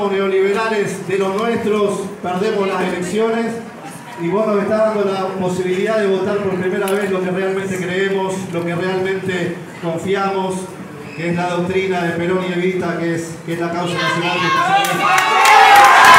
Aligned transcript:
neoliberales 0.00 1.06
de 1.06 1.18
los 1.18 1.34
nuestros, 1.36 2.00
perdemos 2.22 2.66
las 2.68 2.82
elecciones. 2.82 3.46
Y 4.22 4.28
vos 4.28 4.46
nos 4.46 4.62
estás 4.62 4.94
dando 4.94 5.04
la 5.12 5.26
posibilidad 5.40 5.98
de 5.98 6.06
votar 6.06 6.36
por 6.38 6.54
primera 6.54 6.86
vez 6.86 7.10
lo 7.10 7.22
que 7.22 7.30
realmente 7.30 7.76
creemos, 7.76 8.34
lo 8.52 8.64
que 8.64 8.74
realmente 8.74 9.56
confiamos, 9.82 10.54
que 11.16 11.30
es 11.30 11.36
la 11.36 11.50
doctrina 11.50 12.02
de 12.02 12.10
Perón 12.12 12.38
y 12.48 12.52
Evita, 12.52 12.98
que 12.98 13.16
es, 13.16 13.30
que 13.44 13.54
es 13.54 13.60
la 13.60 13.70
causa 13.70 13.94
nacional 13.94 14.38
que 14.38 14.46
especialmente- 14.46 16.12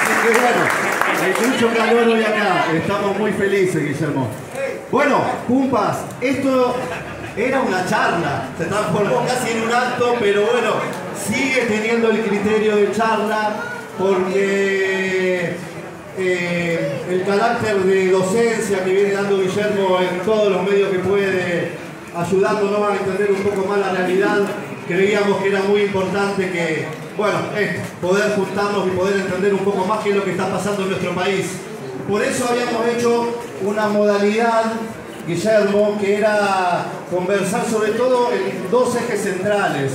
Así 0.00 0.12
que 0.22 0.38
bueno, 0.40 0.57
estamos 2.76 3.18
muy 3.18 3.32
felices, 3.32 3.82
Guillermo. 3.82 4.28
Bueno, 4.92 5.22
cumpas, 5.46 5.98
esto 6.20 6.76
era 7.36 7.60
una 7.60 7.84
charla, 7.84 8.48
se 8.56 8.64
transformó 8.66 9.24
casi 9.26 9.50
en 9.56 9.62
un 9.62 9.72
acto, 9.72 10.14
pero 10.20 10.42
bueno, 10.42 10.74
sigue 11.16 11.62
teniendo 11.62 12.10
el 12.10 12.20
criterio 12.22 12.76
de 12.76 12.92
charla 12.92 13.56
porque 13.98 15.56
eh, 16.16 17.02
el 17.10 17.24
carácter 17.24 17.76
de 17.78 18.10
docencia 18.10 18.84
que 18.84 18.92
viene 18.92 19.12
dando 19.12 19.40
Guillermo 19.40 19.98
en 20.00 20.20
todos 20.20 20.52
los 20.52 20.62
medios 20.62 20.90
que 20.90 20.98
puede, 21.00 21.72
ayudándonos 22.16 22.88
a 22.88 22.96
entender 22.96 23.32
un 23.32 23.42
poco 23.42 23.66
más 23.68 23.78
la 23.78 23.92
realidad, 23.92 24.38
creíamos 24.86 25.42
que 25.42 25.48
era 25.48 25.62
muy 25.62 25.82
importante 25.82 26.50
que, 26.50 26.86
bueno, 27.18 27.38
esto, 27.58 27.80
poder 28.00 28.36
juntarnos 28.36 28.86
y 28.86 28.90
poder 28.90 29.16
entender 29.16 29.52
un 29.52 29.64
poco 29.64 29.84
más 29.84 30.04
qué 30.04 30.10
es 30.10 30.16
lo 30.16 30.24
que 30.24 30.30
está 30.30 30.48
pasando 30.48 30.84
en 30.84 30.90
nuestro 30.90 31.14
país. 31.16 31.46
Por 32.08 32.22
eso 32.22 32.46
habíamos 32.48 32.86
hecho 32.86 33.28
una 33.62 33.88
modalidad, 33.88 34.72
Guillermo, 35.26 35.98
que 36.00 36.14
era 36.14 36.86
conversar 37.10 37.66
sobre 37.68 37.90
todo 37.92 38.30
en 38.32 38.70
dos 38.70 38.94
ejes 38.94 39.20
centrales. 39.20 39.92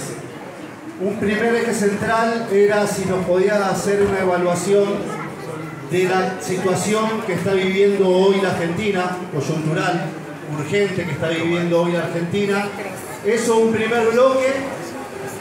Un 1.00 1.16
primer 1.16 1.56
eje 1.56 1.74
central 1.74 2.48
era 2.52 2.86
si 2.86 3.06
nos 3.06 3.26
podía 3.26 3.70
hacer 3.70 4.02
una 4.02 4.20
evaluación 4.20 4.84
de 5.90 6.04
la 6.04 6.42
situación 6.42 7.22
que 7.26 7.34
está 7.34 7.54
viviendo 7.54 8.10
hoy 8.10 8.42
la 8.42 8.50
Argentina, 8.50 9.18
coyuntural, 9.34 10.08
urgente 10.60 11.06
que 11.06 11.12
está 11.12 11.30
viviendo 11.30 11.84
hoy 11.84 11.94
la 11.94 12.00
Argentina. 12.00 12.68
Eso 13.26 13.58
un 13.58 13.72
primer 13.72 14.08
bloque 14.08 14.83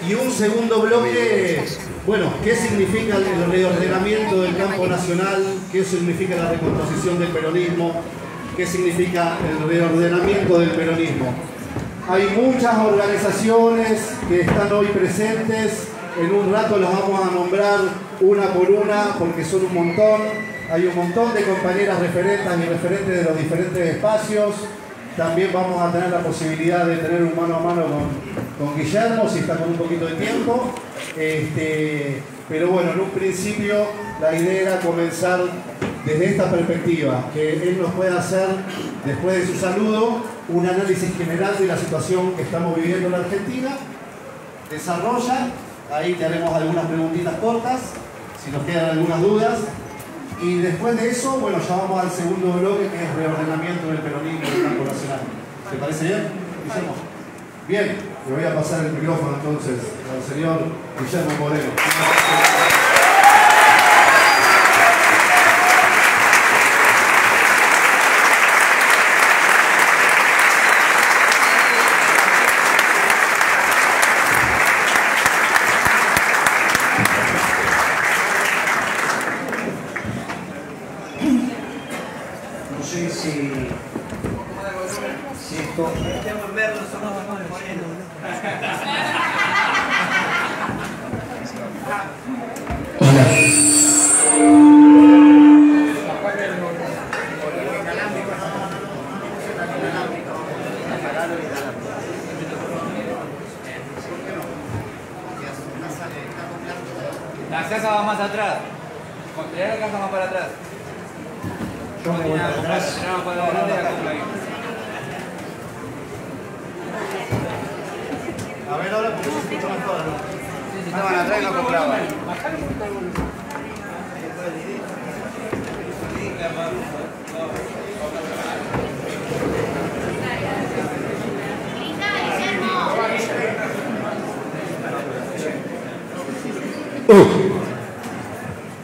y 0.08 0.14
un 0.14 0.30
segundo 0.30 0.80
bloque, 0.80 1.64
bueno, 2.06 2.32
¿qué 2.42 2.56
significa 2.56 3.16
el 3.16 3.50
reordenamiento 3.50 4.42
del 4.42 4.56
campo 4.56 4.86
nacional? 4.86 5.44
¿Qué 5.70 5.84
significa 5.84 6.36
la 6.36 6.50
recomposición 6.50 7.18
del 7.20 7.28
peronismo? 7.28 8.02
¿Qué 8.56 8.66
significa 8.66 9.36
el 9.48 9.68
reordenamiento 9.68 10.58
del 10.58 10.70
peronismo? 10.70 11.32
Hay 12.08 12.26
muchas 12.36 12.76
organizaciones 12.78 14.00
que 14.28 14.40
están 14.40 14.72
hoy 14.72 14.86
presentes. 14.86 15.86
En 16.20 16.32
un 16.32 16.52
rato 16.52 16.78
las 16.78 16.90
vamos 16.90 17.20
a 17.20 17.30
nombrar 17.32 17.78
una 18.20 18.52
por 18.52 18.70
una 18.70 19.14
porque 19.18 19.44
son 19.44 19.64
un 19.66 19.74
montón. 19.74 20.22
Hay 20.70 20.86
un 20.86 20.96
montón 20.96 21.32
de 21.34 21.44
compañeras 21.44 22.00
referentes 22.00 22.46
y 22.58 22.68
referentes 22.68 23.08
de 23.08 23.22
los 23.22 23.38
diferentes 23.38 23.94
espacios. 23.94 24.54
También 25.16 25.50
vamos 25.52 25.80
a 25.80 25.92
tener 25.92 26.10
la 26.10 26.20
posibilidad 26.20 26.86
de 26.86 26.96
tener 26.96 27.22
un 27.22 27.36
mano 27.36 27.56
a 27.56 27.60
mano 27.60 27.82
con, 27.82 28.66
con 28.66 28.76
Guillermo, 28.78 29.28
si 29.28 29.40
está 29.40 29.56
con 29.56 29.70
un 29.70 29.76
poquito 29.76 30.06
de 30.06 30.14
tiempo. 30.14 30.72
Este, 31.16 32.22
pero 32.48 32.70
bueno, 32.70 32.92
en 32.92 33.00
un 33.00 33.10
principio 33.10 33.74
la 34.20 34.34
idea 34.34 34.62
era 34.62 34.80
comenzar 34.80 35.40
desde 36.04 36.24
esta 36.24 36.50
perspectiva, 36.50 37.26
que 37.32 37.52
él 37.52 37.78
nos 37.80 37.92
pueda 37.92 38.18
hacer, 38.18 38.48
después 39.04 39.36
de 39.36 39.46
su 39.46 39.60
saludo, 39.60 40.22
un 40.48 40.66
análisis 40.66 41.16
general 41.16 41.56
de 41.58 41.66
la 41.66 41.76
situación 41.76 42.32
que 42.32 42.42
estamos 42.42 42.74
viviendo 42.74 43.06
en 43.06 43.12
la 43.12 43.18
Argentina. 43.18 43.70
Desarrolla, 44.70 45.48
ahí 45.92 46.14
te 46.14 46.24
haremos 46.24 46.52
algunas 46.54 46.86
preguntitas 46.86 47.34
cortas, 47.34 47.80
si 48.42 48.50
nos 48.50 48.64
quedan 48.64 48.90
algunas 48.90 49.20
dudas. 49.20 49.58
Y 50.40 50.58
después 50.58 51.00
de 51.00 51.10
eso, 51.10 51.38
bueno, 51.38 51.58
ya 51.58 51.76
vamos 51.76 52.04
al 52.04 52.10
segundo 52.10 52.52
bloque, 52.58 52.88
que 52.88 53.04
es 53.04 53.14
reordenamiento 53.14 53.88
del 53.88 53.98
peronismo 53.98 54.40
del 54.40 54.62
campo 54.62 54.84
nacional. 54.84 55.20
¿Te 55.70 55.76
parece 55.76 56.04
bien? 56.04 56.22
Bien, 57.68 57.96
le 58.28 58.34
voy 58.34 58.44
a 58.44 58.54
pasar 58.54 58.86
el 58.86 58.92
micrófono 58.92 59.36
entonces 59.36 59.78
al 60.10 60.22
señor 60.22 60.64
Guillermo 60.98 61.30
Moreno. 61.38 62.71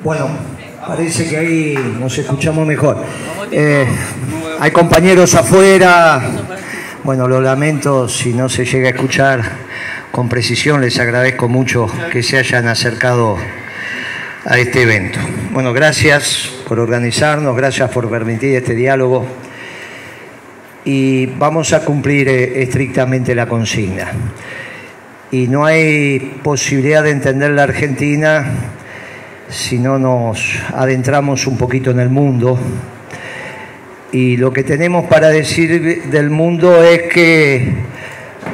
Bueno, 0.08 0.26
parece 0.86 1.28
que 1.28 1.36
ahí 1.36 1.74
nos 2.00 2.16
escuchamos 2.16 2.66
mejor. 2.66 3.04
Eh, 3.52 3.86
hay 4.58 4.70
compañeros 4.70 5.34
afuera. 5.34 6.22
Bueno, 7.04 7.28
lo 7.28 7.42
lamento 7.42 8.08
si 8.08 8.32
no 8.32 8.48
se 8.48 8.64
llega 8.64 8.88
a 8.88 8.92
escuchar 8.92 9.42
con 10.10 10.30
precisión. 10.30 10.80
Les 10.80 10.98
agradezco 10.98 11.50
mucho 11.50 11.88
que 12.10 12.22
se 12.22 12.38
hayan 12.38 12.68
acercado 12.68 13.36
a 14.46 14.58
este 14.58 14.80
evento. 14.80 15.18
Bueno, 15.50 15.74
gracias 15.74 16.54
por 16.66 16.80
organizarnos, 16.80 17.54
gracias 17.54 17.90
por 17.90 18.08
permitir 18.08 18.56
este 18.56 18.74
diálogo 18.74 19.26
y 20.86 21.26
vamos 21.26 21.74
a 21.74 21.84
cumplir 21.84 22.30
eh, 22.30 22.62
estrictamente 22.62 23.34
la 23.34 23.44
consigna. 23.44 24.10
Y 25.30 25.48
no 25.48 25.66
hay 25.66 26.40
posibilidad 26.42 27.02
de 27.02 27.10
entender 27.10 27.50
la 27.50 27.64
Argentina 27.64 28.77
si 29.48 29.78
no 29.78 29.98
nos 29.98 30.58
adentramos 30.74 31.46
un 31.46 31.56
poquito 31.56 31.90
en 31.90 32.00
el 32.00 32.10
mundo. 32.10 32.58
Y 34.12 34.36
lo 34.36 34.52
que 34.52 34.64
tenemos 34.64 35.06
para 35.06 35.28
decir 35.28 36.04
del 36.10 36.30
mundo 36.30 36.82
es 36.82 37.02
que 37.12 37.74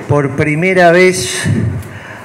por 0.08 0.36
primera 0.36 0.90
vez 0.92 1.44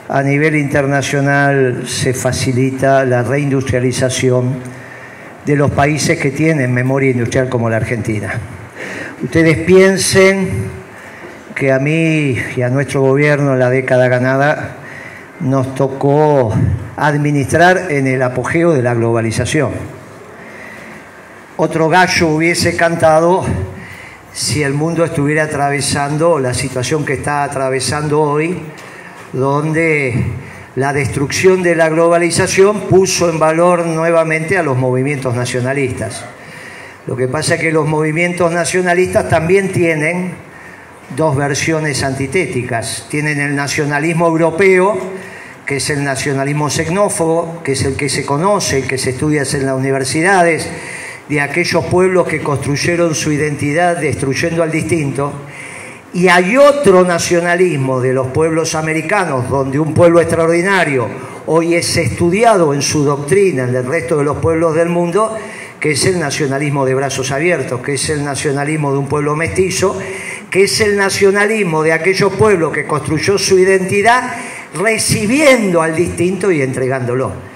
a 0.07 0.23
nivel 0.23 0.55
internacional 0.55 1.83
se 1.85 2.13
facilita 2.13 3.05
la 3.05 3.21
reindustrialización 3.21 4.55
de 5.45 5.55
los 5.55 5.71
países 5.71 6.19
que 6.19 6.31
tienen 6.31 6.73
memoria 6.73 7.11
industrial 7.11 7.49
como 7.49 7.69
la 7.69 7.77
Argentina. 7.77 8.33
Ustedes 9.23 9.57
piensen 9.59 10.49
que 11.53 11.71
a 11.71 11.79
mí 11.79 12.38
y 12.55 12.61
a 12.61 12.69
nuestro 12.69 13.01
gobierno 13.01 13.53
en 13.53 13.59
la 13.59 13.69
década 13.69 14.07
ganada 14.07 14.78
nos 15.39 15.74
tocó 15.75 16.53
administrar 16.97 17.91
en 17.91 18.08
el 18.08 18.21
apogeo 18.21 18.71
de 18.73 18.82
la 18.82 18.93
globalización. 18.93 19.71
Otro 21.58 21.89
gallo 21.89 22.28
hubiese 22.28 22.75
cantado 22.75 23.45
si 24.34 24.63
el 24.63 24.73
mundo 24.73 25.04
estuviera 25.04 25.43
atravesando 25.43 26.39
la 26.39 26.54
situación 26.54 27.06
que 27.06 27.13
está 27.13 27.43
atravesando 27.43 28.21
hoy, 28.21 28.62
donde 29.34 30.25
la 30.75 30.93
destrucción 30.93 31.63
de 31.63 31.75
la 31.75 31.89
globalización 31.89 32.82
puso 32.82 33.30
en 33.30 33.39
valor 33.39 33.86
nuevamente 33.86 34.58
a 34.58 34.63
los 34.63 34.78
movimientos 34.78 35.36
nacionalistas. 35.36 36.23
Lo 37.08 37.15
que 37.15 37.28
pasa 37.28 37.56
es 37.56 37.62
que 37.62 37.71
los 37.71 37.88
movimientos 37.88 38.52
nacionalistas 38.52 39.28
también 39.30 39.71
tienen 39.71 40.32
dos 41.15 41.36
versiones 41.36 42.04
antitéticas. 42.04 43.08
Tienen 43.10 43.39
el 43.39 43.56
nacionalismo 43.56 44.28
europeo, 44.28 44.97
que 45.69 45.75
es 45.75 45.91
el 45.91 46.03
nacionalismo 46.03 46.67
xenófobo, 46.67 47.62
que 47.63 47.73
es 47.73 47.84
el 47.84 47.95
que 47.95 48.10
se 48.10 48.25
conoce, 48.25 48.88
que 48.88 48.97
se 48.97 49.12
estudia 49.12 49.43
en 49.43 49.67
las 49.67 49.75
universidades, 49.75 50.67
de 51.29 51.41
aquellos 51.41 51.86
pueblos 51.86 52.27
que 52.27 52.41
construyeron 52.41 53.13
su 53.13 53.32
identidad 53.32 53.97
destruyendo 53.97 54.63
al 54.63 54.71
distinto. 54.71 55.32
Y 56.12 56.27
hay 56.27 56.58
otro 56.58 57.03
nacionalismo 57.03 58.01
de 58.01 58.13
los 58.13 58.29
pueblos 58.29 58.73
americanos, 58.73 59.47
donde 59.47 59.79
un 59.79 59.93
pueblo 59.93 60.19
extraordinario 60.19 61.08
hoy 61.45 61.75
es 61.75 61.95
estudiado 61.97 62.73
en 62.73 62.82
su 62.82 63.03
doctrina 63.03 63.65
en 63.65 63.75
el 63.75 63.86
resto 63.86 64.17
de 64.17 64.23
los 64.23 64.38
pueblos 64.38 64.73
del 64.73 64.89
mundo, 64.89 65.38
que 65.79 65.91
es 65.91 66.03
el 66.08 66.19
nacionalismo 66.19 66.84
de 66.84 66.95
brazos 66.95 67.32
abiertos, 67.32 67.79
que 67.82 67.93
es 67.93 68.10
el 68.10 68.23
nacionalismo 68.23 68.91
de 68.91 68.97
un 68.97 69.08
pueblo 69.08 69.36
mestizo, 69.36 69.99
que 70.49 70.63
es 70.63 70.82
el 70.82 70.97
nacionalismo 70.97 71.84
de 71.84 71.93
aquellos 71.93 72.34
pueblos 72.34 72.73
que 72.73 72.88
construyó 72.88 73.38
su 73.38 73.60
identidad 73.60 74.34
recibiendo 74.73 75.82
al 75.82 75.95
distinto 75.95 76.51
y 76.51 76.62
entregándolo. 76.62 77.49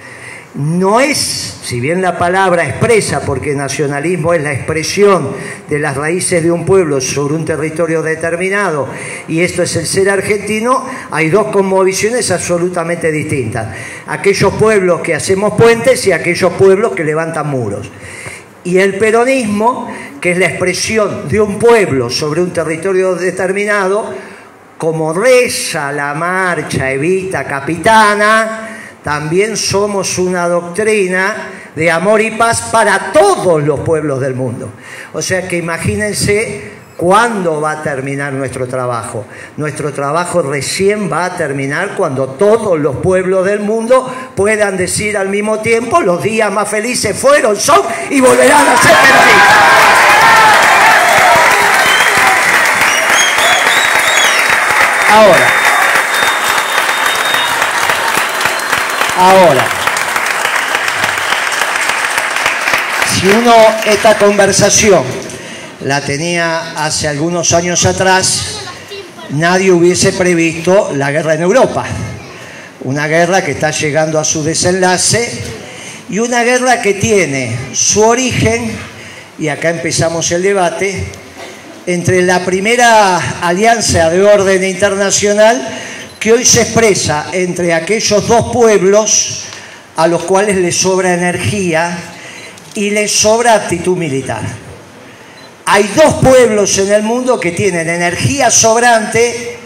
No 0.54 1.00
es, 1.00 1.18
si 1.18 1.80
bien 1.80 2.00
la 2.00 2.16
palabra 2.16 2.64
expresa, 2.68 3.22
porque 3.26 3.56
nacionalismo 3.56 4.34
es 4.34 4.42
la 4.42 4.52
expresión 4.52 5.30
de 5.68 5.80
las 5.80 5.96
raíces 5.96 6.44
de 6.44 6.52
un 6.52 6.64
pueblo 6.64 7.00
sobre 7.00 7.34
un 7.34 7.44
territorio 7.44 8.02
determinado, 8.02 8.86
y 9.26 9.40
esto 9.40 9.64
es 9.64 9.74
el 9.74 9.84
ser 9.84 10.10
argentino, 10.10 10.86
hay 11.10 11.28
dos 11.28 11.48
conmovisiones 11.48 12.30
absolutamente 12.30 13.10
distintas. 13.10 13.74
Aquellos 14.06 14.54
pueblos 14.54 15.00
que 15.00 15.16
hacemos 15.16 15.54
puentes 15.54 16.06
y 16.06 16.12
aquellos 16.12 16.52
pueblos 16.52 16.92
que 16.92 17.02
levantan 17.02 17.48
muros. 17.48 17.90
Y 18.62 18.78
el 18.78 18.94
peronismo, 18.94 19.92
que 20.20 20.30
es 20.30 20.38
la 20.38 20.46
expresión 20.46 21.28
de 21.28 21.40
un 21.40 21.58
pueblo 21.58 22.10
sobre 22.10 22.40
un 22.40 22.52
territorio 22.52 23.16
determinado, 23.16 24.14
como 24.78 25.12
reza 25.12 25.92
la 25.92 26.14
marcha 26.14 26.90
Evita 26.90 27.44
Capitana, 27.44 28.68
también 29.02 29.56
somos 29.56 30.18
una 30.18 30.48
doctrina 30.48 31.50
de 31.74 31.90
amor 31.90 32.20
y 32.20 32.30
paz 32.32 32.70
para 32.72 33.12
todos 33.12 33.62
los 33.62 33.80
pueblos 33.80 34.20
del 34.20 34.34
mundo. 34.34 34.70
O 35.12 35.20
sea 35.20 35.46
que 35.46 35.56
imagínense 35.58 36.72
cuándo 36.96 37.60
va 37.60 37.72
a 37.72 37.82
terminar 37.82 38.32
nuestro 38.32 38.66
trabajo. 38.66 39.26
Nuestro 39.56 39.92
trabajo 39.92 40.42
recién 40.42 41.10
va 41.12 41.26
a 41.26 41.36
terminar 41.36 41.94
cuando 41.96 42.28
todos 42.28 42.78
los 42.78 42.96
pueblos 42.96 43.44
del 43.44 43.60
mundo 43.60 44.12
puedan 44.34 44.76
decir 44.76 45.16
al 45.16 45.28
mismo 45.28 45.58
tiempo 45.60 46.00
los 46.00 46.22
días 46.22 46.52
más 46.52 46.68
felices 46.68 47.16
fueron, 47.16 47.56
son 47.56 47.80
y 48.10 48.20
volverán 48.20 48.68
a 48.68 48.76
ser 48.76 48.96
felices. 48.96 49.93
Ahora, 55.14 55.46
ahora, 59.16 59.64
si 63.14 63.28
uno 63.28 63.54
esta 63.86 64.18
conversación 64.18 65.04
la 65.82 66.00
tenía 66.00 66.84
hace 66.84 67.06
algunos 67.06 67.52
años 67.52 67.86
atrás, 67.86 68.62
nadie 69.30 69.70
hubiese 69.70 70.12
previsto 70.14 70.90
la 70.96 71.12
guerra 71.12 71.34
en 71.34 71.42
Europa. 71.42 71.84
Una 72.80 73.06
guerra 73.06 73.44
que 73.44 73.52
está 73.52 73.70
llegando 73.70 74.18
a 74.18 74.24
su 74.24 74.42
desenlace 74.42 75.44
y 76.10 76.18
una 76.18 76.42
guerra 76.42 76.82
que 76.82 76.94
tiene 76.94 77.56
su 77.72 78.02
origen, 78.02 78.76
y 79.38 79.46
acá 79.46 79.70
empezamos 79.70 80.32
el 80.32 80.42
debate, 80.42 81.06
entre 81.86 82.22
la 82.22 82.44
primera 82.44 83.40
alianza 83.40 84.10
de 84.10 84.22
orden 84.22 84.64
internacional 84.64 85.68
que 86.18 86.32
hoy 86.32 86.44
se 86.44 86.62
expresa 86.62 87.26
entre 87.32 87.74
aquellos 87.74 88.26
dos 88.26 88.52
pueblos 88.52 89.44
a 89.96 90.06
los 90.06 90.24
cuales 90.24 90.56
les 90.56 90.76
sobra 90.76 91.12
energía 91.12 91.96
y 92.74 92.90
les 92.90 93.12
sobra 93.12 93.54
actitud 93.54 93.96
militar. 93.96 94.42
Hay 95.66 95.90
dos 95.94 96.14
pueblos 96.14 96.76
en 96.78 96.92
el 96.92 97.02
mundo 97.02 97.38
que 97.38 97.52
tienen 97.52 97.88
energía 97.88 98.50
sobrante 98.50 99.58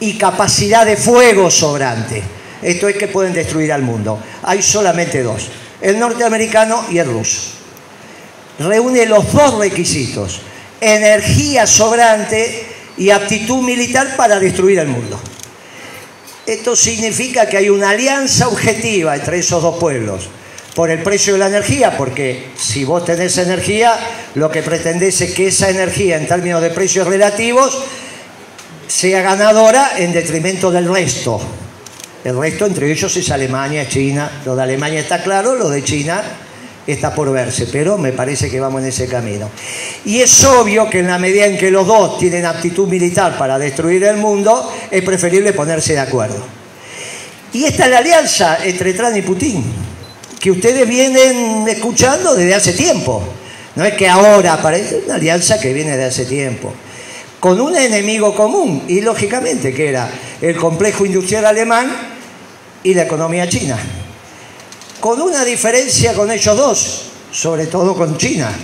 y 0.00 0.14
capacidad 0.14 0.84
de 0.84 0.96
fuego 0.96 1.50
sobrante. 1.50 2.22
Esto 2.60 2.88
es 2.88 2.96
que 2.96 3.08
pueden 3.08 3.32
destruir 3.32 3.72
al 3.72 3.82
mundo. 3.82 4.18
Hay 4.42 4.62
solamente 4.62 5.22
dos, 5.22 5.48
el 5.80 5.98
norteamericano 5.98 6.86
y 6.90 6.98
el 6.98 7.06
ruso. 7.06 7.40
Reúne 8.58 9.06
los 9.06 9.32
dos 9.32 9.58
requisitos, 9.58 10.40
energía 10.82 11.64
sobrante 11.66 12.66
y 12.98 13.10
aptitud 13.10 13.62
militar 13.62 14.16
para 14.16 14.40
destruir 14.40 14.80
el 14.80 14.88
mundo. 14.88 15.18
Esto 16.44 16.74
significa 16.74 17.46
que 17.48 17.56
hay 17.56 17.70
una 17.70 17.90
alianza 17.90 18.48
objetiva 18.48 19.14
entre 19.14 19.38
esos 19.38 19.62
dos 19.62 19.78
pueblos 19.78 20.28
por 20.74 20.90
el 20.90 21.02
precio 21.02 21.34
de 21.34 21.38
la 21.38 21.46
energía, 21.46 21.96
porque 21.96 22.48
si 22.58 22.84
vos 22.84 23.04
tenés 23.04 23.38
energía, 23.38 23.96
lo 24.34 24.50
que 24.50 24.62
pretendés 24.62 25.20
es 25.20 25.34
que 25.34 25.48
esa 25.48 25.70
energía 25.70 26.16
en 26.16 26.26
términos 26.26 26.60
de 26.60 26.70
precios 26.70 27.06
relativos 27.06 27.84
sea 28.88 29.22
ganadora 29.22 29.92
en 29.98 30.12
detrimento 30.12 30.72
del 30.72 30.92
resto. 30.92 31.40
El 32.24 32.36
resto 32.36 32.66
entre 32.66 32.90
ellos 32.90 33.16
es 33.16 33.30
Alemania, 33.30 33.88
China. 33.88 34.42
Lo 34.44 34.56
de 34.56 34.62
Alemania 34.62 35.00
está 35.00 35.22
claro, 35.22 35.54
lo 35.54 35.68
de 35.68 35.84
China 35.84 36.22
está 36.86 37.14
por 37.14 37.30
verse, 37.30 37.68
pero 37.70 37.98
me 37.98 38.12
parece 38.12 38.50
que 38.50 38.60
vamos 38.60 38.82
en 38.82 38.88
ese 38.88 39.06
camino. 39.06 39.48
Y 40.04 40.20
es 40.20 40.44
obvio 40.44 40.90
que 40.90 41.00
en 41.00 41.08
la 41.08 41.18
medida 41.18 41.46
en 41.46 41.56
que 41.56 41.70
los 41.70 41.86
dos 41.86 42.18
tienen 42.18 42.44
aptitud 42.44 42.88
militar 42.88 43.38
para 43.38 43.58
destruir 43.58 44.04
el 44.04 44.16
mundo, 44.16 44.72
es 44.90 45.02
preferible 45.02 45.52
ponerse 45.52 45.92
de 45.92 46.00
acuerdo. 46.00 46.42
Y 47.52 47.64
esta 47.64 47.84
es 47.84 47.90
la 47.90 47.98
alianza 47.98 48.58
entre 48.64 48.94
Trump 48.94 49.16
y 49.16 49.22
Putin 49.22 49.64
que 50.42 50.50
ustedes 50.50 50.88
vienen 50.88 51.68
escuchando 51.68 52.34
desde 52.34 52.56
hace 52.56 52.72
tiempo. 52.72 53.22
No 53.76 53.84
es 53.84 53.94
que 53.94 54.08
ahora 54.08 54.54
aparece 54.54 55.00
una 55.04 55.14
alianza 55.14 55.60
que 55.60 55.72
viene 55.72 55.96
de 55.96 56.04
hace 56.04 56.24
tiempo. 56.24 56.72
Con 57.38 57.60
un 57.60 57.76
enemigo 57.76 58.34
común, 58.34 58.82
y 58.88 59.00
lógicamente 59.02 59.72
que 59.72 59.88
era 59.88 60.10
el 60.40 60.56
complejo 60.56 61.06
industrial 61.06 61.46
alemán 61.46 61.96
y 62.82 62.92
la 62.92 63.04
economía 63.04 63.48
china. 63.48 63.78
Con 65.02 65.20
una 65.20 65.44
diferencia 65.44 66.14
con 66.14 66.30
ellos 66.30 66.56
dos, 66.56 67.02
sobre 67.32 67.66
todo 67.66 67.96
con 67.96 68.16
China. 68.16 68.56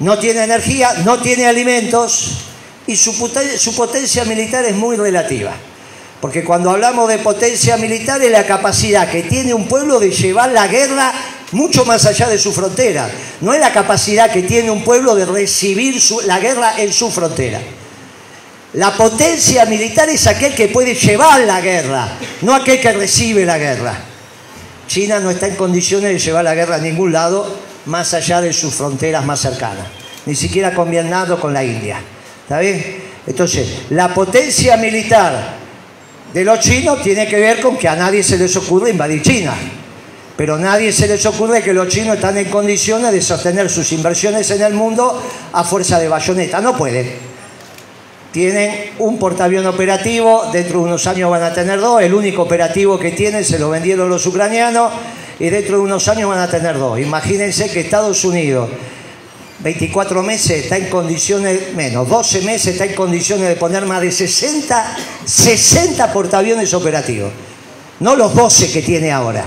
No 0.00 0.18
tiene 0.18 0.42
energía, 0.42 0.94
no 1.04 1.22
tiene 1.22 1.46
alimentos 1.46 2.38
y 2.88 2.96
su, 2.96 3.16
potencia 3.76 4.24
militar 4.24 4.64
es 4.64 4.74
muy 4.74 4.96
relativa. 4.96 5.52
Porque 6.20 6.42
cuando 6.42 6.70
hablamos 6.70 7.08
de 7.08 7.18
potencia 7.18 7.76
militar 7.76 8.20
es 8.20 8.32
la 8.32 8.44
capacidad 8.44 9.08
que 9.08 9.22
tiene 9.22 9.54
un 9.54 9.68
pueblo 9.68 10.00
de 10.00 10.10
llevar 10.10 10.50
la 10.50 10.66
guerra 10.66 11.12
mucho 11.52 11.84
más 11.84 12.04
allá 12.04 12.28
de 12.28 12.40
su 12.40 12.52
frontera. 12.52 13.08
No 13.40 13.54
es 13.54 13.60
la 13.60 13.72
capacidad 13.72 14.28
que 14.28 14.42
tiene 14.42 14.72
un 14.72 14.82
pueblo 14.82 15.14
de 15.14 15.24
recibir 15.24 16.02
la 16.26 16.40
guerra 16.40 16.80
en 16.80 16.92
su 16.92 17.12
frontera. 17.12 17.60
La 18.72 18.96
potencia 18.96 19.66
militar 19.66 20.08
es 20.08 20.26
aquel 20.26 20.52
que 20.52 20.66
puede 20.66 20.96
llevar 20.96 21.42
la 21.42 21.60
guerra, 21.60 22.08
no 22.40 22.56
aquel 22.56 22.80
que 22.80 22.90
recibe 22.90 23.44
la 23.44 23.56
guerra. 23.56 24.09
China 24.90 25.20
no 25.20 25.30
está 25.30 25.46
en 25.46 25.54
condiciones 25.54 26.10
de 26.10 26.18
llevar 26.18 26.42
la 26.42 26.52
guerra 26.52 26.74
a 26.74 26.80
ningún 26.80 27.12
lado 27.12 27.46
más 27.86 28.12
allá 28.12 28.40
de 28.40 28.52
sus 28.52 28.74
fronteras 28.74 29.24
más 29.24 29.38
cercanas, 29.38 29.86
ni 30.26 30.34
siquiera 30.34 30.74
combinando 30.74 31.38
con 31.38 31.54
la 31.54 31.62
India. 31.62 32.02
¿Está 32.42 32.58
bien? 32.58 32.96
Entonces, 33.24 33.82
la 33.90 34.12
potencia 34.12 34.76
militar 34.78 35.54
de 36.34 36.44
los 36.44 36.58
chinos 36.58 37.00
tiene 37.04 37.28
que 37.28 37.38
ver 37.38 37.60
con 37.60 37.76
que 37.78 37.86
a 37.86 37.94
nadie 37.94 38.24
se 38.24 38.36
les 38.36 38.56
ocurre 38.56 38.90
invadir 38.90 39.22
China. 39.22 39.54
Pero 40.36 40.56
a 40.56 40.58
nadie 40.58 40.90
se 40.92 41.06
les 41.06 41.24
ocurre 41.24 41.62
que 41.62 41.72
los 41.72 41.86
chinos 41.86 42.16
están 42.16 42.36
en 42.38 42.50
condiciones 42.50 43.12
de 43.12 43.22
sostener 43.22 43.70
sus 43.70 43.92
inversiones 43.92 44.50
en 44.50 44.60
el 44.60 44.74
mundo 44.74 45.22
a 45.52 45.62
fuerza 45.62 46.00
de 46.00 46.08
bayoneta. 46.08 46.60
No 46.60 46.76
pueden. 46.76 47.29
Tienen 48.32 48.92
un 48.98 49.18
portaavión 49.18 49.66
operativo, 49.66 50.50
dentro 50.52 50.78
de 50.80 50.84
unos 50.84 51.06
años 51.06 51.30
van 51.30 51.42
a 51.42 51.52
tener 51.52 51.80
dos. 51.80 52.00
El 52.00 52.14
único 52.14 52.42
operativo 52.42 52.98
que 52.98 53.10
tienen 53.10 53.44
se 53.44 53.58
lo 53.58 53.70
vendieron 53.70 54.08
los 54.08 54.24
ucranianos 54.26 54.92
y 55.40 55.48
dentro 55.48 55.78
de 55.78 55.82
unos 55.82 56.06
años 56.06 56.28
van 56.28 56.38
a 56.38 56.48
tener 56.48 56.78
dos. 56.78 57.00
Imagínense 57.00 57.70
que 57.70 57.80
Estados 57.80 58.24
Unidos 58.24 58.68
24 59.62 60.22
meses 60.22 60.64
está 60.64 60.76
en 60.76 60.88
condiciones, 60.88 61.74
menos, 61.74 62.08
12 62.08 62.42
meses 62.42 62.74
está 62.74 62.84
en 62.84 62.94
condiciones 62.94 63.48
de 63.48 63.56
poner 63.56 63.84
más 63.84 64.00
de 64.00 64.12
60, 64.12 64.96
60 65.24 66.12
portaaviones 66.12 66.72
operativos. 66.72 67.32
No 67.98 68.16
los 68.16 68.34
12 68.34 68.70
que 68.70 68.80
tiene 68.80 69.10
ahora. 69.10 69.44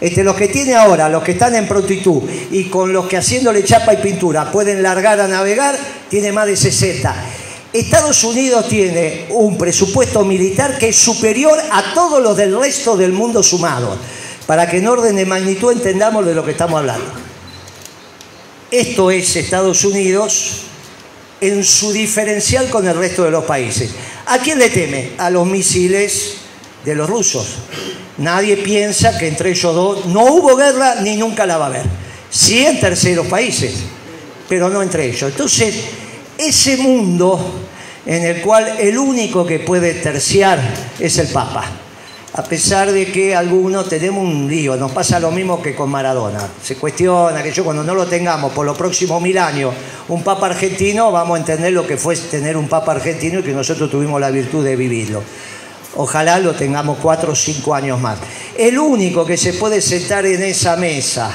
Este, 0.00 0.24
los 0.24 0.34
que 0.34 0.48
tiene 0.48 0.74
ahora, 0.74 1.08
los 1.08 1.22
que 1.22 1.32
están 1.32 1.54
en 1.54 1.68
prontitud 1.68 2.22
y 2.50 2.64
con 2.64 2.92
los 2.92 3.06
que 3.06 3.16
haciéndole 3.16 3.62
chapa 3.64 3.94
y 3.94 3.98
pintura 3.98 4.50
pueden 4.50 4.82
largar 4.82 5.20
a 5.20 5.28
navegar, 5.28 5.78
tiene 6.08 6.32
más 6.32 6.46
de 6.46 6.56
60. 6.56 7.14
Estados 7.74 8.22
Unidos 8.22 8.68
tiene 8.68 9.26
un 9.30 9.58
presupuesto 9.58 10.24
militar 10.24 10.78
que 10.78 10.90
es 10.90 10.96
superior 10.96 11.58
a 11.72 11.92
todos 11.92 12.22
los 12.22 12.36
del 12.36 12.56
resto 12.56 12.96
del 12.96 13.10
mundo 13.10 13.42
sumado, 13.42 13.98
para 14.46 14.70
que 14.70 14.78
en 14.78 14.86
orden 14.86 15.16
de 15.16 15.26
magnitud 15.26 15.72
entendamos 15.72 16.24
de 16.24 16.36
lo 16.36 16.44
que 16.44 16.52
estamos 16.52 16.78
hablando. 16.78 17.04
Esto 18.70 19.10
es 19.10 19.34
Estados 19.34 19.84
Unidos 19.84 20.60
en 21.40 21.64
su 21.64 21.92
diferencial 21.92 22.70
con 22.70 22.86
el 22.86 22.96
resto 22.96 23.24
de 23.24 23.32
los 23.32 23.42
países. 23.42 23.90
¿A 24.26 24.38
quién 24.38 24.60
le 24.60 24.70
teme? 24.70 25.10
A 25.18 25.28
los 25.30 25.44
misiles 25.44 26.36
de 26.84 26.94
los 26.94 27.10
rusos. 27.10 27.56
Nadie 28.18 28.56
piensa 28.56 29.18
que 29.18 29.26
entre 29.26 29.50
ellos 29.50 29.74
dos 29.74 30.06
no 30.06 30.26
hubo 30.26 30.54
guerra 30.54 31.00
ni 31.00 31.16
nunca 31.16 31.44
la 31.44 31.56
va 31.56 31.64
a 31.64 31.68
haber. 31.70 31.86
Sí 32.30 32.64
en 32.64 32.78
terceros 32.78 33.26
países, 33.26 33.74
pero 34.48 34.70
no 34.70 34.80
entre 34.80 35.06
ellos. 35.06 35.32
Entonces, 35.32 35.74
ese 36.38 36.76
mundo 36.76 37.38
en 38.06 38.24
el 38.24 38.42
cual 38.42 38.76
el 38.78 38.98
único 38.98 39.46
que 39.46 39.60
puede 39.60 39.94
terciar 39.94 40.60
es 40.98 41.18
el 41.18 41.28
Papa 41.28 41.64
a 42.36 42.42
pesar 42.42 42.90
de 42.90 43.12
que 43.12 43.36
algunos 43.36 43.88
tenemos 43.88 44.24
un 44.24 44.48
lío, 44.48 44.74
nos 44.74 44.90
pasa 44.90 45.20
lo 45.20 45.30
mismo 45.30 45.62
que 45.62 45.72
con 45.72 45.88
Maradona. 45.88 46.48
Se 46.60 46.74
cuestiona 46.74 47.44
que 47.44 47.52
yo 47.52 47.62
cuando 47.62 47.84
no 47.84 47.94
lo 47.94 48.06
tengamos 48.06 48.52
por 48.52 48.66
los 48.66 48.76
próximos 48.76 49.22
mil 49.22 49.38
años 49.38 49.72
un 50.08 50.24
papa 50.24 50.46
argentino, 50.46 51.12
vamos 51.12 51.36
a 51.36 51.38
entender 51.38 51.72
lo 51.72 51.86
que 51.86 51.96
fue 51.96 52.16
tener 52.16 52.56
un 52.56 52.68
papa 52.68 52.90
argentino 52.90 53.38
y 53.38 53.44
que 53.44 53.52
nosotros 53.52 53.88
tuvimos 53.88 54.20
la 54.20 54.32
virtud 54.32 54.64
de 54.64 54.74
vivirlo. 54.74 55.22
Ojalá 55.94 56.40
lo 56.40 56.54
tengamos 56.54 56.98
cuatro 57.00 57.32
o 57.32 57.36
cinco 57.36 57.72
años 57.72 58.00
más. 58.00 58.18
El 58.58 58.80
único 58.80 59.24
que 59.24 59.36
se 59.36 59.52
puede 59.52 59.80
sentar 59.80 60.26
en 60.26 60.42
esa 60.42 60.74
mesa 60.74 61.30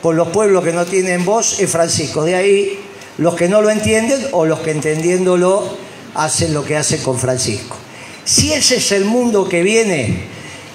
con 0.00 0.14
los 0.14 0.28
pueblos 0.28 0.62
que 0.62 0.72
no 0.72 0.84
tienen 0.84 1.24
voz 1.24 1.58
es 1.58 1.68
Francisco. 1.68 2.22
De 2.22 2.36
ahí 2.36 2.78
los 3.18 3.34
que 3.34 3.48
no 3.48 3.62
lo 3.62 3.70
entienden 3.70 4.26
o 4.32 4.46
los 4.46 4.60
que 4.60 4.70
entendiéndolo 4.70 5.76
hacen 6.14 6.54
lo 6.54 6.64
que 6.64 6.76
hacen 6.76 7.02
con 7.02 7.18
Francisco. 7.18 7.76
Si 8.24 8.52
ese 8.52 8.76
es 8.76 8.92
el 8.92 9.04
mundo 9.04 9.48
que 9.48 9.62
viene, 9.62 10.24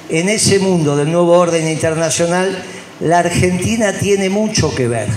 en 0.10 0.30
ese 0.30 0.60
mundo 0.60 0.96
del 0.96 1.12
nuevo 1.12 1.38
orden 1.38 1.68
internacional, 1.68 2.64
la 3.00 3.20
Argentina 3.20 3.94
tiene 3.94 4.30
mucho 4.30 4.74
que 4.74 4.88
ver. 4.88 5.08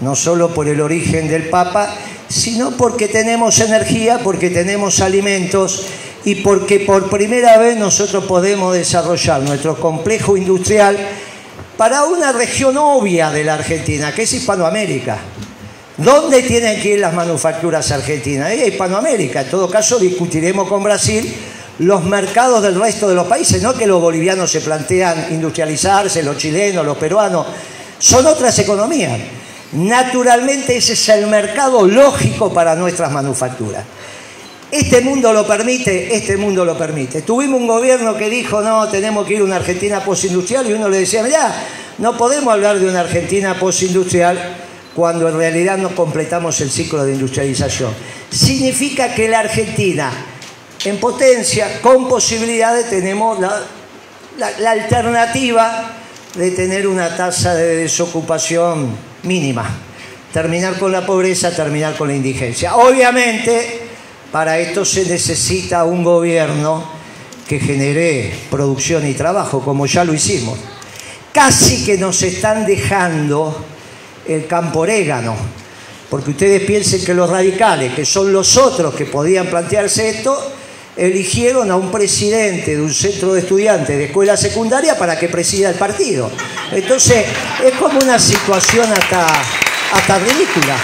No 0.00 0.16
solo 0.16 0.54
por 0.54 0.68
el 0.68 0.80
origen 0.80 1.28
del 1.28 1.48
Papa, 1.48 1.94
sino 2.28 2.76
porque 2.76 3.08
tenemos 3.08 3.58
energía, 3.60 4.20
porque 4.22 4.50
tenemos 4.50 5.00
alimentos 5.00 5.86
y 6.24 6.36
porque 6.36 6.80
por 6.80 7.10
primera 7.10 7.58
vez 7.58 7.76
nosotros 7.76 8.24
podemos 8.24 8.74
desarrollar 8.74 9.42
nuestro 9.42 9.76
complejo 9.78 10.36
industrial 10.36 10.96
para 11.76 12.04
una 12.04 12.32
región 12.32 12.76
obvia 12.76 13.30
de 13.30 13.44
la 13.44 13.54
Argentina, 13.54 14.14
que 14.14 14.22
es 14.22 14.32
Hispanoamérica. 14.32 15.18
¿Dónde 16.00 16.42
tienen 16.42 16.80
que 16.80 16.94
ir 16.94 16.98
las 16.98 17.12
manufacturas 17.12 17.90
argentinas? 17.90 18.50
En 18.52 18.68
Hispanoamérica. 18.68 19.42
En 19.42 19.50
todo 19.50 19.68
caso, 19.68 19.98
discutiremos 19.98 20.66
con 20.66 20.82
Brasil 20.82 21.30
los 21.80 22.04
mercados 22.04 22.62
del 22.62 22.80
resto 22.80 23.06
de 23.06 23.14
los 23.14 23.26
países, 23.26 23.62
no 23.62 23.74
que 23.74 23.86
los 23.86 24.00
bolivianos 24.00 24.50
se 24.50 24.62
plantean 24.62 25.26
industrializarse, 25.30 26.22
los 26.22 26.38
chilenos, 26.38 26.86
los 26.86 26.96
peruanos, 26.96 27.46
son 27.98 28.26
otras 28.26 28.58
economías. 28.58 29.18
Naturalmente 29.72 30.76
ese 30.76 30.94
es 30.94 31.08
el 31.10 31.26
mercado 31.26 31.86
lógico 31.86 32.52
para 32.52 32.74
nuestras 32.74 33.12
manufacturas. 33.12 33.84
Este 34.70 35.02
mundo 35.02 35.34
lo 35.34 35.46
permite, 35.46 36.14
este 36.14 36.38
mundo 36.38 36.64
lo 36.64 36.78
permite. 36.78 37.22
Tuvimos 37.22 37.60
un 37.60 37.66
gobierno 37.66 38.16
que 38.16 38.30
dijo, 38.30 38.62
no, 38.62 38.88
tenemos 38.88 39.26
que 39.26 39.34
ir 39.34 39.40
a 39.40 39.44
una 39.44 39.56
Argentina 39.56 40.02
postindustrial 40.02 40.68
y 40.68 40.72
uno 40.72 40.88
le 40.88 41.00
decía, 41.00 41.28
ya, 41.28 41.52
no 41.98 42.16
podemos 42.16 42.52
hablar 42.54 42.78
de 42.78 42.88
una 42.88 43.00
Argentina 43.00 43.58
postindustrial 43.58 44.69
cuando 44.94 45.28
en 45.28 45.36
realidad 45.36 45.78
no 45.78 45.94
completamos 45.94 46.60
el 46.60 46.70
ciclo 46.70 47.04
de 47.04 47.12
industrialización. 47.12 47.92
Significa 48.30 49.14
que 49.14 49.28
la 49.28 49.40
Argentina, 49.40 50.10
en 50.84 50.98
potencia, 50.98 51.80
con 51.80 52.08
posibilidades, 52.08 52.90
tenemos 52.90 53.38
la, 53.40 54.70
alternativa 54.70 55.92
de 56.34 56.50
tener 56.52 56.86
una 56.86 57.16
tasa 57.16 57.54
de 57.54 57.76
desocupación 57.76 58.96
mínima. 59.22 59.68
Terminar 60.32 60.78
con 60.78 60.92
la 60.92 61.04
pobreza, 61.04 61.54
terminar 61.54 61.96
con 61.96 62.08
la 62.08 62.14
indigencia. 62.14 62.76
Obviamente, 62.76 63.80
para 64.30 64.58
esto 64.58 64.84
se 64.84 65.04
necesita 65.06 65.84
un 65.84 66.04
gobierno 66.04 66.84
que 67.48 67.58
genere 67.58 68.32
producción 68.48 69.08
y 69.08 69.14
trabajo, 69.14 69.60
como 69.60 69.86
ya 69.86 70.04
lo 70.04 70.14
hicimos. 70.14 70.56
Casi 71.32 71.84
que 71.84 71.98
nos 71.98 72.22
están 72.22 72.64
dejando 72.64 73.64
el 74.30 74.46
campo 74.46 74.80
orégano, 74.80 75.36
porque 76.08 76.30
ustedes 76.30 76.62
piensen 76.62 77.04
que 77.04 77.14
los 77.14 77.28
radicales, 77.28 77.94
que 77.94 78.04
son 78.04 78.32
los 78.32 78.56
otros 78.56 78.94
que 78.94 79.06
podían 79.06 79.46
plantearse 79.46 80.08
esto, 80.08 80.52
eligieron 80.96 81.70
a 81.70 81.76
un 81.76 81.90
presidente 81.90 82.76
de 82.76 82.82
un 82.82 82.92
centro 82.92 83.32
de 83.32 83.40
estudiantes 83.40 83.96
de 83.96 84.04
escuela 84.04 84.36
secundaria 84.36 84.98
para 84.98 85.18
que 85.18 85.28
presida 85.28 85.70
el 85.70 85.76
partido. 85.76 86.30
Entonces, 86.72 87.24
es 87.64 87.72
como 87.74 87.98
una 87.98 88.18
situación 88.18 88.90
hasta, 88.92 89.26
hasta 89.92 90.18
ridícula. 90.18 90.76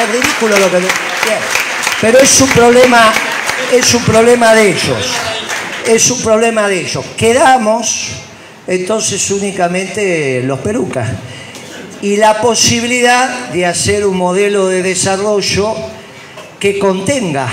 Es 0.00 0.12
ridículo 0.12 0.58
lo 0.58 0.70
que... 0.70 0.86
Pero 2.00 2.18
es 2.18 2.40
un 2.40 2.48
problema, 2.50 3.12
es 3.72 3.94
un 3.94 4.02
problema 4.04 4.54
de 4.54 4.68
ellos. 4.68 5.14
Es 5.86 6.10
un 6.10 6.20
problema 6.20 6.68
de 6.68 6.80
ellos. 6.80 7.04
Quedamos 7.16 8.08
entonces 8.66 9.30
únicamente 9.30 10.42
los 10.44 10.58
perucas. 10.60 11.08
Y 12.04 12.18
la 12.18 12.42
posibilidad 12.42 13.48
de 13.48 13.64
hacer 13.64 14.04
un 14.04 14.18
modelo 14.18 14.68
de 14.68 14.82
desarrollo 14.82 15.74
que 16.60 16.78
contenga 16.78 17.48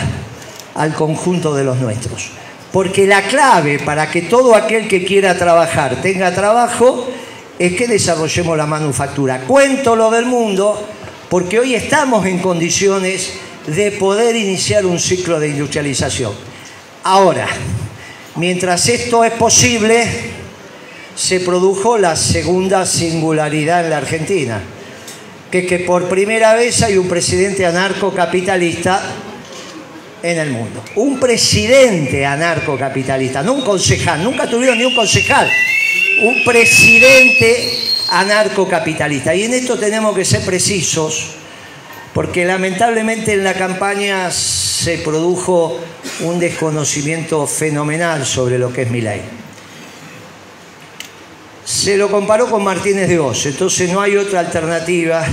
al 0.75 0.93
conjunto 0.93 1.55
de 1.55 1.63
los 1.63 1.77
nuestros. 1.77 2.31
Porque 2.73 3.07
la 3.07 3.21
clave 3.21 3.79
para 3.79 4.11
que 4.11 4.23
todo 4.23 4.53
aquel 4.53 4.89
que 4.89 5.05
quiera 5.05 5.37
trabajar 5.37 6.01
tenga 6.01 6.35
trabajo 6.35 7.07
es 7.57 7.77
que 7.77 7.87
desarrollemos 7.87 8.57
la 8.57 8.65
manufactura. 8.65 9.39
Cuento 9.47 9.95
lo 9.95 10.11
del 10.11 10.25
mundo 10.25 10.85
porque 11.29 11.57
hoy 11.57 11.73
estamos 11.73 12.25
en 12.25 12.39
condiciones 12.39 13.31
de 13.67 13.93
poder 13.93 14.35
iniciar 14.35 14.85
un 14.85 14.99
ciclo 14.99 15.39
de 15.39 15.47
industrialización. 15.47 16.33
Ahora, 17.03 17.47
mientras 18.35 18.89
esto 18.89 19.23
es 19.23 19.31
posible, 19.31 20.40
se 21.21 21.39
produjo 21.39 21.99
la 21.99 22.15
segunda 22.15 22.83
singularidad 22.83 23.83
en 23.83 23.91
la 23.91 23.97
Argentina, 23.97 24.59
que 25.51 25.59
es 25.59 25.67
que 25.67 25.79
por 25.79 26.09
primera 26.09 26.55
vez 26.55 26.81
hay 26.81 26.97
un 26.97 27.07
presidente 27.07 27.63
anarcocapitalista 27.63 28.99
en 30.23 30.39
el 30.39 30.49
mundo. 30.49 30.83
Un 30.95 31.19
presidente 31.19 32.25
anarcocapitalista, 32.25 33.43
no 33.43 33.53
un 33.53 33.61
concejal, 33.61 34.23
nunca 34.23 34.47
tuvieron 34.47 34.79
ni 34.79 34.83
un 34.83 34.95
concejal, 34.95 35.47
un 36.23 36.43
presidente 36.43 37.69
anarcocapitalista. 38.09 39.35
Y 39.35 39.43
en 39.43 39.53
esto 39.53 39.77
tenemos 39.77 40.15
que 40.15 40.25
ser 40.25 40.41
precisos, 40.41 41.35
porque 42.15 42.45
lamentablemente 42.45 43.33
en 43.33 43.43
la 43.43 43.53
campaña 43.53 44.31
se 44.31 44.97
produjo 44.97 45.79
un 46.21 46.39
desconocimiento 46.39 47.45
fenomenal 47.45 48.25
sobre 48.25 48.57
lo 48.57 48.73
que 48.73 48.81
es 48.81 48.89
mi 48.89 49.01
ley. 49.01 49.40
Se 51.81 51.97
lo 51.97 52.11
comparó 52.11 52.47
con 52.47 52.63
Martínez 52.63 53.09
de 53.09 53.17
Oz, 53.17 53.47
entonces 53.47 53.89
no 53.89 54.01
hay 54.01 54.15
otra 54.15 54.41
alternativa 54.41 55.25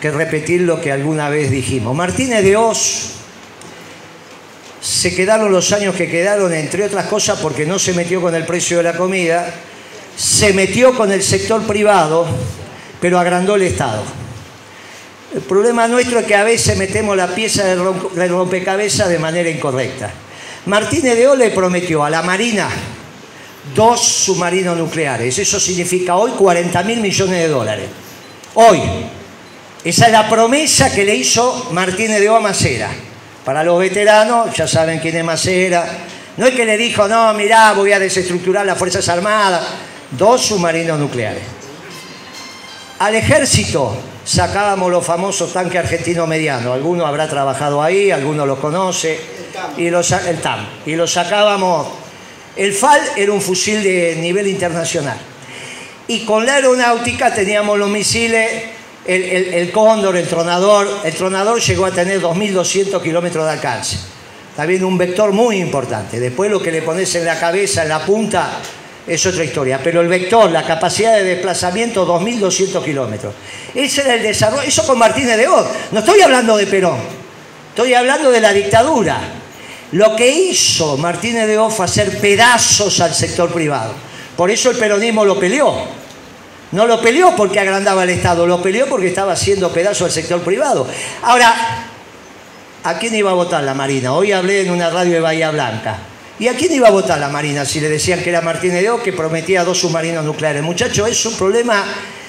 que 0.00 0.12
repetir 0.12 0.60
lo 0.60 0.80
que 0.80 0.92
alguna 0.92 1.28
vez 1.28 1.50
dijimos. 1.50 1.96
Martínez 1.96 2.44
de 2.44 2.56
Oz 2.56 3.10
se 4.80 5.16
quedaron 5.16 5.50
los 5.50 5.72
años 5.72 5.96
que 5.96 6.08
quedaron, 6.08 6.54
entre 6.54 6.84
otras 6.84 7.06
cosas, 7.06 7.40
porque 7.40 7.66
no 7.66 7.80
se 7.80 7.92
metió 7.92 8.22
con 8.22 8.36
el 8.36 8.46
precio 8.46 8.76
de 8.76 8.82
la 8.84 8.96
comida, 8.96 9.52
se 10.16 10.52
metió 10.52 10.96
con 10.96 11.10
el 11.10 11.24
sector 11.24 11.66
privado, 11.66 12.24
pero 13.00 13.18
agrandó 13.18 13.56
el 13.56 13.62
Estado. 13.62 14.04
El 15.34 15.40
problema 15.40 15.88
nuestro 15.88 16.20
es 16.20 16.26
que 16.26 16.36
a 16.36 16.44
veces 16.44 16.78
metemos 16.78 17.16
la 17.16 17.34
pieza 17.34 17.64
del 17.64 18.30
rompecabezas 18.30 19.08
de 19.08 19.18
manera 19.18 19.50
incorrecta. 19.50 20.12
Martínez 20.66 21.16
de 21.16 21.26
O 21.26 21.34
le 21.34 21.50
prometió 21.50 22.04
a 22.04 22.10
la 22.10 22.22
Marina 22.22 22.70
dos 23.74 24.00
submarinos 24.00 24.76
nucleares. 24.76 25.38
Eso 25.38 25.58
significa 25.58 26.16
hoy 26.16 26.32
40 26.32 26.82
mil 26.82 27.00
millones 27.00 27.38
de 27.38 27.48
dólares. 27.48 27.86
Hoy. 28.54 28.80
Esa 29.84 30.06
es 30.06 30.12
la 30.12 30.28
promesa 30.28 30.92
que 30.92 31.04
le 31.04 31.14
hizo 31.14 31.68
Martínez 31.72 32.18
de 32.20 32.30
O 32.30 32.36
a 32.36 32.40
Macera. 32.40 32.90
Para 33.44 33.62
los 33.62 33.78
veteranos, 33.78 34.54
ya 34.56 34.66
saben 34.66 34.98
quién 34.98 35.16
es 35.16 35.24
Macera. 35.24 35.86
No 36.36 36.46
es 36.46 36.54
que 36.54 36.64
le 36.64 36.78
dijo, 36.78 37.06
no, 37.06 37.32
mirá, 37.34 37.72
voy 37.74 37.92
a 37.92 37.98
desestructurar 37.98 38.64
las 38.64 38.78
Fuerzas 38.78 39.08
Armadas. 39.08 39.62
Dos 40.10 40.46
submarinos 40.46 40.98
nucleares. 40.98 41.42
Al 42.98 43.14
ejército 43.14 43.94
sacábamos 44.24 44.90
los 44.90 45.04
famosos 45.04 45.52
tanques 45.52 45.78
argentinos 45.78 46.26
medianos. 46.26 46.72
Alguno 46.72 47.06
habrá 47.06 47.28
trabajado 47.28 47.82
ahí, 47.82 48.10
alguno 48.10 48.46
los 48.46 48.58
conoce. 48.58 49.20
Y 49.76 49.90
los, 49.90 50.10
el 50.12 50.40
TAM. 50.40 50.66
Y 50.86 50.96
los 50.96 51.12
sacábamos. 51.12 52.03
El 52.56 52.72
FAL 52.72 53.00
era 53.16 53.32
un 53.32 53.40
fusil 53.40 53.82
de 53.82 54.16
nivel 54.16 54.46
internacional. 54.46 55.18
Y 56.06 56.24
con 56.24 56.44
la 56.46 56.54
aeronáutica 56.54 57.34
teníamos 57.34 57.78
los 57.78 57.88
misiles 57.88 58.48
el, 59.04 59.70
cóndor, 59.72 60.16
el 60.16 60.28
tronador. 60.28 60.88
El 61.04 61.14
tronador 61.14 61.60
llegó 61.60 61.86
a 61.86 61.90
tener 61.90 62.20
2.200 62.20 63.02
kilómetros 63.02 63.44
de 63.44 63.50
alcance. 63.50 63.98
Bien, 64.66 64.84
un 64.84 64.96
vector 64.96 65.32
muy 65.32 65.56
importante. 65.56 66.20
Después 66.20 66.50
lo 66.50 66.62
que 66.62 66.70
le 66.70 66.82
pones 66.82 67.14
en 67.16 67.24
la 67.24 67.38
cabeza, 67.38 67.82
en 67.82 67.88
la 67.88 68.04
punta, 68.04 68.60
es 69.06 69.26
otra 69.26 69.44
historia. 69.44 69.80
Pero 69.82 70.00
el 70.00 70.08
vector, 70.08 70.50
la 70.50 70.64
capacidad 70.64 71.14
de 71.14 71.24
desplazamiento, 71.24 72.06
2.200 72.06 72.84
kilómetros. 72.84 73.34
Ese 73.74 74.02
era 74.02 74.14
el 74.14 74.22
desarrollo. 74.22 74.62
Eso 74.62 74.86
con 74.86 74.98
Martínez 74.98 75.36
de 75.36 75.48
Oz. 75.48 75.66
No 75.90 75.98
estoy 76.00 76.20
hablando 76.20 76.56
de 76.56 76.66
Perón. 76.66 76.98
Estoy 77.70 77.94
hablando 77.94 78.30
de 78.30 78.40
la 78.40 78.52
dictadura. 78.52 79.18
Lo 79.94 80.16
que 80.16 80.28
hizo 80.28 80.96
Martínez 80.96 81.46
de 81.46 81.56
fue 81.70 81.84
hacer 81.84 82.18
pedazos 82.18 82.98
al 83.00 83.14
sector 83.14 83.52
privado. 83.52 83.94
Por 84.36 84.50
eso 84.50 84.72
el 84.72 84.76
peronismo 84.76 85.24
lo 85.24 85.38
peleó. 85.38 85.72
No 86.72 86.84
lo 86.88 87.00
peleó 87.00 87.36
porque 87.36 87.60
agrandaba 87.60 88.02
el 88.02 88.10
Estado, 88.10 88.44
lo 88.44 88.60
peleó 88.60 88.88
porque 88.88 89.06
estaba 89.06 89.34
haciendo 89.34 89.72
pedazo 89.72 90.04
al 90.04 90.10
sector 90.10 90.40
privado. 90.40 90.84
Ahora, 91.22 91.86
¿a 92.82 92.98
quién 92.98 93.14
iba 93.14 93.30
a 93.30 93.34
votar 93.34 93.62
la 93.62 93.72
Marina? 93.72 94.14
Hoy 94.14 94.32
hablé 94.32 94.62
en 94.62 94.72
una 94.72 94.90
radio 94.90 95.12
de 95.12 95.20
Bahía 95.20 95.52
Blanca. 95.52 95.98
¿Y 96.40 96.48
a 96.48 96.56
quién 96.56 96.72
iba 96.72 96.88
a 96.88 96.90
votar 96.90 97.20
la 97.20 97.28
Marina 97.28 97.64
si 97.64 97.78
le 97.78 97.88
decían 97.88 98.20
que 98.20 98.30
era 98.30 98.40
Martínez 98.40 98.82
de 98.82 98.90
O 98.90 99.00
que 99.00 99.12
prometía 99.12 99.62
dos 99.62 99.78
submarinos 99.78 100.24
nucleares? 100.24 100.64
Muchachos, 100.64 101.08
es 101.08 101.24
un 101.24 101.36
problema 101.36 101.84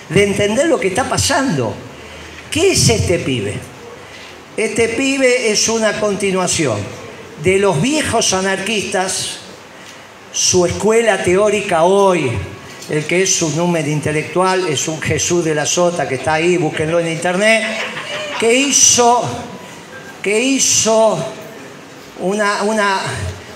de 0.09 0.23
entender 0.23 0.67
lo 0.67 0.79
que 0.79 0.89
está 0.89 1.09
pasando. 1.09 1.73
¿Qué 2.51 2.73
es 2.73 2.89
este 2.89 3.17
pibe? 3.17 3.57
Este 4.55 4.89
pibe 4.89 5.49
es 5.49 5.67
una 5.67 5.99
continuación 5.99 7.04
de 7.43 7.59
los 7.59 7.81
viejos 7.81 8.33
anarquistas, 8.33 9.37
su 10.31 10.65
escuela 10.65 11.23
teórica 11.23 11.83
hoy, 11.83 12.31
el 12.89 13.05
que 13.05 13.23
es 13.23 13.35
su 13.35 13.49
número 13.55 13.89
intelectual 13.89 14.67
es 14.67 14.87
un 14.87 15.01
Jesús 15.01 15.43
de 15.43 15.55
la 15.55 15.65
Sota 15.65 16.07
que 16.07 16.15
está 16.15 16.33
ahí, 16.33 16.57
búsquenlo 16.57 16.99
en 16.99 17.07
internet, 17.07 17.63
que 18.39 18.53
hizo, 18.53 19.23
que 20.21 20.39
hizo 20.39 21.17
una, 22.19 22.63
una, 22.63 22.99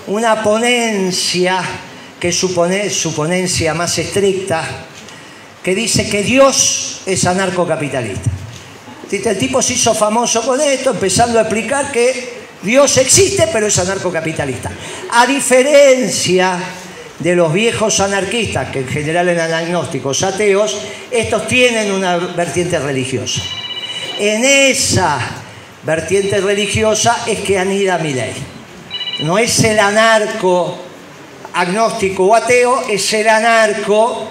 una 0.08 0.42
ponencia, 0.42 1.62
que 2.18 2.32
supone 2.32 2.90
su 2.90 3.14
ponencia 3.14 3.72
más 3.74 3.96
estricta, 3.98 4.86
que 5.62 5.74
dice 5.74 6.08
que 6.08 6.22
Dios 6.22 7.02
es 7.06 7.24
anarcocapitalista. 7.24 8.30
El 9.10 9.38
tipo 9.38 9.60
se 9.60 9.74
hizo 9.74 9.94
famoso 9.94 10.42
con 10.42 10.60
esto, 10.60 10.90
empezando 10.90 11.38
a 11.38 11.42
explicar 11.42 11.90
que 11.90 12.39
Dios 12.62 12.96
existe, 12.98 13.48
pero 13.52 13.66
es 13.66 13.78
anarcocapitalista. 13.78 14.70
A 15.12 15.26
diferencia 15.26 16.58
de 17.18 17.36
los 17.36 17.52
viejos 17.52 18.00
anarquistas, 18.00 18.70
que 18.70 18.80
en 18.80 18.88
general 18.88 19.28
eran 19.28 19.52
agnósticos, 19.52 20.22
ateos, 20.22 20.78
estos 21.10 21.46
tienen 21.46 21.92
una 21.92 22.16
vertiente 22.16 22.78
religiosa. 22.78 23.42
En 24.18 24.44
esa 24.44 25.18
vertiente 25.82 26.40
religiosa 26.40 27.24
es 27.26 27.40
que 27.40 27.58
anida 27.58 27.98
mi 27.98 28.12
ley. 28.12 28.32
No 29.20 29.38
es 29.38 29.62
el 29.64 29.78
anarco 29.78 30.78
agnóstico 31.54 32.26
o 32.26 32.34
ateo, 32.34 32.82
es 32.88 33.12
el 33.12 33.28
anarco 33.28 34.28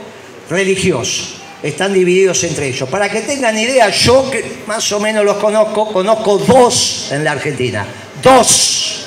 religioso. 0.50 1.36
Están 1.62 1.94
divididos 1.94 2.44
entre 2.44 2.68
ellos. 2.68 2.88
Para 2.89 3.10
que 3.10 3.22
tengan 3.22 3.58
idea, 3.58 3.89
yo 3.89 4.30
que 4.32 4.60
más 4.65 4.92
o 4.92 5.00
menos 5.00 5.26
los 5.26 5.38
conozco, 5.38 5.92
conozco 5.92 6.38
dos 6.38 7.10
en 7.12 7.24
la 7.24 7.34
Argentina. 7.34 7.86
Dos. 8.22 9.06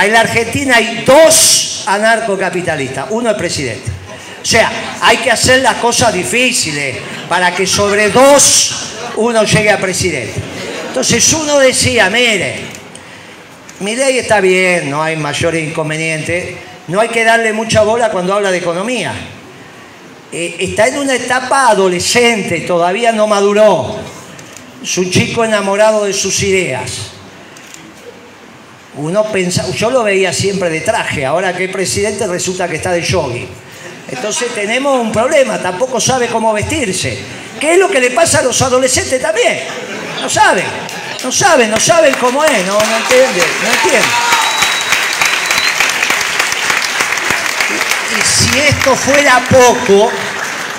En 0.00 0.12
la 0.12 0.20
Argentina 0.20 0.76
hay 0.76 1.04
dos 1.04 1.84
anarcocapitalista, 1.86 3.06
uno 3.10 3.30
es 3.30 3.36
presidente. 3.36 3.90
O 4.42 4.44
sea, 4.44 4.98
hay 5.00 5.16
que 5.18 5.30
hacer 5.30 5.62
las 5.62 5.76
cosas 5.76 6.12
difíciles 6.12 6.96
para 7.28 7.54
que 7.54 7.66
sobre 7.66 8.10
dos 8.10 8.74
uno 9.16 9.42
llegue 9.44 9.70
a 9.70 9.78
presidente. 9.78 10.34
Entonces 10.88 11.32
uno 11.32 11.58
decía, 11.58 12.08
mire, 12.10 12.60
mi 13.80 13.96
ley 13.96 14.18
está 14.18 14.40
bien, 14.40 14.90
no 14.90 15.02
hay 15.02 15.16
mayor 15.16 15.54
inconveniente, 15.54 16.56
no 16.88 17.00
hay 17.00 17.08
que 17.08 17.24
darle 17.24 17.52
mucha 17.52 17.82
bola 17.82 18.10
cuando 18.10 18.34
habla 18.34 18.50
de 18.50 18.58
economía. 18.58 19.12
eh, 20.32 20.56
está 20.58 20.88
en 20.88 20.98
una 20.98 21.14
etapa 21.14 21.68
adolescente, 21.68 22.60
todavía 22.60 23.12
no 23.12 23.26
maduró. 23.26 23.96
Es 24.82 24.98
un 24.98 25.10
chico 25.10 25.44
enamorado 25.44 26.04
de 26.04 26.12
sus 26.12 26.42
ideas. 26.42 27.15
Uno 28.96 29.24
pensa, 29.30 29.70
yo 29.72 29.90
lo 29.90 30.02
veía 30.02 30.32
siempre 30.32 30.70
de 30.70 30.80
traje, 30.80 31.26
ahora 31.26 31.54
que 31.54 31.64
es 31.64 31.70
presidente 31.70 32.26
resulta 32.26 32.66
que 32.68 32.76
está 32.76 32.92
de 32.92 33.06
jogging. 33.06 33.46
Entonces 34.10 34.54
tenemos 34.54 34.98
un 35.00 35.12
problema, 35.12 35.58
tampoco 35.58 36.00
sabe 36.00 36.28
cómo 36.28 36.52
vestirse. 36.52 37.18
¿Qué 37.60 37.72
es 37.74 37.78
lo 37.78 37.90
que 37.90 38.00
le 38.00 38.10
pasa 38.12 38.38
a 38.38 38.42
los 38.42 38.60
adolescentes 38.62 39.20
también? 39.20 39.60
No 40.22 40.30
saben, 40.30 40.64
no 41.22 41.30
saben, 41.30 41.70
no 41.70 41.78
saben 41.80 42.14
cómo 42.20 42.42
es, 42.44 42.64
no, 42.66 42.72
no 42.78 42.96
entienden, 42.96 43.44
no 43.62 43.72
entienden. 43.74 44.10
Y, 48.16 48.22
si 48.24 48.58
esto 48.60 48.94
fuera 48.94 49.42
poco, 49.50 50.10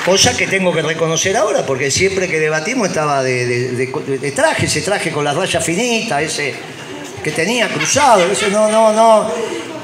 cosa 0.06 0.36
que 0.36 0.48
tengo 0.48 0.74
que 0.74 0.82
reconocer 0.82 1.36
ahora, 1.38 1.66
porque 1.66 1.92
siempre 1.92 2.28
que 2.28 2.40
debatimos 2.40 2.88
estaba 2.88 3.22
de- 3.22 3.46
de 3.76 4.32
traje, 4.32 4.66
ese 4.66 4.82
traje 4.82 5.12
con 5.12 5.24
las 5.26 5.36
rayas 5.36 5.64
finitas, 5.64 6.22
ese 6.24 6.56
que 7.24 7.32
tenía 7.32 7.68
cruzado, 7.70 8.26
ese 8.32 8.50
no, 8.50 8.70
no, 8.70 8.94
no. 8.94 9.30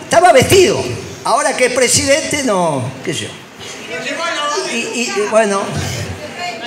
Estaba 0.04 0.32
vestido. 0.32 0.82
Ahora 1.26 1.56
que 1.56 1.66
es 1.68 1.74
presidente, 1.74 2.44
no, 2.44 2.84
qué 3.04 3.14
sé 3.14 3.22
yo. 3.22 3.30
Y- 4.74 5.02
y 5.02 5.14
bueno, 5.32 5.62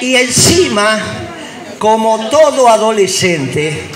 y 0.01 0.17
encima, 0.17 0.99
como 1.79 2.29
todo 2.29 2.69
adolescente, 2.69 3.89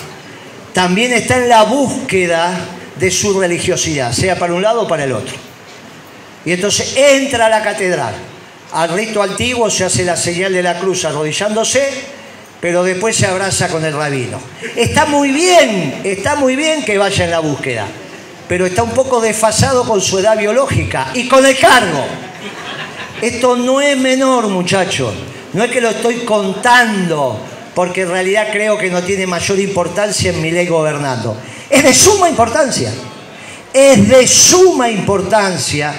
también 0.72 1.12
está 1.12 1.36
en 1.38 1.48
la 1.48 1.62
búsqueda 1.64 2.52
de 2.96 3.10
su 3.10 3.38
religiosidad, 3.40 4.12
sea 4.12 4.38
para 4.38 4.52
un 4.54 4.62
lado 4.62 4.82
o 4.82 4.88
para 4.88 5.04
el 5.04 5.12
otro. 5.12 5.34
Y 6.44 6.52
entonces 6.52 6.96
entra 6.96 7.46
a 7.46 7.48
la 7.48 7.62
catedral. 7.62 8.14
Al 8.72 8.90
rito 8.90 9.22
antiguo 9.22 9.68
se 9.70 9.84
hace 9.84 10.04
la 10.04 10.16
señal 10.16 10.52
de 10.52 10.62
la 10.62 10.78
cruz 10.78 11.04
arrodillándose, 11.04 11.88
pero 12.60 12.82
después 12.84 13.16
se 13.16 13.26
abraza 13.26 13.68
con 13.68 13.84
el 13.84 13.94
rabino. 13.94 14.38
Está 14.76 15.06
muy 15.06 15.30
bien, 15.30 16.02
está 16.04 16.36
muy 16.36 16.56
bien 16.56 16.84
que 16.84 16.98
vaya 16.98 17.24
en 17.24 17.30
la 17.30 17.40
búsqueda, 17.40 17.86
pero 18.48 18.66
está 18.66 18.82
un 18.82 18.90
poco 18.90 19.20
desfasado 19.20 19.84
con 19.84 20.00
su 20.00 20.18
edad 20.18 20.36
biológica 20.36 21.08
y 21.14 21.26
con 21.26 21.44
el 21.46 21.58
cargo. 21.58 22.04
Esto 23.22 23.56
no 23.56 23.80
es 23.80 23.96
menor, 23.96 24.48
muchachos. 24.48 25.14
No 25.52 25.64
es 25.64 25.70
que 25.70 25.80
lo 25.80 25.90
estoy 25.90 26.18
contando, 26.24 27.40
porque 27.74 28.02
en 28.02 28.10
realidad 28.10 28.48
creo 28.52 28.78
que 28.78 28.90
no 28.90 29.02
tiene 29.02 29.26
mayor 29.26 29.58
importancia 29.58 30.30
en 30.30 30.40
mi 30.40 30.50
ley 30.50 30.66
gobernando. 30.66 31.36
Es 31.68 31.82
de 31.82 31.94
suma 31.94 32.28
importancia. 32.28 32.92
Es 33.72 34.08
de 34.08 34.26
suma 34.26 34.90
importancia 34.90 35.94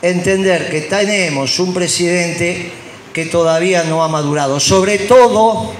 entender 0.00 0.70
que 0.70 0.82
tenemos 0.82 1.58
un 1.58 1.74
presidente 1.74 2.70
que 3.12 3.26
todavía 3.26 3.84
no 3.84 4.04
ha 4.04 4.08
madurado, 4.08 4.60
sobre 4.60 4.98
todo 4.98 5.72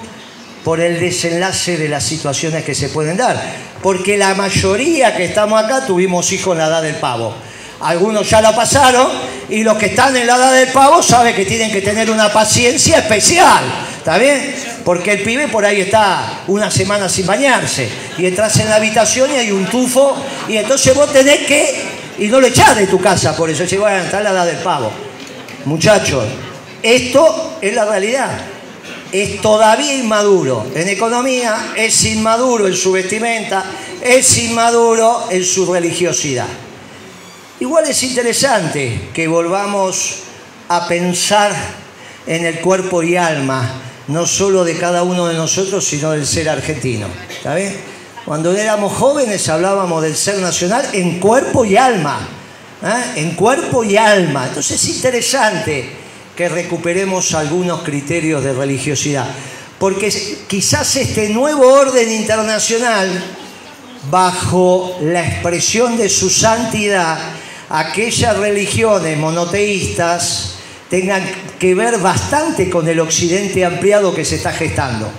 por 0.68 0.83
el 0.83 1.00
desenlace 1.00 1.78
de 1.78 1.88
las 1.88 2.04
situaciones 2.04 2.62
que 2.62 2.74
se 2.74 2.90
pueden 2.90 3.16
dar. 3.16 3.42
Porque 3.83 4.18
la 4.18 4.35
mayoría 4.35 5.16
que 5.16 5.24
estamos 5.24 5.64
acá 5.64 5.87
tuvimos 5.87 6.31
hijos 6.31 6.52
en 6.52 6.59
la 6.59 6.66
edad 6.66 6.83
del 6.83 6.96
pavo. 6.96 7.35
Algunos 7.81 8.28
ya 8.28 8.42
la 8.42 8.54
pasaron 8.54 9.09
y 9.48 9.62
los 9.62 9.78
que 9.78 9.87
están 9.87 10.14
en 10.14 10.26
la 10.26 10.37
edad 10.37 10.52
del 10.52 10.68
pavo 10.68 11.02
saben 11.02 11.35
que 11.35 11.46
tienen 11.46 11.72
que 11.72 11.81
tener 11.81 12.11
una 12.11 12.31
paciencia 12.31 12.98
especial. 12.98 13.64
¿Está 13.96 14.18
bien? 14.18 14.54
Porque 14.85 15.12
el 15.12 15.22
pibe 15.22 15.48
por 15.48 15.64
ahí 15.64 15.81
está 15.81 16.40
una 16.48 16.70
semana 16.70 17.09
sin 17.09 17.24
bañarse 17.24 17.88
y 18.18 18.26
entras 18.26 18.59
en 18.59 18.68
la 18.68 18.76
habitación 18.76 19.33
y 19.33 19.37
hay 19.37 19.50
un 19.50 19.64
tufo 19.68 20.22
y 20.50 20.59
entonces 20.59 20.94
vos 20.94 21.11
tenés 21.11 21.46
que... 21.46 21.83
Y 22.18 22.26
no 22.26 22.42
lo 22.42 22.46
echás 22.46 22.76
de 22.76 22.87
tu 22.88 23.00
casa 23.00 23.35
por 23.35 23.48
eso. 23.48 23.62
Decís, 23.62 23.78
bueno, 23.78 24.04
está 24.04 24.18
en 24.18 24.24
la 24.24 24.31
edad 24.33 24.44
del 24.44 24.59
pavo. 24.59 24.92
Muchachos, 25.64 26.26
esto 26.83 27.57
es 27.62 27.74
la 27.74 27.87
realidad 27.87 28.58
es 29.12 29.40
todavía 29.40 29.94
inmaduro 29.94 30.66
en 30.75 30.88
economía, 30.88 31.73
es 31.77 32.05
inmaduro 32.05 32.66
en 32.66 32.75
su 32.75 32.92
vestimenta, 32.92 33.64
es 34.03 34.38
inmaduro 34.38 35.27
en 35.31 35.44
su 35.44 35.73
religiosidad. 35.73 36.47
Igual 37.61 37.88
es 37.88 38.03
interesante 38.03 39.09
que 39.12 39.27
volvamos 39.27 40.21
a 40.68 40.87
pensar 40.87 41.53
en 42.27 42.44
el 42.44 42.61
cuerpo 42.61 43.03
y 43.03 43.16
alma, 43.16 43.81
no 44.09 44.27
solo 44.27 44.64
de 44.64 44.77
cada 44.77 45.03
uno 45.03 45.27
de 45.27 45.35
nosotros, 45.35 45.85
sino 45.85 46.12
del 46.12 46.27
ser 46.27 46.49
argentino. 46.49 47.07
¿Está 47.31 47.55
bien? 47.55 47.77
Cuando 48.25 48.55
éramos 48.55 48.92
jóvenes 48.92 49.49
hablábamos 49.49 50.03
del 50.03 50.14
ser 50.14 50.38
nacional 50.38 50.87
en 50.92 51.18
cuerpo 51.18 51.64
y 51.64 51.77
alma. 51.77 52.29
¿eh? 52.83 53.12
En 53.16 53.31
cuerpo 53.35 53.83
y 53.83 53.97
alma. 53.97 54.49
Entonces 54.49 54.83
es 54.83 54.97
interesante 54.97 55.97
que 56.38 56.48
recuperemos 56.48 57.35
algunos 57.35 57.83
criterios 57.83 58.44
de 58.44 58.53
religiosidad. 58.53 59.27
Porque 59.77 60.09
quizás 60.46 60.94
este 60.94 61.31
nuevo 61.31 61.66
orden 61.66 62.12
internacional, 62.12 63.11
bajo 64.09 65.01
la 65.03 65.27
expresión 65.27 65.96
de 65.96 66.09
su 66.09 66.31
santidad, 66.31 67.18
aquellas 67.68 68.37
religiones 68.37 69.18
monoteístas 69.18 70.55
tengan 70.88 71.24
que 71.59 71.74
ver 71.74 71.98
bastante 71.98 72.70
con 72.70 72.87
el 72.87 73.01
occidente 73.01 73.64
ampliado 73.64 74.14
que 74.14 74.24
se 74.24 74.37
está 74.37 74.53
gestando. 74.53 75.11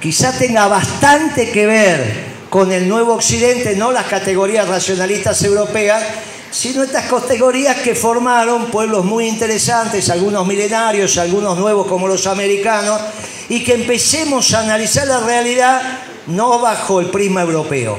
Quizás 0.00 0.38
tenga 0.38 0.68
bastante 0.68 1.50
que 1.50 1.66
ver 1.66 2.14
con 2.48 2.70
el 2.70 2.88
nuevo 2.88 3.14
occidente, 3.14 3.74
no 3.74 3.90
las 3.90 4.06
categorías 4.06 4.68
racionalistas 4.68 5.42
europeas, 5.42 6.04
sino 6.50 6.82
estas 6.82 7.06
categorías 7.06 7.76
que 7.78 7.94
formaron 7.94 8.66
pueblos 8.66 9.04
muy 9.04 9.26
interesantes, 9.26 10.08
algunos 10.10 10.46
milenarios, 10.46 11.18
algunos 11.18 11.58
nuevos 11.58 11.86
como 11.86 12.08
los 12.08 12.26
americanos, 12.26 13.00
y 13.48 13.62
que 13.64 13.74
empecemos 13.74 14.52
a 14.54 14.60
analizar 14.60 15.06
la 15.06 15.20
realidad 15.20 15.80
no 16.26 16.58
bajo 16.58 17.00
el 17.00 17.06
prisma 17.06 17.42
europeo, 17.42 17.98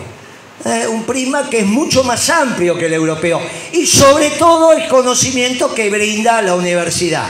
eh, 0.65 0.87
un 0.87 1.03
prisma 1.03 1.49
que 1.49 1.59
es 1.59 1.65
mucho 1.65 2.03
más 2.03 2.29
amplio 2.29 2.77
que 2.77 2.85
el 2.85 2.93
europeo, 2.93 3.41
y 3.71 3.85
sobre 3.85 4.31
todo 4.31 4.73
el 4.73 4.87
conocimiento 4.87 5.73
que 5.73 5.89
brinda 5.89 6.41
la 6.41 6.55
universidad, 6.55 7.27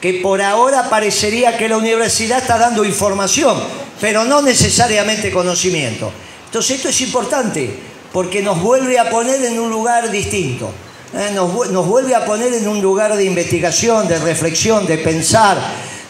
que 0.00 0.14
por 0.14 0.42
ahora 0.42 0.88
parecería 0.88 1.56
que 1.56 1.68
la 1.68 1.76
universidad 1.76 2.38
está 2.38 2.58
dando 2.58 2.84
información, 2.84 3.56
pero 4.00 4.24
no 4.24 4.42
necesariamente 4.42 5.30
conocimiento. 5.30 6.10
Entonces 6.46 6.76
esto 6.76 6.88
es 6.88 7.00
importante 7.02 7.91
porque 8.12 8.42
nos 8.42 8.60
vuelve 8.60 8.98
a 8.98 9.08
poner 9.08 9.44
en 9.44 9.58
un 9.58 9.70
lugar 9.70 10.10
distinto. 10.10 10.70
¿eh? 11.14 11.30
Nos, 11.34 11.86
vuelve 11.86 12.14
a 12.14 12.24
poner 12.24 12.52
en 12.54 12.68
un 12.68 12.80
lugar 12.80 13.16
de 13.16 13.24
investigación, 13.24 14.06
de 14.06 14.18
reflexión, 14.18 14.86
de 14.86 14.98
pensar, 14.98 15.58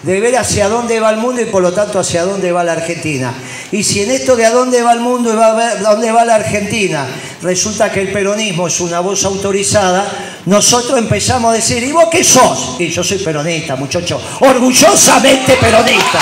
de 0.02 0.20
ver 0.20 0.36
hacia 0.36 0.68
dónde 0.68 0.98
va 0.98 1.10
el 1.10 1.18
mundo 1.18 1.40
y 1.40 1.46
por 1.46 1.62
lo 1.62 1.72
tanto 1.72 2.00
hacia 2.00 2.24
dónde 2.24 2.50
va 2.50 2.64
la 2.64 2.72
Argentina. 2.72 3.32
Y 3.70 3.84
si 3.84 4.02
en 4.02 4.10
esto 4.10 4.34
de 4.34 4.44
a 4.44 4.50
dónde 4.50 4.82
va 4.82 4.92
el 4.92 5.00
mundo 5.00 5.32
y 5.32 5.36
va 5.36 5.52
a 5.52 5.54
ver 5.54 5.80
dónde 5.80 6.10
va 6.10 6.24
la 6.24 6.34
Argentina 6.34 7.06
resulta 7.40 7.90
que 7.90 8.00
el 8.00 8.12
peronismo 8.12 8.66
es 8.66 8.80
una 8.80 9.00
voz 9.00 9.24
autorizada, 9.24 10.06
nosotros 10.46 10.98
empezamos 10.98 11.52
a 11.52 11.54
decir, 11.54 11.82
¿y 11.82 11.92
vos 11.92 12.08
qué 12.10 12.24
sos? 12.24 12.76
Y 12.80 12.88
yo 12.88 13.04
soy 13.04 13.18
peronista, 13.18 13.76
muchacho, 13.76 14.20
orgullosamente 14.40 15.56
peronista. 15.56 16.18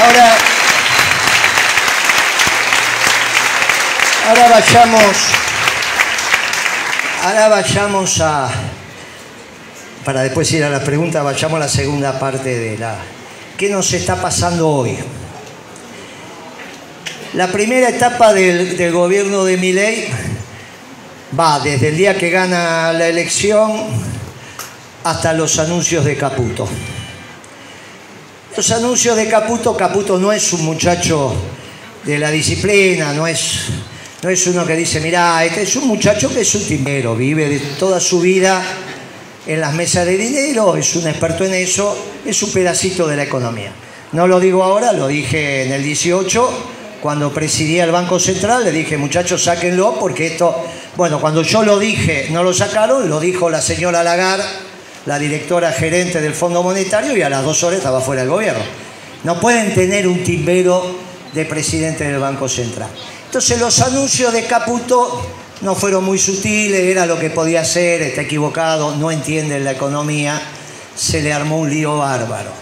Ahora, 0.00 0.34
ahora 4.28 4.48
vayamos, 4.48 5.16
ahora 7.22 7.48
vayamos 7.48 8.20
a, 8.22 8.48
para 10.02 10.22
después 10.22 10.50
ir 10.52 10.64
a 10.64 10.70
la 10.70 10.80
pregunta, 10.82 11.22
vayamos 11.22 11.56
a 11.56 11.60
la 11.60 11.68
segunda 11.68 12.18
parte 12.18 12.58
de 12.58 12.78
la, 12.78 12.96
¿qué 13.58 13.68
nos 13.68 13.92
está 13.92 14.16
pasando 14.16 14.70
hoy? 14.70 14.96
La 17.34 17.48
primera 17.48 17.90
etapa 17.90 18.32
del, 18.32 18.78
del 18.78 18.92
gobierno 18.92 19.44
de 19.44 19.58
Milei 19.58 20.08
va 21.38 21.60
desde 21.60 21.88
el 21.88 21.98
día 21.98 22.16
que 22.16 22.30
gana 22.30 22.94
la 22.94 23.06
elección 23.06 23.84
hasta 25.04 25.34
los 25.34 25.58
anuncios 25.58 26.06
de 26.06 26.16
Caputo. 26.16 26.66
Los 28.56 28.68
anuncios 28.72 29.16
de 29.16 29.28
Caputo, 29.28 29.76
Caputo 29.76 30.18
no 30.18 30.32
es 30.32 30.52
un 30.52 30.64
muchacho 30.64 31.32
de 32.04 32.18
la 32.18 32.32
disciplina, 32.32 33.12
no 33.12 33.24
es, 33.24 33.66
no 34.22 34.28
es 34.28 34.44
uno 34.48 34.66
que 34.66 34.74
dice, 34.74 35.00
mirá, 35.00 35.44
este 35.44 35.62
es 35.62 35.76
un 35.76 35.86
muchacho 35.86 36.28
que 36.28 36.40
es 36.40 36.52
un 36.56 36.66
timbero, 36.66 37.14
vive 37.14 37.48
de 37.48 37.60
toda 37.78 38.00
su 38.00 38.20
vida 38.20 38.60
en 39.46 39.60
las 39.60 39.72
mesas 39.74 40.04
de 40.04 40.16
dinero, 40.16 40.74
es 40.74 40.96
un 40.96 41.06
experto 41.06 41.44
en 41.44 41.54
eso, 41.54 41.96
es 42.26 42.42
un 42.42 42.52
pedacito 42.52 43.06
de 43.06 43.16
la 43.16 43.22
economía. 43.22 43.72
No 44.12 44.26
lo 44.26 44.40
digo 44.40 44.64
ahora, 44.64 44.92
lo 44.92 45.06
dije 45.06 45.66
en 45.66 45.72
el 45.72 45.84
18, 45.84 46.50
cuando 47.00 47.32
presidía 47.32 47.84
el 47.84 47.92
Banco 47.92 48.18
Central, 48.18 48.64
le 48.64 48.72
dije, 48.72 48.98
muchachos, 48.98 49.44
sáquenlo, 49.44 49.96
porque 50.00 50.26
esto, 50.26 50.56
bueno, 50.96 51.20
cuando 51.20 51.42
yo 51.42 51.62
lo 51.62 51.78
dije, 51.78 52.26
no 52.32 52.42
lo 52.42 52.52
sacaron, 52.52 53.08
lo 53.08 53.20
dijo 53.20 53.48
la 53.48 53.62
señora 53.62 54.02
Lagarde, 54.02 54.44
la 55.10 55.18
directora 55.18 55.72
gerente 55.72 56.20
del 56.20 56.34
Fondo 56.34 56.62
Monetario 56.62 57.16
y 57.16 57.22
a 57.22 57.28
las 57.28 57.42
dos 57.42 57.64
horas 57.64 57.78
estaba 57.78 58.00
fuera 58.00 58.22
del 58.22 58.30
gobierno. 58.30 58.62
No 59.24 59.40
pueden 59.40 59.74
tener 59.74 60.06
un 60.06 60.22
timbero 60.22 60.86
de 61.32 61.44
presidente 61.46 62.04
del 62.04 62.20
Banco 62.20 62.48
Central. 62.48 62.88
Entonces 63.26 63.58
los 63.58 63.80
anuncios 63.80 64.32
de 64.32 64.44
Caputo 64.44 65.26
no 65.62 65.74
fueron 65.74 66.04
muy 66.04 66.16
sutiles, 66.16 66.82
era 66.82 67.06
lo 67.06 67.18
que 67.18 67.28
podía 67.28 67.64
ser, 67.64 68.02
está 68.02 68.20
equivocado, 68.20 68.94
no 68.94 69.10
entienden 69.10 69.64
la 69.64 69.72
economía, 69.72 70.40
se 70.94 71.20
le 71.20 71.32
armó 71.32 71.58
un 71.58 71.70
lío 71.70 71.98
bárbaro. 71.98 72.52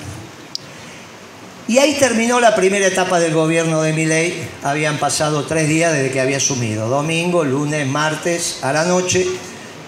Y 1.69 1.77
ahí 1.77 1.99
terminó 1.99 2.41
la 2.41 2.57
primera 2.57 2.87
etapa 2.87 3.21
del 3.21 3.35
gobierno 3.35 3.83
de 3.83 3.93
Milei. 3.93 4.49
Habían 4.63 4.97
pasado 4.97 5.45
tres 5.45 5.69
días 5.69 5.93
desde 5.93 6.11
que 6.11 6.19
había 6.23 6.39
asumido. 6.39 6.89
Domingo, 6.89 7.45
lunes, 7.45 7.87
martes, 7.87 8.61
a 8.63 8.73
la 8.73 8.87
noche. 8.87 9.27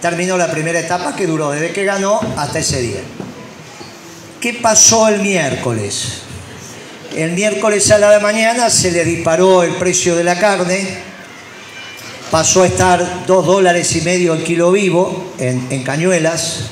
Terminó 0.00 0.36
la 0.36 0.50
primera 0.50 0.80
etapa 0.80 1.14
que 1.14 1.26
duró 1.26 1.50
desde 1.50 1.72
que 1.72 1.84
ganó 1.84 2.20
hasta 2.36 2.58
ese 2.58 2.80
día. 2.80 3.00
¿Qué 4.40 4.54
pasó 4.54 5.08
el 5.08 5.20
miércoles? 5.20 6.22
El 7.14 7.32
miércoles 7.32 7.90
a 7.90 7.98
la 7.98 8.18
mañana 8.20 8.70
se 8.70 8.92
le 8.92 9.04
disparó 9.04 9.62
el 9.62 9.74
precio 9.76 10.16
de 10.16 10.24
la 10.24 10.38
carne. 10.38 11.10
Pasó 12.30 12.62
a 12.62 12.66
estar 12.66 13.26
dos 13.26 13.44
dólares 13.44 13.94
y 13.96 14.00
medio 14.02 14.34
el 14.34 14.44
kilo 14.44 14.72
vivo 14.72 15.34
en, 15.38 15.66
en 15.70 15.82
Cañuelas 15.82 16.70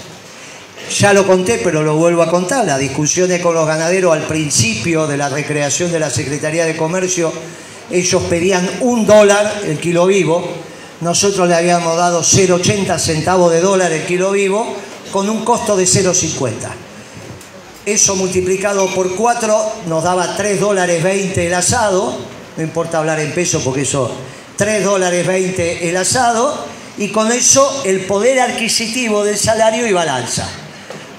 ya 0.89 1.12
lo 1.12 1.26
conté, 1.26 1.61
pero 1.62 1.83
lo 1.83 1.97
vuelvo 1.97 2.22
a 2.22 2.31
contar. 2.31 2.64
Las 2.64 2.79
discusiones 2.79 3.41
con 3.41 3.55
los 3.55 3.66
ganaderos 3.66 4.12
al 4.12 4.22
principio 4.22 5.07
de 5.07 5.16
la 5.16 5.29
recreación 5.29 5.93
de 5.93 6.01
la 6.01 6.11
Secretaría 6.11 6.64
de 6.64 6.76
Comercio, 6.76 7.33
ellos 7.91 8.22
pedían 8.24 8.68
un 8.81 9.07
dólar 9.07 9.61
el 9.64 9.79
kilo 9.79 10.07
vivo. 10.07 10.49
Nosotros 11.01 11.49
le 11.49 11.55
habíamos 11.55 11.96
dado 11.96 12.22
0,80 12.22 12.99
centavos 12.99 13.53
de 13.53 13.61
dólar 13.61 13.92
el 13.92 14.05
kilo 14.05 14.32
vivo 14.32 14.74
con 15.12 15.28
un 15.28 15.44
costo 15.44 15.76
de 15.76 15.84
0,50. 15.84 16.53
Eso 17.86 18.16
multiplicado 18.16 18.92
por 18.94 19.14
4 19.14 19.72
nos 19.86 20.05
daba 20.05 20.36
3 20.36 20.61
dólares 20.61 21.03
20 21.03 21.46
el 21.46 21.55
asado. 21.55 22.18
No 22.57 22.62
importa 22.62 22.99
hablar 22.99 23.20
en 23.20 23.32
peso 23.32 23.61
porque 23.64 23.82
eso, 23.82 24.11
3 24.57 24.84
dólares 24.84 25.26
20 25.26 25.88
el 25.88 25.96
asado. 25.96 26.78
Y 26.99 27.09
con 27.09 27.30
eso 27.30 27.82
el 27.84 28.01
poder 28.01 28.40
adquisitivo 28.40 29.24
del 29.24 29.38
salario 29.38 29.86
iba 29.86 30.03
al 30.03 30.09
alza 30.09 30.49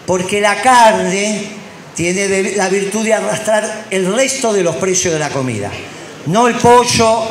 porque 0.10 0.42
la 0.42 0.60
carne 0.60 1.52
tiene 1.94 2.56
la 2.56 2.68
virtud 2.68 3.04
de 3.04 3.14
arrastrar 3.14 3.86
el 3.92 4.12
resto 4.12 4.52
de 4.52 4.64
los 4.64 4.76
precios 4.78 5.14
de 5.14 5.20
la 5.20 5.30
comida. 5.30 5.70
No 6.26 6.48
el 6.48 6.56
pollo, 6.56 7.26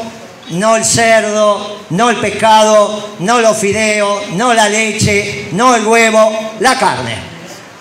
no 0.51 0.77
el 0.77 0.85
cerdo, 0.85 1.81
no 1.91 2.11
el 2.11 2.17
pescado, 2.17 3.11
no 3.21 3.41
los 3.41 3.57
fideos, 3.57 4.31
no 4.31 4.55
la 4.55 4.69
leche, 4.69 5.49
no 5.53 5.75
el 5.75 5.87
huevo, 5.87 6.55
la 6.61 6.79
carne. 6.79 7.17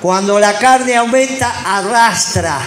Cuando 0.02 0.40
la 0.40 0.58
carne 0.58 0.96
aumenta, 0.96 1.78
arrastra 1.78 2.60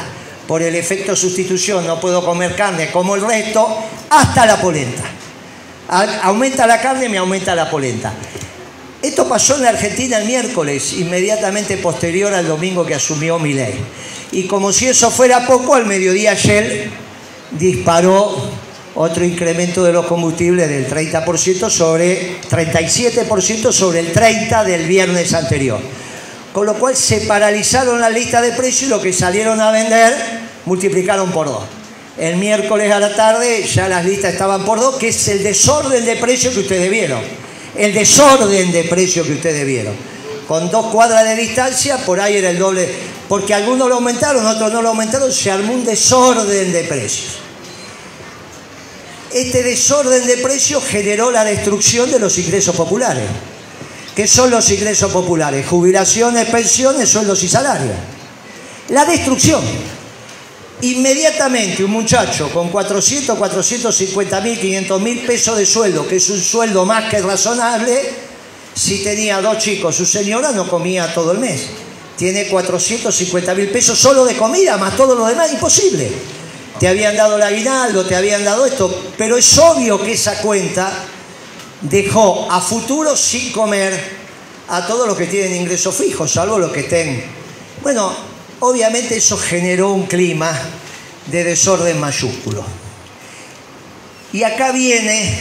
por 0.47 0.63
el 0.63 0.75
efecto 0.75 1.15
sustitución, 1.15 1.87
no 1.87 2.01
puedo 2.01 2.25
comer 2.25 2.57
carne 2.57 2.91
como 2.91 3.15
el 3.15 3.21
resto, 3.21 3.69
hasta 4.11 4.47
la 4.47 4.61
polenta. 4.61 5.03
Aumenta 6.23 6.67
la 6.67 6.81
carne, 6.81 7.09
me 7.09 7.19
aumenta 7.19 7.55
la 7.55 7.71
polenta. 7.71 8.13
Esto 9.03 9.29
pasó 9.29 9.57
en 9.57 9.63
la 9.63 9.71
Argentina 9.71 10.19
el 10.19 10.27
miércoles, 10.27 10.93
inmediatamente 10.95 11.77
posterior 11.79 12.35
al 12.35 12.47
domingo 12.47 12.85
que 12.85 12.95
asumió 12.95 13.39
Milei. 13.39 13.75
Y 14.33 14.47
como 14.47 14.73
si 14.73 14.89
eso 14.89 15.11
fuera 15.11 15.47
poco, 15.47 15.75
al 15.75 15.87
mediodía 15.87 16.35
Shell 16.35 16.91
disparó 17.53 18.51
otro 19.01 19.25
incremento 19.25 19.83
de 19.83 19.93
los 19.93 20.07
combustibles 20.07 20.69
del 20.69 20.89
30% 20.89 21.71
sobre 21.71 22.41
37% 22.43 23.73
sobre 23.73 24.01
el 24.01 24.13
30 24.13 24.65
del 24.65 24.87
viernes 24.87 25.33
anterior. 25.35 25.81
Con 26.53 26.67
lo 26.67 26.75
cual 26.75 26.97
se 26.97 27.23
paralizaron 27.23 28.01
las 28.01 28.13
listas 28.13 28.43
de 28.43 28.53
precios 28.53 28.83
y 28.83 28.87
lo 28.87 29.01
que 29.01 29.13
salieron 29.13 29.61
a 29.61 29.71
vender 29.71 30.15
multiplicaron 30.67 31.31
por 31.31 31.47
dos. 31.47 31.65
El 32.19 32.37
miércoles 32.37 32.93
a 32.93 33.01
la 33.01 33.15
tarde 33.15 33.65
ya 33.65 33.89
las 33.89 34.05
listas 34.05 34.33
estaban 34.33 34.65
por 34.65 34.81
dos, 34.81 34.97
que 34.97 35.09
es 35.09 35.29
el 35.29 35.43
desorden 35.43 36.05
de 36.05 36.17
precios 36.17 36.55
que 36.55 36.61
ustedes 36.61 36.91
vieron 36.91 37.21
el 37.77 37.95
desorden 37.95 38.73
de 38.73 38.85
precio 38.85 39.25
que 39.25 39.33
ustedes 39.33 39.67
vieron. 39.67 39.95
Con 40.47 40.71
dos 40.71 40.87
cuadras 40.87 41.25
de 41.25 41.37
distancia, 41.37 41.99
por 41.99 42.21
ahí 42.21 42.37
era 42.37 42.51
el 42.51 42.59
doble, 42.59 42.89
porque 43.29 43.55
algunos 43.55 43.89
lo 43.89 43.97
aumentaron, 43.97 44.45
otros 44.45 44.73
no 44.73 44.83
lo 44.83 44.89
aumentaron, 44.91 45.33
se 45.33 45.51
armó 45.51 45.75
un 45.75 45.85
desorden 45.85 46.73
de 46.73 46.85
precios. 46.85 47.39
Este 49.33 49.63
desorden 49.63 50.27
de 50.27 50.39
precios 50.39 50.83
generó 50.85 51.31
la 51.31 51.45
destrucción 51.45 52.11
de 52.11 52.19
los 52.19 52.37
ingresos 52.39 52.75
populares. 52.75 53.25
¿Qué 54.15 54.27
son 54.27 54.51
los 54.51 54.69
ingresos 54.71 55.13
populares? 55.13 55.67
Jubilaciones, 55.67 56.49
pensiones, 56.49 57.09
sueldos 57.09 57.43
y 57.45 57.49
salarios. 57.49 57.95
La 58.89 59.05
destrucción. 59.05 59.63
Inmediatamente 60.83 61.85
un 61.85 61.93
muchacho 61.93 62.51
con 62.53 62.71
400, 62.71 63.39
450 63.39 64.41
mil, 64.41 64.59
500 64.59 65.01
mil 65.01 65.21
pesos 65.21 65.57
de 65.57 65.67
sueldo, 65.67 66.09
que 66.09 66.17
es 66.17 66.29
un 66.31 66.41
sueldo 66.41 66.85
más 66.85 67.09
que 67.09 67.21
razonable, 67.21 68.01
si 68.75 69.05
tenía 69.05 69.41
dos 69.41 69.59
chicos, 69.59 69.95
su 69.95 70.07
señora 70.07 70.53
no 70.53 70.69
comía 70.69 71.13
todo 71.13 71.33
el 71.33 71.39
mes. 71.39 71.67
Tiene 72.17 72.49
450 72.49 73.55
mil 73.55 73.69
pesos 73.69 73.99
solo 73.99 74.25
de 74.25 74.37
comida, 74.37 74.77
más 74.77 74.97
todo 74.97 75.15
lo 75.15 75.27
demás, 75.27 75.53
imposible. 75.53 76.11
Te 76.81 76.89
habían 76.89 77.17
dado 77.17 77.37
el 77.37 77.43
aguinaldo, 77.43 78.05
te 78.07 78.17
habían 78.17 78.43
dado 78.45 78.67
esto, 78.67 79.13
pero 79.17 79.37
es 79.37 79.59
obvio 79.59 80.03
que 80.03 80.13
esa 80.13 80.41
cuenta 80.41 80.91
dejó 81.83 82.51
a 82.51 82.61
futuro 82.61 83.17
sin 83.17 83.53
comer 83.53 84.19
a 84.69 84.87
todos 84.87 85.07
los 85.07 85.17
que 85.17 85.27
tienen 85.27 85.55
ingresos 85.55 85.95
fijos, 85.95 86.33
salvo 86.33 86.59
los 86.59 86.73
que 86.73 86.81
estén. 86.81 87.23
Bueno, 87.83 88.31
Obviamente 88.61 89.17
eso 89.17 89.39
generó 89.39 89.93
un 89.93 90.07
clima 90.07 90.53
de 91.27 91.45
desorden 91.45 91.99
mayúsculo. 91.99 92.63
Y 94.35 94.43
acá 94.43 94.71
viene 94.71 95.39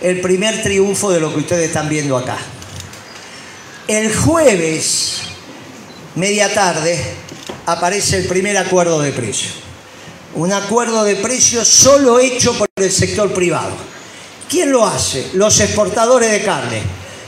el 0.00 0.20
primer 0.20 0.62
triunfo 0.62 1.10
de 1.10 1.18
lo 1.18 1.34
que 1.34 1.40
ustedes 1.40 1.66
están 1.66 1.88
viendo 1.88 2.16
acá. 2.16 2.38
El 3.88 4.14
jueves, 4.14 5.22
media 6.14 6.54
tarde, 6.54 6.96
aparece 7.66 8.18
el 8.18 8.28
primer 8.28 8.56
acuerdo 8.56 9.00
de 9.00 9.10
precio. 9.10 9.50
Un 10.34 10.52
acuerdo 10.52 11.04
de 11.04 11.16
precios 11.16 11.68
solo 11.68 12.18
hecho 12.18 12.56
por 12.56 12.68
el 12.76 12.90
sector 12.90 13.32
privado. 13.32 13.72
¿Quién 14.48 14.72
lo 14.72 14.86
hace? 14.86 15.30
Los 15.34 15.60
exportadores 15.60 16.30
de 16.30 16.42
carne. 16.42 16.82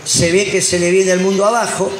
Se 0.04 0.32
ve 0.32 0.46
que 0.50 0.60
se 0.60 0.78
le 0.78 0.90
viene 0.90 1.12
el 1.12 1.20
mundo 1.20 1.44
abajo, 1.44 1.90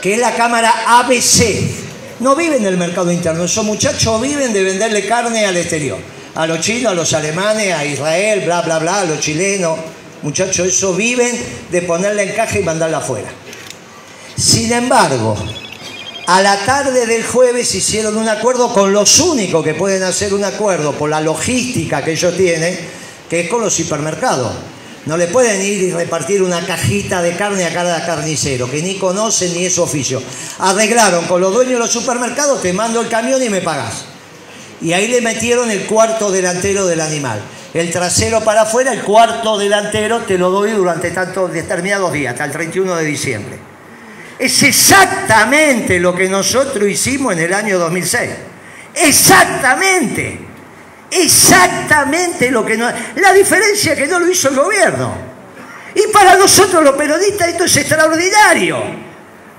que 0.00 0.14
es 0.14 0.18
la 0.20 0.34
cámara 0.34 0.98
ABC, 1.00 1.92
no 2.22 2.36
viven 2.36 2.62
del 2.62 2.76
mercado 2.76 3.10
interno, 3.10 3.42
esos 3.42 3.64
muchachos 3.64 4.20
viven 4.22 4.52
de 4.52 4.62
venderle 4.62 5.06
carne 5.06 5.44
al 5.44 5.56
exterior, 5.56 5.98
a 6.36 6.46
los 6.46 6.60
chinos, 6.60 6.92
a 6.92 6.94
los 6.94 7.12
alemanes, 7.14 7.74
a 7.74 7.84
Israel, 7.84 8.42
bla, 8.44 8.62
bla, 8.62 8.78
bla, 8.78 9.00
a 9.00 9.04
los 9.04 9.18
chilenos. 9.18 9.76
Muchachos, 10.22 10.68
eso 10.68 10.94
viven 10.94 11.32
de 11.72 11.82
ponerle 11.82 12.22
en 12.22 12.32
caja 12.36 12.60
y 12.60 12.62
mandarla 12.62 12.98
afuera. 12.98 13.28
Sin 14.36 14.72
embargo, 14.72 15.36
a 16.26 16.40
la 16.40 16.64
tarde 16.64 17.06
del 17.06 17.24
jueves 17.24 17.74
hicieron 17.74 18.16
un 18.16 18.28
acuerdo 18.28 18.72
con 18.72 18.92
los 18.92 19.18
únicos 19.18 19.64
que 19.64 19.74
pueden 19.74 20.02
hacer 20.04 20.32
un 20.32 20.44
acuerdo 20.44 20.92
por 20.92 21.10
la 21.10 21.20
logística 21.20 22.04
que 22.04 22.12
ellos 22.12 22.36
tienen, 22.36 22.78
que 23.28 23.40
es 23.40 23.50
con 23.50 23.60
los 23.60 23.78
hipermercados. 23.80 24.52
No 25.04 25.16
le 25.16 25.26
pueden 25.26 25.60
ir 25.60 25.82
y 25.82 25.90
repartir 25.90 26.42
una 26.42 26.64
cajita 26.64 27.22
de 27.22 27.34
carne 27.34 27.64
a 27.64 27.74
cada 27.74 28.06
carnicero, 28.06 28.70
que 28.70 28.82
ni 28.82 28.98
conocen 28.98 29.52
ni 29.52 29.66
es 29.66 29.78
oficio. 29.78 30.22
Arreglaron 30.60 31.24
con 31.26 31.40
los 31.40 31.52
dueños 31.52 31.74
de 31.74 31.78
los 31.80 31.90
supermercados, 31.90 32.62
te 32.62 32.72
mando 32.72 33.00
el 33.00 33.08
camión 33.08 33.42
y 33.42 33.48
me 33.48 33.60
pagas. 33.60 34.04
Y 34.80 34.92
ahí 34.92 35.08
le 35.08 35.20
metieron 35.20 35.70
el 35.72 35.86
cuarto 35.86 36.30
delantero 36.30 36.86
del 36.86 37.00
animal. 37.00 37.40
El 37.74 37.90
trasero 37.90 38.42
para 38.42 38.62
afuera, 38.62 38.92
el 38.92 39.02
cuarto 39.02 39.58
delantero 39.58 40.20
te 40.20 40.38
lo 40.38 40.50
doy 40.50 40.70
durante 40.70 41.10
tantos 41.10 41.52
determinados 41.52 42.12
días, 42.12 42.32
hasta 42.32 42.44
el 42.44 42.52
31 42.52 42.94
de 42.96 43.04
diciembre. 43.04 43.71
Es 44.42 44.60
exactamente 44.64 46.00
lo 46.00 46.12
que 46.16 46.28
nosotros 46.28 46.88
hicimos 46.88 47.34
en 47.34 47.38
el 47.38 47.54
año 47.54 47.78
2006. 47.78 48.28
Exactamente. 48.92 50.36
Exactamente 51.12 52.50
lo 52.50 52.66
que 52.66 52.76
no... 52.76 52.90
La 53.14 53.32
diferencia 53.32 53.92
es 53.92 53.98
que 54.00 54.08
no 54.08 54.18
lo 54.18 54.28
hizo 54.28 54.48
el 54.48 54.56
gobierno. 54.56 55.14
Y 55.94 56.12
para 56.12 56.34
nosotros 56.34 56.82
los 56.82 56.96
peronistas 56.96 57.50
esto 57.50 57.66
es 57.66 57.76
extraordinario. 57.76 58.82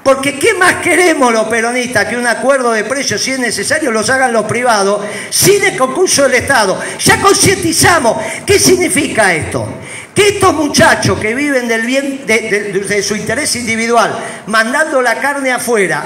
Porque 0.04 0.38
¿qué 0.38 0.54
más 0.56 0.74
queremos 0.84 1.32
los 1.32 1.48
peronistas 1.48 2.06
que 2.08 2.18
un 2.18 2.28
acuerdo 2.28 2.74
de 2.74 2.84
precios, 2.84 3.22
si 3.22 3.32
es 3.32 3.40
necesario, 3.40 3.90
los 3.90 4.10
hagan 4.10 4.34
los 4.34 4.44
privados, 4.44 5.06
sin 5.30 5.64
el 5.64 5.78
concurso 5.78 6.24
del 6.24 6.34
Estado? 6.34 6.78
Ya 7.00 7.22
concientizamos. 7.22 8.18
¿Qué 8.46 8.60
significa 8.60 9.34
esto? 9.34 9.66
Que 10.16 10.28
estos 10.30 10.54
muchachos 10.54 11.20
que 11.20 11.34
viven 11.34 11.68
del 11.68 11.82
bien, 11.82 12.26
de, 12.26 13.04
su 13.04 13.16
interés 13.16 13.56
individual, 13.56 14.16
mandando 14.48 15.02
la 15.02 15.16
carne 15.16 15.52
afuera, 15.52 16.06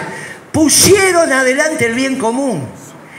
pusieron 0.51 1.32
adelante 1.32 1.86
el 1.86 1.93
bien 1.93 2.18
común. 2.18 2.68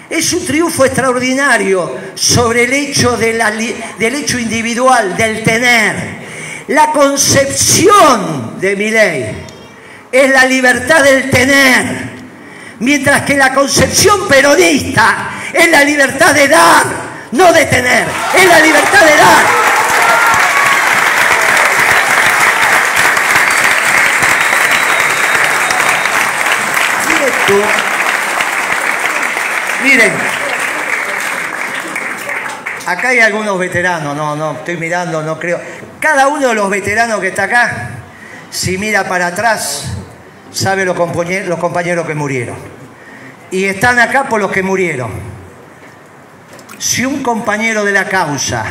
Es 0.09 0.33
un 0.33 0.47
triunfo 0.47 0.87
extraordinario 0.87 1.95
sobre 2.15 2.65
el 2.65 2.73
hecho 2.73 3.19
del 3.19 4.15
hecho 4.15 4.39
individual, 4.39 5.15
del 5.17 5.43
tener. 5.43 6.19
La 6.69 6.93
concepción 6.93 8.59
de 8.59 8.77
mi 8.77 8.91
ley 8.91 9.45
es 10.11 10.31
la 10.31 10.47
libertad 10.47 11.03
del 11.03 11.31
tener, 11.31 11.85
mientras 12.79 13.23
que 13.23 13.37
la 13.37 13.53
concepción 13.53 14.27
peronista 14.27 15.31
es 15.53 15.71
la 15.71 15.85
libertad 15.85 16.35
de 16.35 16.49
dar, 16.49 16.87
no 17.33 17.53
de 17.53 17.67
tener, 17.67 18.07
es 18.35 18.49
la 18.49 18.61
libertad 18.61 19.05
de 19.05 19.17
dar. 19.17 19.78
Miren, 29.83 30.13
acá 32.87 33.09
hay 33.09 33.21
algunos 33.21 33.59
veteranos, 33.59 34.15
no, 34.15 34.37
no, 34.37 34.53
estoy 34.53 34.77
mirando, 34.77 35.23
no 35.23 35.39
creo. 35.39 35.59
Cada 35.99 36.29
uno 36.29 36.49
de 36.49 36.55
los 36.55 36.69
veteranos 36.69 37.21
que 37.21 37.29
está 37.29 37.45
acá, 37.45 37.91
si 38.51 38.77
mira 38.77 39.05
para 39.05 39.29
atrás, 39.29 39.93
sabe 40.53 40.85
los 40.85 40.95
compañeros, 40.95 41.49
los 41.49 41.59
compañeros 41.59 42.07
que 42.07 42.15
murieron. 42.15 42.57
Y 43.51 43.65
están 43.65 43.99
acá 43.99 44.25
por 44.29 44.41
los 44.41 44.53
que 44.53 44.63
murieron. 44.63 45.11
Si 46.79 47.07
un 47.07 47.23
compañero 47.23 47.83
de 47.83 47.93
la 47.93 48.05
causa 48.05 48.65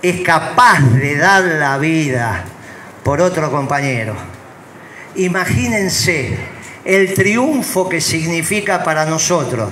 es 0.00 0.20
capaz 0.20 0.80
de 0.80 1.16
dar 1.16 1.42
la 1.42 1.76
vida 1.78 2.44
por 3.02 3.20
otro 3.20 3.50
compañero, 3.50 4.14
imagínense 5.16 6.53
el 6.84 7.14
triunfo 7.14 7.88
que 7.88 8.00
significa 8.00 8.82
para 8.82 9.04
nosotros 9.04 9.70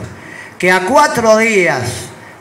que 0.58 0.70
a 0.70 0.86
cuatro 0.86 1.36
días 1.36 1.82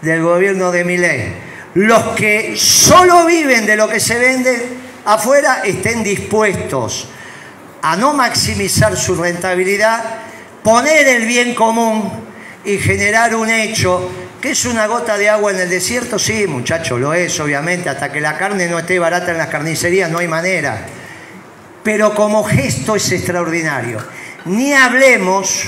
del 0.01 0.21
gobierno 0.21 0.71
de 0.71 0.83
Milei, 0.83 1.33
los 1.73 2.09
que 2.09 2.55
solo 2.55 3.25
viven 3.25 3.65
de 3.65 3.75
lo 3.75 3.87
que 3.87 3.99
se 3.99 4.17
vende 4.17 4.67
afuera 5.05 5.61
estén 5.63 6.03
dispuestos 6.03 7.07
a 7.81 7.95
no 7.95 8.13
maximizar 8.13 8.95
su 8.95 9.15
rentabilidad, 9.15 10.03
poner 10.63 11.07
el 11.07 11.25
bien 11.25 11.55
común 11.55 12.11
y 12.63 12.77
generar 12.77 13.35
un 13.35 13.49
hecho 13.49 14.09
que 14.39 14.51
es 14.51 14.65
una 14.65 14.87
gota 14.87 15.17
de 15.17 15.29
agua 15.29 15.51
en 15.51 15.59
el 15.59 15.69
desierto, 15.69 16.17
sí, 16.17 16.47
muchacho, 16.47 16.97
lo 16.97 17.13
es, 17.13 17.39
obviamente, 17.39 17.89
hasta 17.89 18.11
que 18.11 18.19
la 18.19 18.37
carne 18.37 18.67
no 18.67 18.79
esté 18.79 18.97
barata 18.97 19.31
en 19.31 19.37
las 19.37 19.47
carnicerías 19.47 20.09
no 20.09 20.17
hay 20.17 20.27
manera. 20.27 20.83
Pero 21.83 22.15
como 22.15 22.43
gesto 22.43 22.95
es 22.95 23.11
extraordinario. 23.11 23.99
Ni 24.45 24.73
hablemos 24.73 25.65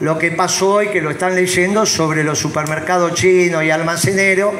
lo 0.00 0.18
que 0.18 0.32
pasó 0.32 0.74
hoy, 0.74 0.88
que 0.88 1.00
lo 1.00 1.10
están 1.10 1.36
leyendo, 1.36 1.86
sobre 1.86 2.24
los 2.24 2.38
supermercados 2.38 3.14
chinos 3.14 3.62
y 3.62 3.70
almaceneros, 3.70 4.52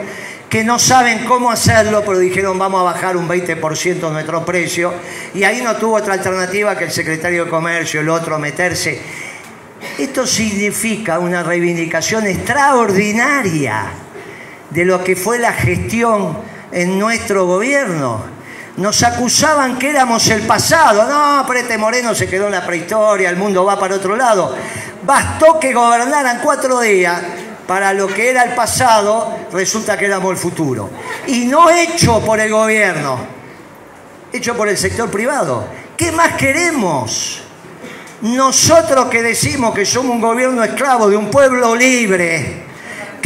que 0.49 0.63
no 0.63 0.79
saben 0.79 1.25
cómo 1.25 1.51
hacerlo, 1.51 2.03
pero 2.07 2.21
dijeron 2.21 2.59
vamos 2.59 2.81
a 2.81 2.85
bajar 2.85 3.17
un 3.17 3.29
20% 3.29 4.13
nuestro 4.13 4.45
precio, 4.45 4.95
y 5.35 5.43
ahí 5.43 5.63
no 5.63 5.75
tuvo 5.77 5.97
otra 5.97 6.15
alternativa 6.15 6.79
que 6.79 6.85
el 6.85 6.93
secretario 6.93 7.45
de 7.45 7.51
Comercio, 7.51 8.01
el 8.01 8.09
otro, 8.09 8.39
meterse. 8.39 9.01
Esto 9.99 10.27
significa 10.27 11.19
una 11.19 11.43
reivindicación 11.43 12.27
extraordinaria 12.27 13.87
de 14.71 14.85
lo 14.85 15.03
que 15.03 15.17
fue 15.17 15.41
la 15.41 15.53
gestión 15.53 16.39
en 16.71 16.99
nuestro 16.99 17.47
gobierno. 17.47 18.36
Nos 18.77 19.03
acusaban 19.03 19.79
que 19.79 19.91
éramos 19.91 20.29
el 20.29 20.43
pasado. 20.43 21.07
No, 21.07 21.47
Prete 21.47 21.79
Moreno 21.79 22.15
se 22.15 22.29
quedó 22.29 22.47
en 22.47 22.53
la 22.53 22.67
prehistoria, 22.67 23.31
el 23.31 23.37
mundo 23.37 23.65
va 23.65 23.79
para 23.79 23.95
otro 23.95 24.17
lado. 24.17 24.55
Bastó 25.03 25.59
que 25.59 25.73
gobernaran 25.73 26.41
cuatro 26.43 26.81
días 26.81 27.23
para 27.67 27.93
lo 27.93 28.07
que 28.07 28.31
era 28.31 28.45
el 28.45 28.55
pasado, 28.55 29.47
resulta 29.53 29.97
que 29.97 30.07
éramos 30.07 30.31
el 30.33 30.37
futuro. 30.37 30.91
Y 31.27 31.47
no 31.47 31.71
hecho 31.71 32.21
por 32.21 32.39
el 32.39 32.51
gobierno, 32.51 33.19
hecho 34.33 34.57
por 34.57 34.69
el 34.69 34.77
sector 34.77 35.11
privado. 35.11 35.67
¿Qué 35.97 36.13
más 36.13 36.35
queremos? 36.35 37.43
Nosotros 38.23 39.07
que 39.07 39.23
decimos 39.23 39.75
que 39.75 39.87
somos 39.87 40.13
un 40.13 40.21
gobierno 40.21 40.63
esclavo 40.63 41.09
de 41.09 41.17
un 41.17 41.31
pueblo 41.31 41.75
libre, 41.75 42.66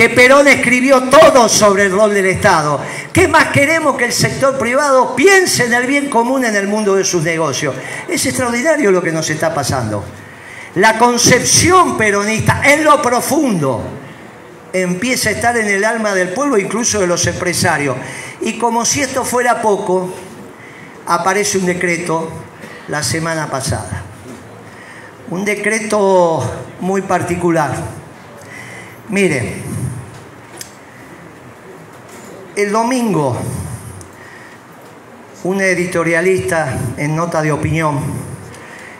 que 0.00 0.08
Perón 0.08 0.48
escribió 0.48 1.02
todo 1.10 1.46
sobre 1.46 1.84
el 1.84 1.92
rol 1.92 2.14
del 2.14 2.24
Estado. 2.24 2.80
¿Qué 3.12 3.28
más 3.28 3.48
queremos 3.48 3.98
que 3.98 4.06
el 4.06 4.12
sector 4.14 4.56
privado 4.56 5.14
piense 5.14 5.66
en 5.66 5.74
el 5.74 5.86
bien 5.86 6.08
común 6.08 6.42
en 6.42 6.56
el 6.56 6.68
mundo 6.68 6.94
de 6.94 7.04
sus 7.04 7.22
negocios? 7.22 7.74
Es 8.08 8.24
extraordinario 8.24 8.90
lo 8.90 9.02
que 9.02 9.12
nos 9.12 9.28
está 9.28 9.52
pasando. 9.52 10.02
La 10.76 10.96
concepción 10.96 11.98
peronista 11.98 12.62
en 12.64 12.82
lo 12.82 13.02
profundo 13.02 13.82
empieza 14.72 15.28
a 15.28 15.32
estar 15.32 15.58
en 15.58 15.68
el 15.68 15.84
alma 15.84 16.14
del 16.14 16.30
pueblo, 16.30 16.56
incluso 16.56 16.98
de 16.98 17.06
los 17.06 17.26
empresarios. 17.26 17.94
Y 18.40 18.56
como 18.56 18.86
si 18.86 19.02
esto 19.02 19.22
fuera 19.22 19.60
poco, 19.60 20.14
aparece 21.08 21.58
un 21.58 21.66
decreto 21.66 22.26
la 22.88 23.02
semana 23.02 23.50
pasada. 23.50 24.02
Un 25.28 25.44
decreto 25.44 26.42
muy 26.80 27.02
particular. 27.02 28.00
Miren, 29.10 29.69
el 32.62 32.72
domingo, 32.72 33.36
un 35.44 35.60
editorialista 35.60 36.78
en 36.96 37.16
nota 37.16 37.40
de 37.40 37.52
opinión 37.52 37.98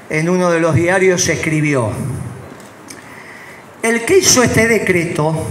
en 0.08 0.28
uno 0.28 0.50
de 0.50 0.60
los 0.60 0.74
diarios 0.74 1.28
escribió, 1.28 1.90
el 3.82 4.04
que 4.04 4.18
hizo 4.18 4.42
este 4.42 4.66
decreto, 4.66 5.46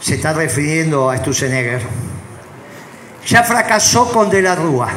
se 0.00 0.16
está 0.16 0.32
refiriendo 0.32 1.08
a 1.08 1.18
Stusenegger, 1.18 1.82
ya 3.26 3.44
fracasó 3.44 4.10
con 4.10 4.28
De 4.28 4.42
la 4.42 4.54
Rúa, 4.56 4.88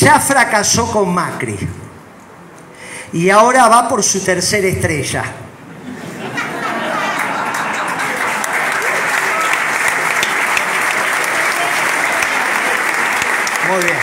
ya 0.00 0.20
fracasó 0.20 0.90
con 0.90 1.12
Macri 1.12 1.58
y 3.12 3.28
ahora 3.28 3.68
va 3.68 3.88
por 3.88 4.02
su 4.02 4.24
tercera 4.24 4.66
estrella. 4.66 5.43
Muy 13.68 13.84
bien. 13.84 13.96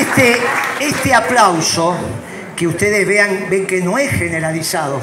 Este, 0.00 0.36
este 0.80 1.14
aplauso 1.14 1.96
que 2.56 2.66
ustedes 2.66 3.06
vean, 3.06 3.46
ven 3.50 3.66
que 3.66 3.80
no 3.80 3.98
es 3.98 4.10
generalizado. 4.10 5.00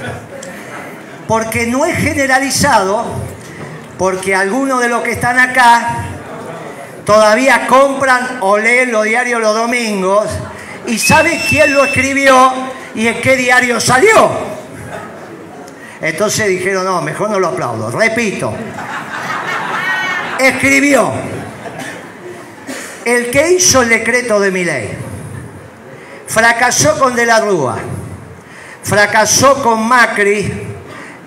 Porque 1.27 1.67
no 1.67 1.85
es 1.85 1.97
generalizado 1.97 3.05
porque 4.01 4.33
algunos 4.33 4.81
de 4.81 4.89
los 4.89 5.03
que 5.03 5.11
están 5.11 5.37
acá 5.37 6.05
todavía 7.05 7.67
compran 7.67 8.39
o 8.41 8.57
leen 8.57 8.91
los 8.91 9.03
diarios 9.03 9.39
los 9.39 9.55
domingos 9.55 10.25
y 10.87 10.97
saben 10.97 11.39
quién 11.47 11.71
lo 11.71 11.85
escribió 11.85 12.51
y 12.95 13.05
en 13.05 13.21
qué 13.21 13.35
diario 13.35 13.79
salió. 13.79 14.31
Entonces 16.01 16.47
dijeron, 16.47 16.83
no, 16.83 16.99
mejor 17.03 17.29
no 17.29 17.39
lo 17.39 17.49
aplaudo. 17.49 17.91
Repito, 17.91 18.51
escribió 20.39 21.13
el 23.05 23.31
que 23.31 23.51
hizo 23.51 23.81
el 23.81 23.89
decreto 23.89 24.39
de 24.39 24.51
mi 24.51 24.63
ley 24.63 24.97
fracasó 26.27 26.97
con 26.97 27.15
De 27.15 27.25
la 27.25 27.39
Rúa, 27.41 27.77
fracasó 28.83 29.61
con 29.61 29.85
Macri 29.87 30.67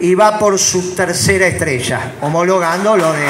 y 0.00 0.14
va 0.14 0.38
por 0.38 0.58
su 0.58 0.94
tercera 0.94 1.46
estrella, 1.46 2.14
homologando 2.20 2.96
lo 2.96 3.12
de... 3.12 3.26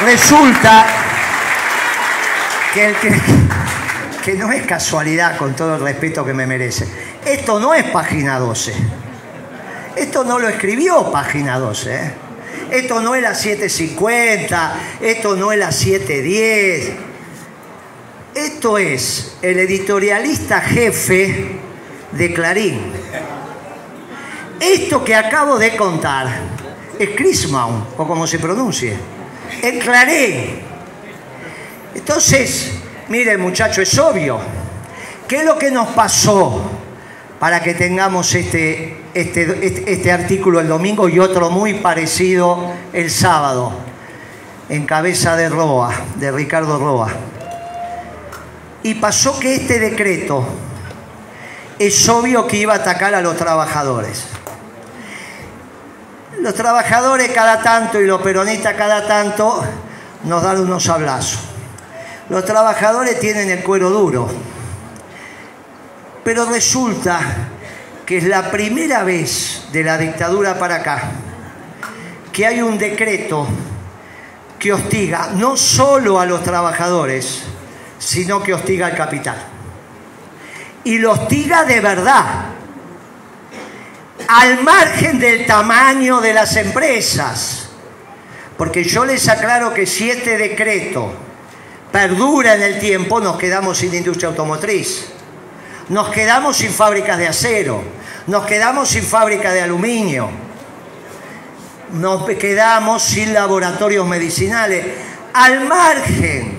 Resulta 0.00 0.86
que, 2.72 2.86
el 2.86 2.96
que, 4.24 4.34
no 4.34 4.52
es 4.52 4.66
casualidad, 4.66 5.36
con 5.36 5.54
todo 5.54 5.76
el 5.76 5.80
respeto 5.80 6.24
que 6.24 6.34
me 6.34 6.46
merece, 6.46 6.86
esto 7.24 7.58
no 7.58 7.74
es 7.74 7.84
página 7.84 8.38
12. 8.38 8.74
Esto 9.96 10.24
no 10.24 10.38
lo 10.38 10.48
escribió 10.48 11.10
página 11.10 11.58
12. 11.58 11.94
¿eh? 11.94 12.25
Esto 12.70 13.00
no 13.00 13.14
es 13.14 13.22
la 13.22 13.34
750, 13.34 14.74
esto 15.00 15.36
no 15.36 15.52
es 15.52 15.58
la 15.58 15.72
710. 15.72 16.92
Esto 18.34 18.76
es 18.76 19.36
el 19.40 19.58
editorialista 19.58 20.60
jefe 20.60 21.52
de 22.12 22.34
Clarín. 22.34 22.92
Esto 24.60 25.04
que 25.04 25.14
acabo 25.14 25.58
de 25.58 25.76
contar 25.76 26.28
es 26.98 27.10
Christmas, 27.10 27.68
o 27.96 28.06
como 28.06 28.26
se 28.26 28.38
pronuncie. 28.38 28.96
En 29.62 29.78
Clarín. 29.78 30.60
Entonces, 31.94 32.72
mire 33.08 33.38
muchacho, 33.38 33.80
es 33.80 33.98
obvio. 33.98 34.38
¿Qué 35.26 35.36
es 35.38 35.44
lo 35.44 35.58
que 35.58 35.70
nos 35.70 35.88
pasó 35.88 36.75
para 37.38 37.62
que 37.62 37.74
tengamos 37.74 38.34
este, 38.34 38.96
este, 39.14 39.66
este, 39.66 39.92
este, 39.92 40.12
artículo 40.12 40.60
el 40.60 40.68
domingo 40.68 41.08
y 41.08 41.18
otro 41.18 41.50
muy 41.50 41.74
parecido 41.74 42.72
el 42.92 43.10
sábado, 43.10 43.72
en 44.68 44.86
cabeza 44.86 45.36
de 45.36 45.48
Roa, 45.48 45.92
de 46.16 46.32
Ricardo 46.32 46.78
Roa. 46.78 47.10
Y 48.82 48.94
pasó 48.94 49.38
que 49.38 49.56
este 49.56 49.78
decreto 49.78 50.46
es 51.78 52.08
obvio 52.08 52.46
que 52.46 52.56
iba 52.56 52.72
a 52.72 52.76
atacar 52.76 53.14
a 53.14 53.20
los 53.20 53.36
trabajadores. 53.36 54.24
Los 56.40 56.54
trabajadores 56.54 57.30
cada 57.32 57.62
tanto 57.62 58.00
y 58.00 58.06
los 58.06 58.22
peronistas 58.22 58.74
cada 58.74 59.06
tanto 59.06 59.64
nos 60.24 60.42
dan 60.42 60.60
unos 60.60 60.88
abrazos. 60.88 61.40
Los 62.28 62.44
trabajadores 62.44 63.20
tienen 63.20 63.50
el 63.50 63.62
cuero 63.62 63.90
duro 63.90 64.28
pero 66.26 66.44
resulta 66.44 67.20
que 68.04 68.18
es 68.18 68.24
la 68.24 68.50
primera 68.50 69.04
vez 69.04 69.68
de 69.70 69.84
la 69.84 69.96
dictadura 69.96 70.58
para 70.58 70.74
acá 70.74 71.12
que 72.32 72.44
hay 72.44 72.60
un 72.62 72.76
decreto 72.76 73.46
que 74.58 74.72
hostiga 74.72 75.30
no 75.36 75.56
solo 75.56 76.18
a 76.18 76.26
los 76.26 76.42
trabajadores, 76.42 77.44
sino 78.00 78.42
que 78.42 78.52
hostiga 78.52 78.86
al 78.86 78.96
capital. 78.96 79.36
y 80.82 80.98
los 80.98 81.28
tira 81.28 81.62
de 81.62 81.80
verdad, 81.80 82.24
al 84.26 84.64
margen 84.64 85.20
del 85.20 85.46
tamaño 85.46 86.20
de 86.20 86.34
las 86.34 86.56
empresas. 86.56 87.68
Porque 88.58 88.82
yo 88.82 89.04
les 89.04 89.28
aclaro 89.28 89.72
que 89.72 89.86
si 89.86 90.10
este 90.10 90.36
decreto 90.36 91.12
perdura 91.92 92.54
en 92.54 92.62
el 92.62 92.80
tiempo, 92.80 93.20
nos 93.20 93.36
quedamos 93.36 93.78
sin 93.78 93.94
industria 93.94 94.30
automotriz, 94.30 95.12
nos 95.88 96.08
quedamos 96.10 96.56
sin 96.56 96.70
fábricas 96.70 97.18
de 97.18 97.28
acero, 97.28 97.82
nos 98.26 98.44
quedamos 98.46 98.88
sin 98.88 99.04
fábrica 99.04 99.52
de 99.52 99.62
aluminio, 99.62 100.28
nos 101.92 102.24
quedamos 102.24 103.02
sin 103.02 103.32
laboratorios 103.32 104.06
medicinales, 104.06 104.84
al 105.32 105.66
margen 105.66 106.58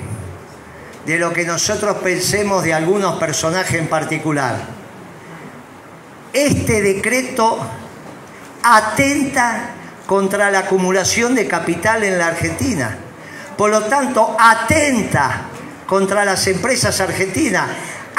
de 1.05 1.17
lo 1.17 1.34
que 1.34 1.45
nosotros 1.45 1.97
pensemos 1.97 2.63
de 2.63 2.73
algunos 2.73 3.17
personajes 3.17 3.80
en 3.80 3.88
particular. 3.88 4.57
Este 6.34 6.82
decreto 6.82 7.59
atenta 8.61 9.71
contra 10.05 10.51
la 10.51 10.59
acumulación 10.59 11.36
de 11.36 11.47
capital 11.47 12.03
en 12.03 12.17
la 12.17 12.28
Argentina. 12.28 12.97
Por 13.57 13.71
lo 13.71 13.84
tanto, 13.84 14.36
atenta 14.39 15.43
contra 15.86 16.25
las 16.25 16.45
empresas 16.47 16.99
argentinas, 16.99 17.67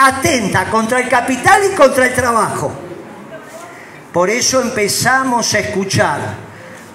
atenta 0.01 0.70
contra 0.70 1.01
el 1.01 1.09
capital 1.09 1.61
y 1.72 1.74
contra 1.74 2.07
el 2.07 2.14
trabajo. 2.14 2.72
Por 4.12 4.30
eso 4.30 4.62
empezamos 4.62 5.53
a 5.55 5.59
escuchar 5.59 6.20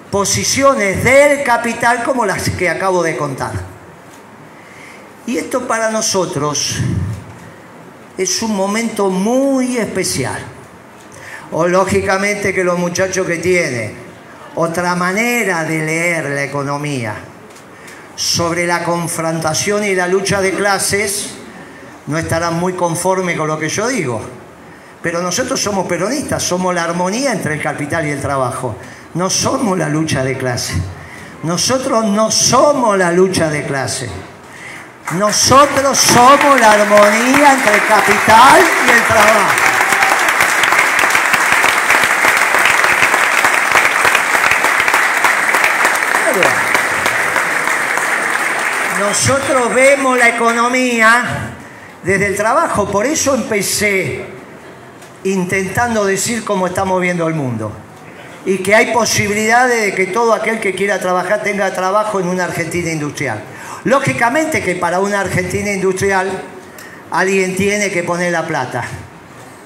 posiciones 0.10 1.04
del 1.04 1.44
capital 1.44 2.04
como 2.04 2.26
las 2.26 2.50
que 2.50 2.70
acabo 2.70 3.04
de 3.04 3.18
contar. 3.18 3.52
Y 5.26 5.38
esto 5.38 5.68
para 5.68 5.92
nosotros 5.92 6.78
es 8.18 8.42
un 8.42 8.56
momento 8.56 9.10
muy 9.10 9.78
especial. 9.78 10.40
O 11.52 11.68
lógicamente 11.68 12.54
que 12.54 12.64
los 12.64 12.80
muchachos 12.80 13.28
que 13.28 13.38
tienen 13.38 13.96
otra 14.56 14.96
manera 14.96 15.66
de 15.66 15.86
leer 15.86 16.30
la 16.30 16.44
economía 16.44 17.16
sobre 18.16 18.66
la 18.66 18.84
confrontación 18.84 19.84
y 19.84 19.94
la 19.94 20.08
lucha 20.08 20.42
de 20.42 20.54
clases, 20.54 21.43
no 22.08 22.18
estarán 22.18 22.56
muy 22.56 22.74
conformes 22.74 23.38
con 23.38 23.48
lo 23.48 23.58
que 23.58 23.70
yo 23.70 23.88
digo. 23.88 24.22
Pero 25.02 25.22
nosotros 25.22 25.62
somos 25.62 25.88
peronistas, 25.88 26.44
somos 26.44 26.74
la 26.74 26.84
armonía 26.84 27.32
entre 27.32 27.56
el 27.56 27.62
capital 27.62 28.08
y 28.08 28.12
el 28.12 28.22
trabajo. 28.22 28.76
No 29.16 29.30
somos 29.30 29.78
la 29.78 29.90
lucha 29.90 30.24
de 30.24 30.38
clase. 30.38 30.74
Nosotros 31.44 32.06
no 32.06 32.32
somos 32.32 32.98
la 32.98 33.12
lucha 33.12 33.50
de 33.50 33.66
clase. 33.66 34.10
Nosotros 35.18 35.98
somos 35.98 36.60
la 36.60 36.72
armonía 36.72 37.54
entre 37.54 37.76
el 37.76 37.86
capital 37.86 38.62
y 38.88 38.92
el 38.92 39.04
trabajo. 39.04 39.74
Nosotros 49.00 49.74
vemos 49.76 50.18
la 50.18 50.30
economía 50.30 51.54
desde 52.04 52.28
el 52.28 52.36
trabajo, 52.36 52.90
por 52.90 53.06
eso 53.06 53.34
empecé 53.34 54.26
intentando 55.24 56.06
decir 56.06 56.44
cómo 56.44 56.68
estamos 56.68 57.02
viendo 57.02 57.28
el 57.28 57.34
mundo 57.34 57.72
y 58.46 58.58
que 58.58 58.76
hay 58.76 58.94
posibilidades 58.94 59.86
de 59.86 59.96
que 59.96 60.08
todo 60.08 60.34
aquel 60.34 60.60
que 60.60 60.76
quiera 60.76 61.00
trabajar 61.00 61.44
tenga 61.44 61.74
trabajo 61.74 62.20
en 62.20 62.28
una 62.28 62.44
Argentina 62.46 62.92
industrial. 62.92 63.42
Lógicamente 63.86 64.62
que 64.62 64.76
para 64.76 65.00
una 65.00 65.22
Argentina 65.22 65.72
industrial 65.72 66.30
alguien 67.12 67.56
tiene 67.56 67.90
que 67.90 68.04
poner 68.04 68.32
la 68.32 68.46
plata 68.46 68.84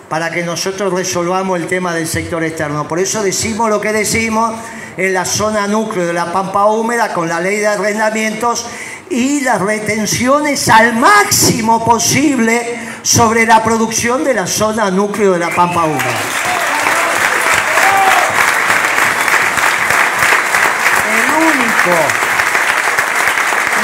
para 0.09 0.31
que 0.31 0.43
nosotros 0.43 0.93
resolvamos 0.93 1.59
el 1.59 1.67
tema 1.67 1.93
del 1.93 2.07
sector 2.07 2.43
externo. 2.43 2.87
Por 2.87 2.99
eso 2.99 3.23
decimos 3.23 3.69
lo 3.69 3.81
que 3.81 3.91
decimos 3.91 4.53
en 4.95 5.13
la 5.13 5.25
zona 5.25 5.67
núcleo 5.67 6.05
de 6.05 6.13
la 6.13 6.31
Pampa 6.31 6.65
Húmeda 6.67 7.13
con 7.13 7.27
la 7.27 7.39
ley 7.39 7.57
de 7.57 7.67
arrendamientos 7.67 8.65
y 9.09 9.41
las 9.41 9.61
retenciones 9.61 10.69
al 10.69 10.95
máximo 10.95 11.83
posible 11.83 12.79
sobre 13.01 13.45
la 13.45 13.63
producción 13.63 14.23
de 14.23 14.33
la 14.33 14.47
zona 14.47 14.91
núcleo 14.91 15.33
de 15.33 15.39
la 15.39 15.49
Pampa 15.49 15.85
Húmeda. 15.85 16.03
El 21.13 21.43
único 21.43 22.27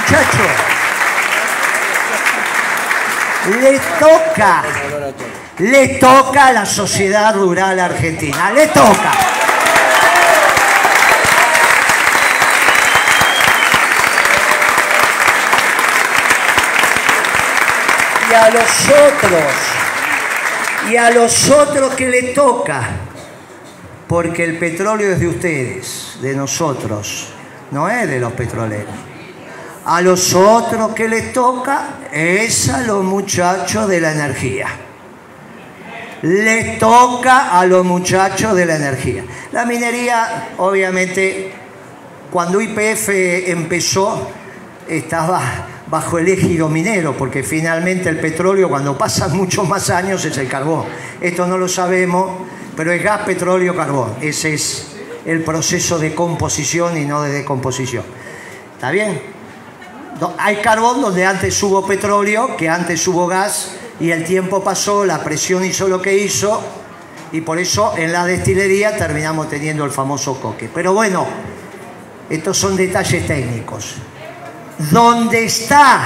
muchachos. 0.04 0.74
Le 3.62 3.80
toca, 4.00 4.64
le 5.58 5.88
toca 6.00 6.48
a 6.48 6.54
la 6.54 6.66
sociedad 6.66 7.36
rural 7.36 7.78
argentina, 7.80 8.52
le 8.52 8.68
toca. 8.68 9.33
A 18.36 18.50
los 18.50 18.90
otros, 18.90 19.54
y 20.90 20.98
a 20.98 21.12
los 21.12 21.50
otros 21.52 21.94
que 21.94 22.10
le 22.10 22.24
toca, 22.34 22.90
porque 24.08 24.44
el 24.44 24.58
petróleo 24.58 25.12
es 25.14 25.20
de 25.20 25.28
ustedes, 25.28 26.18
de 26.20 26.36
nosotros, 26.36 27.32
no 27.70 27.88
es 27.88 28.10
de 28.10 28.20
los 28.20 28.34
petroleros. 28.34 28.94
A 29.86 30.02
los 30.02 30.34
otros 30.34 30.94
que 30.94 31.08
les 31.08 31.32
toca 31.32 32.00
es 32.12 32.70
a 32.70 32.82
los 32.82 33.04
muchachos 33.04 33.88
de 33.88 34.02
la 34.02 34.12
energía. 34.12 34.68
Les 36.24 36.80
toca 36.80 37.60
a 37.60 37.66
los 37.68 37.86
muchachos 37.86 38.56
de 38.56 38.66
la 38.66 38.78
energía. 38.78 39.24
La 39.52 39.64
minería, 39.66 40.50
obviamente, 40.58 41.52
cuando 42.32 42.60
IPF 42.60 43.10
empezó, 43.48 44.32
estaba 44.88 45.68
bajo 45.94 46.18
el 46.18 46.28
ejido 46.28 46.70
minero, 46.70 47.16
porque 47.16 47.44
finalmente 47.44 48.10
el 48.10 48.20
petróleo, 48.20 48.68
cuando 48.68 48.98
pasan 48.98 49.38
muchos 49.38 49.70
más 49.70 49.92
años, 49.92 50.26
es 50.26 50.36
el 50.40 50.48
carbón. 50.48 50.86
Esto 51.22 51.46
no 51.46 51.56
lo 51.56 51.68
sabemos, 51.68 52.32
pero 52.76 52.92
es 52.92 53.04
gas, 53.04 53.22
petróleo, 53.22 53.76
carbón. 53.76 54.16
Ese 54.20 54.56
es 54.56 54.88
el 55.24 55.44
proceso 55.44 56.00
de 56.00 56.16
composición 56.16 56.98
y 56.98 57.06
no 57.06 57.22
de 57.22 57.32
decomposición. 57.32 58.04
¿Está 58.74 58.90
bien? 58.90 59.22
hay 60.40 60.56
carbón 60.64 61.00
donde 61.00 61.28
antes 61.28 61.62
hubo 61.62 61.86
petróleo, 61.86 62.58
que 62.58 62.70
antes 62.70 63.08
hubo 63.08 63.28
gas, 63.28 63.74
y 64.00 64.10
el 64.10 64.24
tiempo 64.24 64.64
pasó, 64.64 65.06
la 65.06 65.24
presión 65.24 65.64
hizo 65.64 65.88
lo 65.88 66.02
que 66.02 66.18
hizo, 66.18 66.60
y 67.32 67.42
por 67.42 67.60
eso 67.60 67.94
en 67.96 68.12
la 68.12 68.26
destilería 68.26 68.98
terminamos 68.98 69.48
teniendo 69.48 69.86
el 69.86 69.92
famoso 69.92 70.42
coque. 70.42 70.72
Pero 70.74 70.96
bueno, 70.96 71.28
estos 72.32 72.58
son 72.58 72.76
detalles 72.76 73.28
técnicos. 73.28 73.98
Donde 74.78 75.46
está 75.46 76.02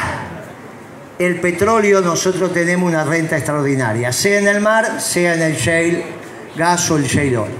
el 1.18 1.40
petróleo, 1.40 2.02
nosotros 2.02 2.54
tenemos 2.54 2.88
una 2.88 3.04
renta 3.04 3.38
extraordinaria, 3.38 4.12
sea 4.12 4.40
en 4.40 4.48
el 4.48 4.62
mar, 4.62 5.02
sea 5.02 5.34
en 5.34 5.42
el 5.42 5.56
shale 5.56 6.06
gas 6.56 6.90
o 6.92 6.98
el 6.98 7.06
shale 7.06 7.38
oil, 7.38 7.54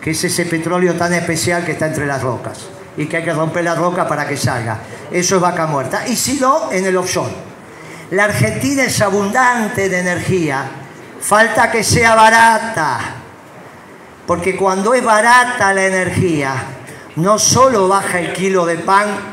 que 0.00 0.10
es 0.10 0.24
ese 0.24 0.46
petróleo 0.46 0.94
tan 0.94 1.12
especial 1.12 1.64
que 1.64 1.72
está 1.72 1.86
entre 1.86 2.06
las 2.06 2.22
rocas 2.22 2.58
y 2.96 3.06
que 3.06 3.18
hay 3.18 3.24
que 3.24 3.32
romper 3.32 3.64
la 3.64 3.74
roca 3.74 4.06
para 4.06 4.26
que 4.26 4.36
salga. 4.36 4.78
Eso 5.10 5.36
es 5.36 5.42
vaca 5.42 5.66
muerta. 5.66 6.06
Y 6.06 6.16
si 6.16 6.38
no, 6.38 6.70
en 6.70 6.84
el 6.84 6.96
offshore. 6.96 7.32
La 8.10 8.24
Argentina 8.24 8.84
es 8.84 9.00
abundante 9.00 9.88
de 9.88 10.00
energía. 10.00 10.64
Falta 11.20 11.70
que 11.70 11.82
sea 11.82 12.14
barata. 12.14 12.98
Porque 14.26 14.56
cuando 14.56 14.92
es 14.94 15.02
barata 15.02 15.72
la 15.72 15.86
energía, 15.86 16.54
no 17.16 17.38
solo 17.38 17.88
baja 17.88 18.20
el 18.20 18.32
kilo 18.32 18.66
de 18.66 18.76
pan 18.76 19.31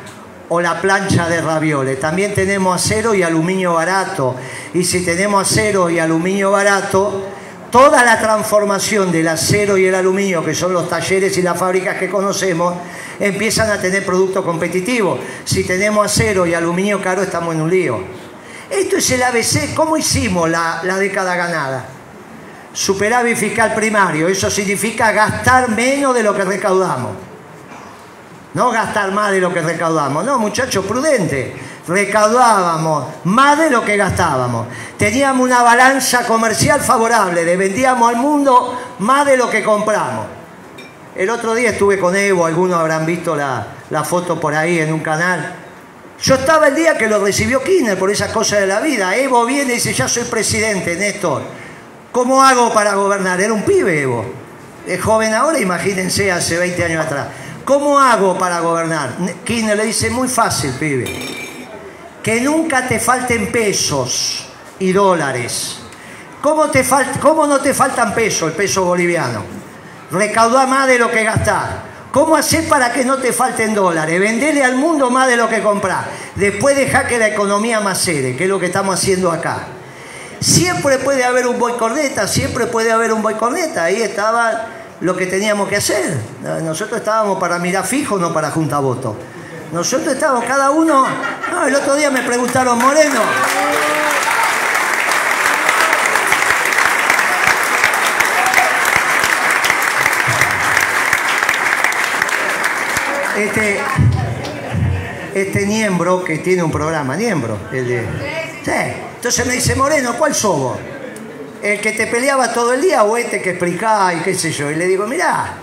o 0.49 0.61
la 0.61 0.81
plancha 0.81 1.29
de 1.29 1.41
ravioles, 1.41 1.99
también 1.99 2.33
tenemos 2.33 2.83
acero 2.83 3.13
y 3.13 3.23
aluminio 3.23 3.73
barato. 3.73 4.35
Y 4.73 4.83
si 4.83 5.05
tenemos 5.05 5.49
acero 5.49 5.89
y 5.89 5.99
aluminio 5.99 6.51
barato, 6.51 7.23
toda 7.71 8.03
la 8.03 8.19
transformación 8.19 9.11
del 9.11 9.27
acero 9.27 9.77
y 9.77 9.85
el 9.85 9.95
aluminio, 9.95 10.43
que 10.43 10.55
son 10.55 10.73
los 10.73 10.89
talleres 10.89 11.37
y 11.37 11.43
las 11.43 11.57
fábricas 11.57 11.97
que 11.97 12.09
conocemos, 12.09 12.73
empiezan 13.19 13.69
a 13.69 13.79
tener 13.79 14.03
productos 14.03 14.43
competitivos. 14.43 15.19
Si 15.45 15.63
tenemos 15.63 16.05
acero 16.05 16.47
y 16.47 16.55
aluminio 16.55 17.01
caro, 17.01 17.21
estamos 17.21 17.53
en 17.53 17.61
un 17.61 17.69
lío. 17.69 17.99
Esto 18.69 18.97
es 18.97 19.11
el 19.11 19.23
ABC. 19.23 19.73
¿Cómo 19.75 19.97
hicimos 19.97 20.49
la, 20.49 20.81
la 20.83 20.97
década 20.97 21.35
ganada? 21.35 21.85
Superávit 22.73 23.37
fiscal 23.37 23.73
primario. 23.75 24.27
Eso 24.27 24.49
significa 24.49 25.11
gastar 25.11 25.69
menos 25.69 26.15
de 26.15 26.23
lo 26.23 26.35
que 26.35 26.43
recaudamos. 26.43 27.28
No 28.53 28.71
gastar 28.71 29.11
más 29.11 29.31
de 29.31 29.39
lo 29.39 29.53
que 29.53 29.61
recaudamos. 29.61 30.25
No, 30.25 30.39
muchachos, 30.39 30.85
prudente. 30.85 31.55
Recaudábamos 31.87 33.05
más 33.25 33.57
de 33.57 33.69
lo 33.69 33.83
que 33.83 33.95
gastábamos. 33.95 34.67
Teníamos 34.97 35.45
una 35.45 35.61
balanza 35.61 36.25
comercial 36.25 36.81
favorable. 36.81 37.43
Le 37.45 37.57
vendíamos 37.57 38.09
al 38.09 38.17
mundo 38.17 38.79
más 38.99 39.25
de 39.25 39.37
lo 39.37 39.49
que 39.49 39.63
compramos. 39.63 40.25
El 41.15 41.29
otro 41.29 41.53
día 41.53 41.71
estuve 41.71 41.99
con 41.99 42.15
Evo, 42.15 42.45
algunos 42.45 42.79
habrán 42.79 43.05
visto 43.05 43.35
la, 43.35 43.65
foto 44.05 44.39
por 44.39 44.55
ahí 44.55 44.79
en 44.79 44.93
un 44.93 45.01
canal. 45.01 45.53
Yo 46.21 46.35
estaba 46.35 46.67
el 46.67 46.75
día 46.75 46.97
que 46.97 47.07
lo 47.07 47.23
recibió 47.23 47.61
Kirchner 47.63 47.97
por 47.97 48.09
esas 48.09 48.31
cosas 48.31 48.61
de 48.61 48.67
la 48.67 48.79
vida. 48.79 49.15
Evo 49.15 49.45
viene 49.45 49.73
y 49.73 49.75
dice, 49.75 49.93
ya 49.93 50.07
soy 50.07 50.23
presidente, 50.23 50.95
Néstor. 50.95 51.41
¿Cómo 52.11 52.41
hago 52.41 52.73
para 52.73 52.95
gobernar? 52.95 53.41
Era 53.41 53.53
un 53.53 53.63
pibe, 53.63 54.01
Evo. 54.01 54.25
Es 54.87 55.01
joven 55.01 55.33
ahora, 55.33 55.59
imagínense 55.59 56.31
hace 56.31 56.57
20 56.57 56.83
años 56.85 57.05
atrás. 57.05 57.27
¿Cómo 57.69 57.99
hago 57.99 58.35
para 58.35 58.61
gobernar? 58.61 59.11
Kirchner 59.43 59.77
le 59.77 59.85
dice, 59.85 60.09
muy 60.09 60.27
fácil, 60.27 60.71
pibe. 60.79 61.05
Que 62.23 62.41
nunca 62.41 62.87
te 62.87 62.99
falten 62.99 63.51
pesos 63.51 64.47
y 64.79 64.91
dólares. 64.91 65.77
¿Cómo, 66.41 66.71
te 66.71 66.83
¿Cómo 67.21 67.45
no 67.45 67.59
te 67.61 67.75
faltan 67.75 68.15
pesos, 68.15 68.49
el 68.49 68.55
peso 68.55 68.85
boliviano? 68.85 69.43
Recaudá 70.09 70.65
más 70.65 70.87
de 70.87 70.97
lo 70.97 71.11
que 71.11 71.23
gastás. 71.23 71.69
¿Cómo 72.11 72.35
hacer 72.35 72.67
para 72.67 72.91
que 72.91 73.05
no 73.05 73.19
te 73.19 73.31
falten 73.31 73.75
dólares? 73.75 74.19
Vendele 74.19 74.63
al 74.63 74.73
mundo 74.73 75.11
más 75.11 75.27
de 75.27 75.37
lo 75.37 75.47
que 75.47 75.61
comprar. 75.61 76.05
Después 76.33 76.75
deja 76.75 77.05
que 77.05 77.19
la 77.19 77.27
economía 77.27 77.81
macere, 77.81 78.35
que 78.35 78.45
es 78.45 78.49
lo 78.49 78.59
que 78.59 78.65
estamos 78.65 78.95
haciendo 78.95 79.31
acá. 79.31 79.67
Siempre 80.39 80.97
puede 80.97 81.23
haber 81.23 81.45
un 81.45 81.59
boicordeta, 81.59 82.27
siempre 82.27 82.65
puede 82.65 82.91
haber 82.91 83.13
un 83.13 83.21
boicordeta. 83.21 83.83
Ahí 83.83 84.01
estaba 84.01 84.78
lo 85.01 85.15
que 85.15 85.25
teníamos 85.27 85.67
que 85.67 85.77
hacer. 85.77 86.17
Nosotros 86.63 86.99
estábamos 86.99 87.39
para 87.39 87.59
mirar 87.59 87.85
fijo, 87.85 88.17
no 88.17 88.33
para 88.33 88.51
juntar 88.51 88.81
votos. 88.81 89.15
Nosotros 89.71 90.13
estábamos 90.13 90.45
cada 90.45 90.71
uno. 90.71 91.07
No, 91.51 91.67
el 91.67 91.75
otro 91.75 91.95
día 91.95 92.09
me 92.09 92.21
preguntaron, 92.21 92.77
Moreno. 92.79 93.21
Este, 103.37 103.79
este 105.33 105.65
Niembro 105.65 106.25
que 106.25 106.39
tiene 106.39 106.61
un 106.61 106.71
programa, 106.71 107.15
Niembro, 107.15 107.57
el 107.71 107.87
de, 107.87 108.05
entonces 109.15 109.45
me 109.45 109.53
dice, 109.53 109.75
Moreno, 109.75 110.13
¿cuál 110.17 110.35
sos 110.35 110.77
¿El 111.61 111.81
que 111.81 111.91
te 111.91 112.07
peleaba 112.07 112.53
todo 112.53 112.73
el 112.73 112.81
día 112.81 113.03
o 113.03 113.17
este 113.17 113.41
que 113.41 113.51
explicaba 113.51 114.13
y 114.13 114.21
qué 114.21 114.33
sé 114.33 114.51
yo? 114.51 114.71
Y 114.71 114.75
le 114.75 114.87
digo, 114.87 115.05
mirá, 115.05 115.55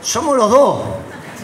somos 0.00 0.36
los 0.36 0.50
dos. 0.50 0.82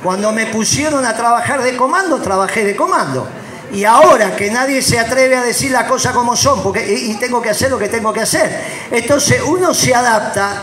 Cuando 0.02 0.32
me 0.32 0.46
pusieron 0.46 1.04
a 1.04 1.14
trabajar 1.14 1.62
de 1.62 1.76
comando, 1.76 2.20
trabajé 2.20 2.64
de 2.64 2.74
comando. 2.74 3.28
Y 3.72 3.84
ahora 3.84 4.34
que 4.34 4.50
nadie 4.50 4.82
se 4.82 4.98
atreve 4.98 5.36
a 5.36 5.42
decir 5.42 5.70
las 5.70 5.84
cosas 5.84 6.12
como 6.12 6.36
son, 6.36 6.62
porque 6.62 6.92
y, 6.92 7.14
tengo 7.14 7.40
que 7.40 7.50
hacer 7.50 7.70
lo 7.70 7.78
que 7.78 7.88
tengo 7.88 8.12
que 8.12 8.20
hacer. 8.20 8.60
Entonces 8.90 9.42
uno 9.46 9.72
se 9.72 9.94
adapta, 9.94 10.62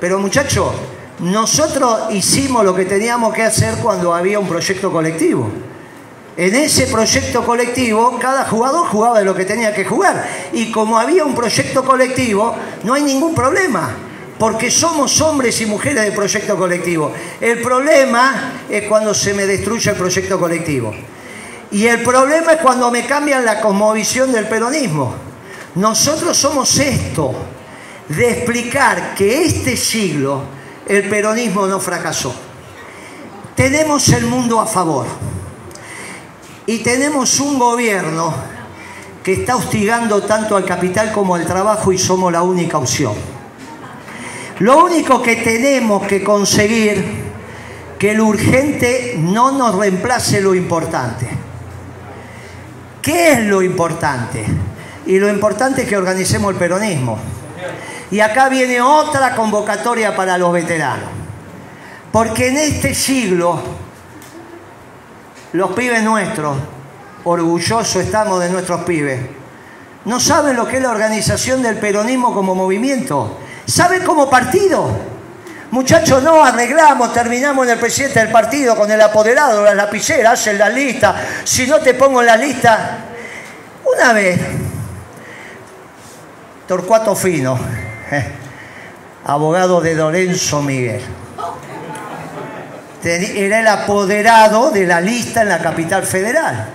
pero 0.00 0.18
muchachos, 0.18 0.72
nosotros 1.20 2.12
hicimos 2.12 2.64
lo 2.64 2.74
que 2.74 2.84
teníamos 2.84 3.34
que 3.34 3.42
hacer 3.42 3.76
cuando 3.76 4.14
había 4.14 4.38
un 4.38 4.48
proyecto 4.48 4.90
colectivo. 4.90 5.50
En 6.38 6.54
ese 6.54 6.86
proyecto 6.86 7.44
colectivo, 7.44 8.16
cada 8.20 8.44
jugador 8.44 8.86
jugaba 8.86 9.18
de 9.18 9.24
lo 9.24 9.34
que 9.34 9.44
tenía 9.44 9.74
que 9.74 9.84
jugar. 9.84 10.24
Y 10.52 10.70
como 10.70 10.96
había 10.96 11.24
un 11.24 11.34
proyecto 11.34 11.84
colectivo, 11.84 12.54
no 12.84 12.94
hay 12.94 13.02
ningún 13.02 13.34
problema. 13.34 13.90
Porque 14.38 14.70
somos 14.70 15.20
hombres 15.20 15.60
y 15.60 15.66
mujeres 15.66 16.04
del 16.04 16.14
proyecto 16.14 16.56
colectivo. 16.56 17.10
El 17.40 17.60
problema 17.60 18.52
es 18.70 18.84
cuando 18.84 19.14
se 19.14 19.34
me 19.34 19.46
destruye 19.46 19.90
el 19.90 19.96
proyecto 19.96 20.38
colectivo. 20.38 20.94
Y 21.72 21.88
el 21.88 22.04
problema 22.04 22.52
es 22.52 22.60
cuando 22.60 22.88
me 22.92 23.04
cambian 23.04 23.44
la 23.44 23.60
cosmovisión 23.60 24.30
del 24.30 24.46
peronismo. 24.46 25.12
Nosotros 25.74 26.36
somos 26.36 26.78
esto, 26.78 27.34
de 28.06 28.30
explicar 28.30 29.12
que 29.16 29.44
este 29.44 29.76
siglo 29.76 30.42
el 30.86 31.08
peronismo 31.08 31.66
no 31.66 31.80
fracasó. 31.80 32.32
Tenemos 33.56 34.08
el 34.10 34.26
mundo 34.26 34.60
a 34.60 34.66
favor 34.66 35.27
y 36.68 36.80
tenemos 36.80 37.40
un 37.40 37.58
gobierno 37.58 38.34
que 39.24 39.32
está 39.32 39.56
hostigando 39.56 40.22
tanto 40.24 40.54
al 40.54 40.66
capital 40.66 41.10
como 41.12 41.34
al 41.34 41.46
trabajo 41.46 41.92
y 41.92 41.98
somos 41.98 42.30
la 42.30 42.42
única 42.42 42.76
opción. 42.76 43.14
Lo 44.58 44.84
único 44.84 45.22
que 45.22 45.36
tenemos 45.36 46.06
que 46.06 46.22
conseguir 46.22 47.02
que 47.98 48.12
lo 48.12 48.26
urgente 48.26 49.14
no 49.16 49.52
nos 49.52 49.76
reemplace 49.76 50.42
lo 50.42 50.54
importante. 50.54 51.26
¿Qué 53.00 53.32
es 53.32 53.40
lo 53.44 53.62
importante? 53.62 54.44
Y 55.06 55.18
lo 55.18 55.30
importante 55.30 55.82
es 55.82 55.88
que 55.88 55.96
organicemos 55.96 56.52
el 56.52 56.58
peronismo. 56.58 57.18
Y 58.10 58.20
acá 58.20 58.50
viene 58.50 58.82
otra 58.82 59.34
convocatoria 59.34 60.14
para 60.14 60.36
los 60.36 60.52
veteranos. 60.52 61.08
Porque 62.12 62.48
en 62.48 62.58
este 62.58 62.94
siglo 62.94 63.87
los 65.52 65.72
pibes 65.72 66.02
nuestros, 66.02 66.56
orgullosos 67.24 67.96
estamos 67.96 68.40
de 68.40 68.50
nuestros 68.50 68.82
pibes, 68.82 69.20
no 70.04 70.20
saben 70.20 70.56
lo 70.56 70.66
que 70.66 70.76
es 70.76 70.82
la 70.82 70.90
organización 70.90 71.62
del 71.62 71.76
peronismo 71.76 72.34
como 72.34 72.54
movimiento, 72.54 73.38
saben 73.66 74.02
como 74.04 74.28
partido. 74.28 75.18
Muchachos, 75.70 76.22
no 76.22 76.42
arreglamos, 76.42 77.12
terminamos 77.12 77.66
en 77.66 77.74
el 77.74 77.78
presidente 77.78 78.20
del 78.20 78.30
partido 78.30 78.74
con 78.74 78.90
el 78.90 79.00
apoderado, 79.02 79.62
la 79.62 79.74
lapicera, 79.74 80.30
hacen 80.30 80.56
la 80.56 80.70
lista. 80.70 81.14
Si 81.44 81.66
no 81.66 81.78
te 81.78 81.92
pongo 81.92 82.20
en 82.20 82.26
la 82.26 82.36
lista, 82.38 83.04
una 83.84 84.14
vez, 84.14 84.40
Torcuato 86.66 87.14
Fino, 87.14 87.58
abogado 89.26 89.82
de 89.82 89.94
Lorenzo 89.94 90.62
Miguel 90.62 91.02
era 93.02 93.60
el 93.60 93.66
apoderado 93.66 94.70
de 94.70 94.86
la 94.86 95.00
lista 95.00 95.42
en 95.42 95.48
la 95.48 95.60
capital 95.60 96.02
federal. 96.04 96.74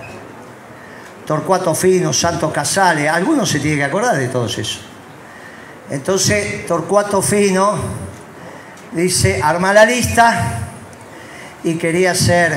Torcuato 1.26 1.74
Fino, 1.74 2.12
Santos 2.12 2.52
Casales, 2.52 3.10
algunos 3.10 3.48
se 3.48 3.60
tienen 3.60 3.78
que 3.78 3.84
acordar 3.84 4.16
de 4.16 4.28
todos 4.28 4.58
eso. 4.58 4.80
Entonces, 5.90 6.66
Torcuato 6.66 7.22
Fino 7.22 7.76
dice, 8.92 9.40
arma 9.42 9.72
la 9.72 9.84
lista 9.84 10.60
y 11.62 11.74
quería 11.76 12.14
ser 12.14 12.56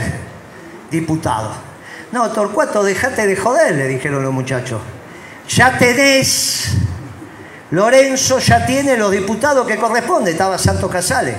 diputado. 0.92 1.52
No, 2.12 2.30
Torcuato, 2.32 2.84
déjate 2.84 3.28
de 3.28 3.36
joder, 3.36 3.76
le 3.76 3.88
dijeron 3.88 4.24
los 4.24 4.34
muchachos. 4.34 4.82
Ya 5.50 5.78
tenés, 5.78 6.74
Lorenzo 7.72 8.40
ya 8.40 8.66
tiene 8.66 8.98
los 8.98 9.12
diputados 9.12 9.66
que 9.66 9.78
corresponde, 9.78 10.32
estaba 10.32 10.58
Santos 10.58 10.92
Casales. 10.92 11.36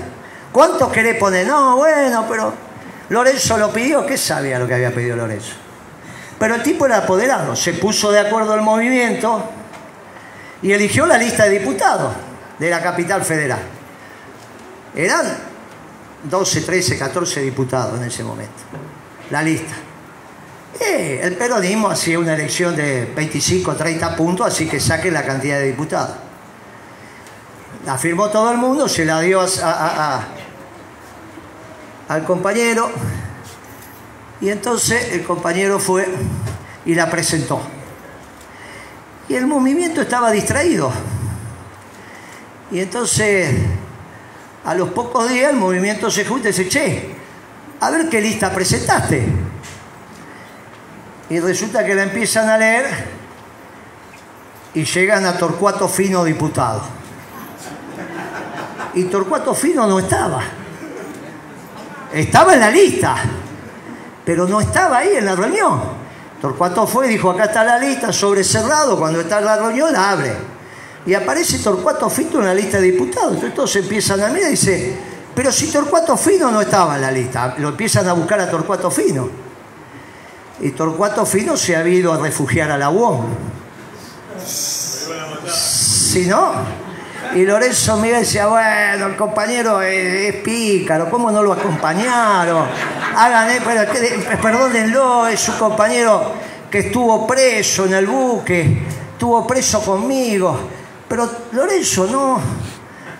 ¿Cuántos 0.58 0.90
querés 0.90 1.16
poner? 1.18 1.46
No, 1.46 1.76
bueno, 1.76 2.26
pero 2.28 2.52
Lorenzo 3.10 3.56
lo 3.58 3.72
pidió, 3.72 4.04
¿qué 4.04 4.18
sabía 4.18 4.58
lo 4.58 4.66
que 4.66 4.74
había 4.74 4.92
pedido 4.92 5.14
Lorenzo? 5.14 5.52
Pero 6.36 6.56
el 6.56 6.64
tipo 6.64 6.84
era 6.84 6.96
apoderado, 6.96 7.54
se 7.54 7.74
puso 7.74 8.10
de 8.10 8.18
acuerdo 8.18 8.54
al 8.54 8.62
movimiento 8.62 9.40
y 10.60 10.72
eligió 10.72 11.06
la 11.06 11.16
lista 11.16 11.44
de 11.44 11.60
diputados 11.60 12.12
de 12.58 12.70
la 12.70 12.82
capital 12.82 13.22
federal. 13.22 13.60
Eran 14.96 15.26
12, 16.24 16.62
13, 16.62 16.98
14 16.98 17.40
diputados 17.40 17.96
en 18.00 18.08
ese 18.08 18.24
momento. 18.24 18.60
La 19.30 19.44
lista. 19.44 19.74
Eh, 20.80 21.20
el 21.22 21.36
peronismo 21.36 21.88
hacía 21.88 22.18
una 22.18 22.34
elección 22.34 22.74
de 22.74 23.04
25, 23.14 23.76
30 23.76 24.16
puntos, 24.16 24.44
así 24.44 24.66
que 24.66 24.80
saque 24.80 25.12
la 25.12 25.24
cantidad 25.24 25.60
de 25.60 25.66
diputados. 25.66 26.16
La 27.86 27.96
firmó 27.96 28.28
todo 28.28 28.50
el 28.50 28.58
mundo, 28.58 28.88
se 28.88 29.04
la 29.04 29.20
dio 29.20 29.40
a, 29.40 30.26
al 32.08 32.24
compañero 32.24 32.90
y 34.40 34.50
entonces 34.50 35.12
el 35.12 35.24
compañero 35.24 35.78
fue 35.78 36.08
y 36.84 36.94
la 36.94 37.10
presentó. 37.10 37.60
Y 39.28 39.34
el 39.34 39.46
movimiento 39.46 40.00
estaba 40.00 40.30
distraído. 40.30 40.90
Y 42.70 42.80
entonces, 42.80 43.54
a 44.64 44.74
los 44.74 44.90
pocos 44.90 45.28
días, 45.28 45.50
el 45.52 45.58
movimiento 45.58 46.10
se 46.10 46.24
junta 46.24 46.48
y 46.48 46.52
dice, 46.52 46.68
che, 46.68 47.14
a 47.80 47.90
ver 47.90 48.08
qué 48.08 48.20
lista 48.20 48.52
presentaste. 48.52 49.26
Y 51.30 51.40
resulta 51.40 51.84
que 51.84 51.94
la 51.94 52.04
empiezan 52.04 52.48
a 52.48 52.56
leer 52.56 52.86
y 54.72 54.84
llegan 54.84 55.26
a 55.26 55.36
Torcuato 55.36 55.88
Fino 55.88 56.24
diputado. 56.24 56.82
Y 58.94 59.04
Torcuato 59.04 59.54
Fino 59.54 59.86
no 59.86 59.98
estaba. 59.98 60.42
Estaba 62.12 62.54
en 62.54 62.60
la 62.60 62.70
lista, 62.70 63.16
pero 64.24 64.46
no 64.46 64.60
estaba 64.60 64.98
ahí 64.98 65.16
en 65.16 65.24
la 65.24 65.36
reunión. 65.36 65.80
Torcuato 66.40 66.86
fue 66.86 67.06
y 67.06 67.10
dijo, 67.10 67.30
acá 67.30 67.44
está 67.44 67.64
la 67.64 67.78
lista, 67.78 68.12
sobre 68.12 68.44
cerrado, 68.44 68.98
cuando 68.98 69.20
está 69.20 69.38
en 69.38 69.44
la 69.44 69.56
reunión 69.56 69.92
la 69.92 70.10
abre. 70.10 70.34
Y 71.04 71.14
aparece 71.14 71.58
Torcuato 71.58 72.08
Fino 72.08 72.40
en 72.40 72.46
la 72.46 72.54
lista 72.54 72.78
de 72.80 72.92
diputados. 72.92 73.32
Entonces 73.34 73.54
todos 73.54 73.76
empiezan 73.76 74.20
a 74.20 74.28
mirar 74.28 74.48
y 74.48 74.52
dice, 74.52 74.96
pero 75.34 75.50
si 75.50 75.70
Torcuato 75.70 76.16
Fino 76.16 76.50
no 76.50 76.60
estaba 76.60 76.96
en 76.96 77.02
la 77.02 77.10
lista, 77.10 77.54
lo 77.58 77.68
empiezan 77.68 78.08
a 78.08 78.12
buscar 78.12 78.40
a 78.40 78.50
Torcuato 78.50 78.90
Fino. 78.90 79.28
Y 80.60 80.70
Torcuato 80.70 81.24
Fino 81.24 81.56
se 81.56 81.76
ha 81.76 81.86
ido 81.86 82.12
a 82.12 82.18
refugiar 82.18 82.70
a 82.70 82.78
la 82.78 82.90
UOM. 82.90 83.26
Si 84.44 86.26
no, 86.26 86.52
y 87.34 87.44
Lorenzo 87.44 87.96
Miguel 87.96 88.20
decía, 88.20 88.46
bueno, 88.46 89.06
el 89.06 89.16
compañero 89.16 89.82
es, 89.82 90.34
pícaro, 90.36 91.10
¿cómo 91.10 91.30
no 91.30 91.42
lo 91.42 91.52
acompañaron? 91.52 92.66
Hagan, 93.16 93.48
perdónenlo, 94.40 95.26
es 95.26 95.40
su 95.40 95.58
compañero 95.58 96.32
que 96.70 96.78
estuvo 96.80 97.26
preso 97.26 97.86
en 97.86 97.94
el 97.94 98.06
buque, 98.06 98.82
estuvo 99.12 99.46
preso 99.46 99.82
conmigo. 99.82 100.68
Pero 101.08 101.30
Lorenzo 101.52 102.06
no, 102.06 102.40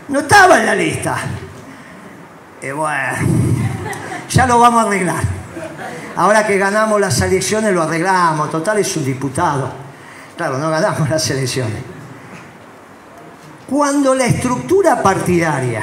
no 0.09 0.21
estaba 0.21 0.61
en 0.61 0.67
la 0.67 0.75
lista. 0.75 1.17
Y 2.63 2.71
bueno, 2.71 3.13
ya 4.31 4.47
lo 4.47 4.59
vamos 4.59 4.85
a 4.85 4.87
arreglar. 4.87 5.23
Ahora 6.17 6.47
que 6.47 6.59
ganamos 6.59 7.01
las 7.01 7.21
elecciones 7.21 7.73
lo 7.73 7.83
arreglamos. 7.83 8.51
Total 8.51 8.79
es 8.79 8.97
un 8.97 9.05
diputado. 9.05 9.71
Claro, 10.37 10.59
no 10.59 10.71
ganamos 10.71 11.09
las 11.09 11.31
elecciones. 11.31 11.98
Cuando 13.69 14.15
la 14.15 14.25
estructura 14.25 15.03
partidaria 15.03 15.83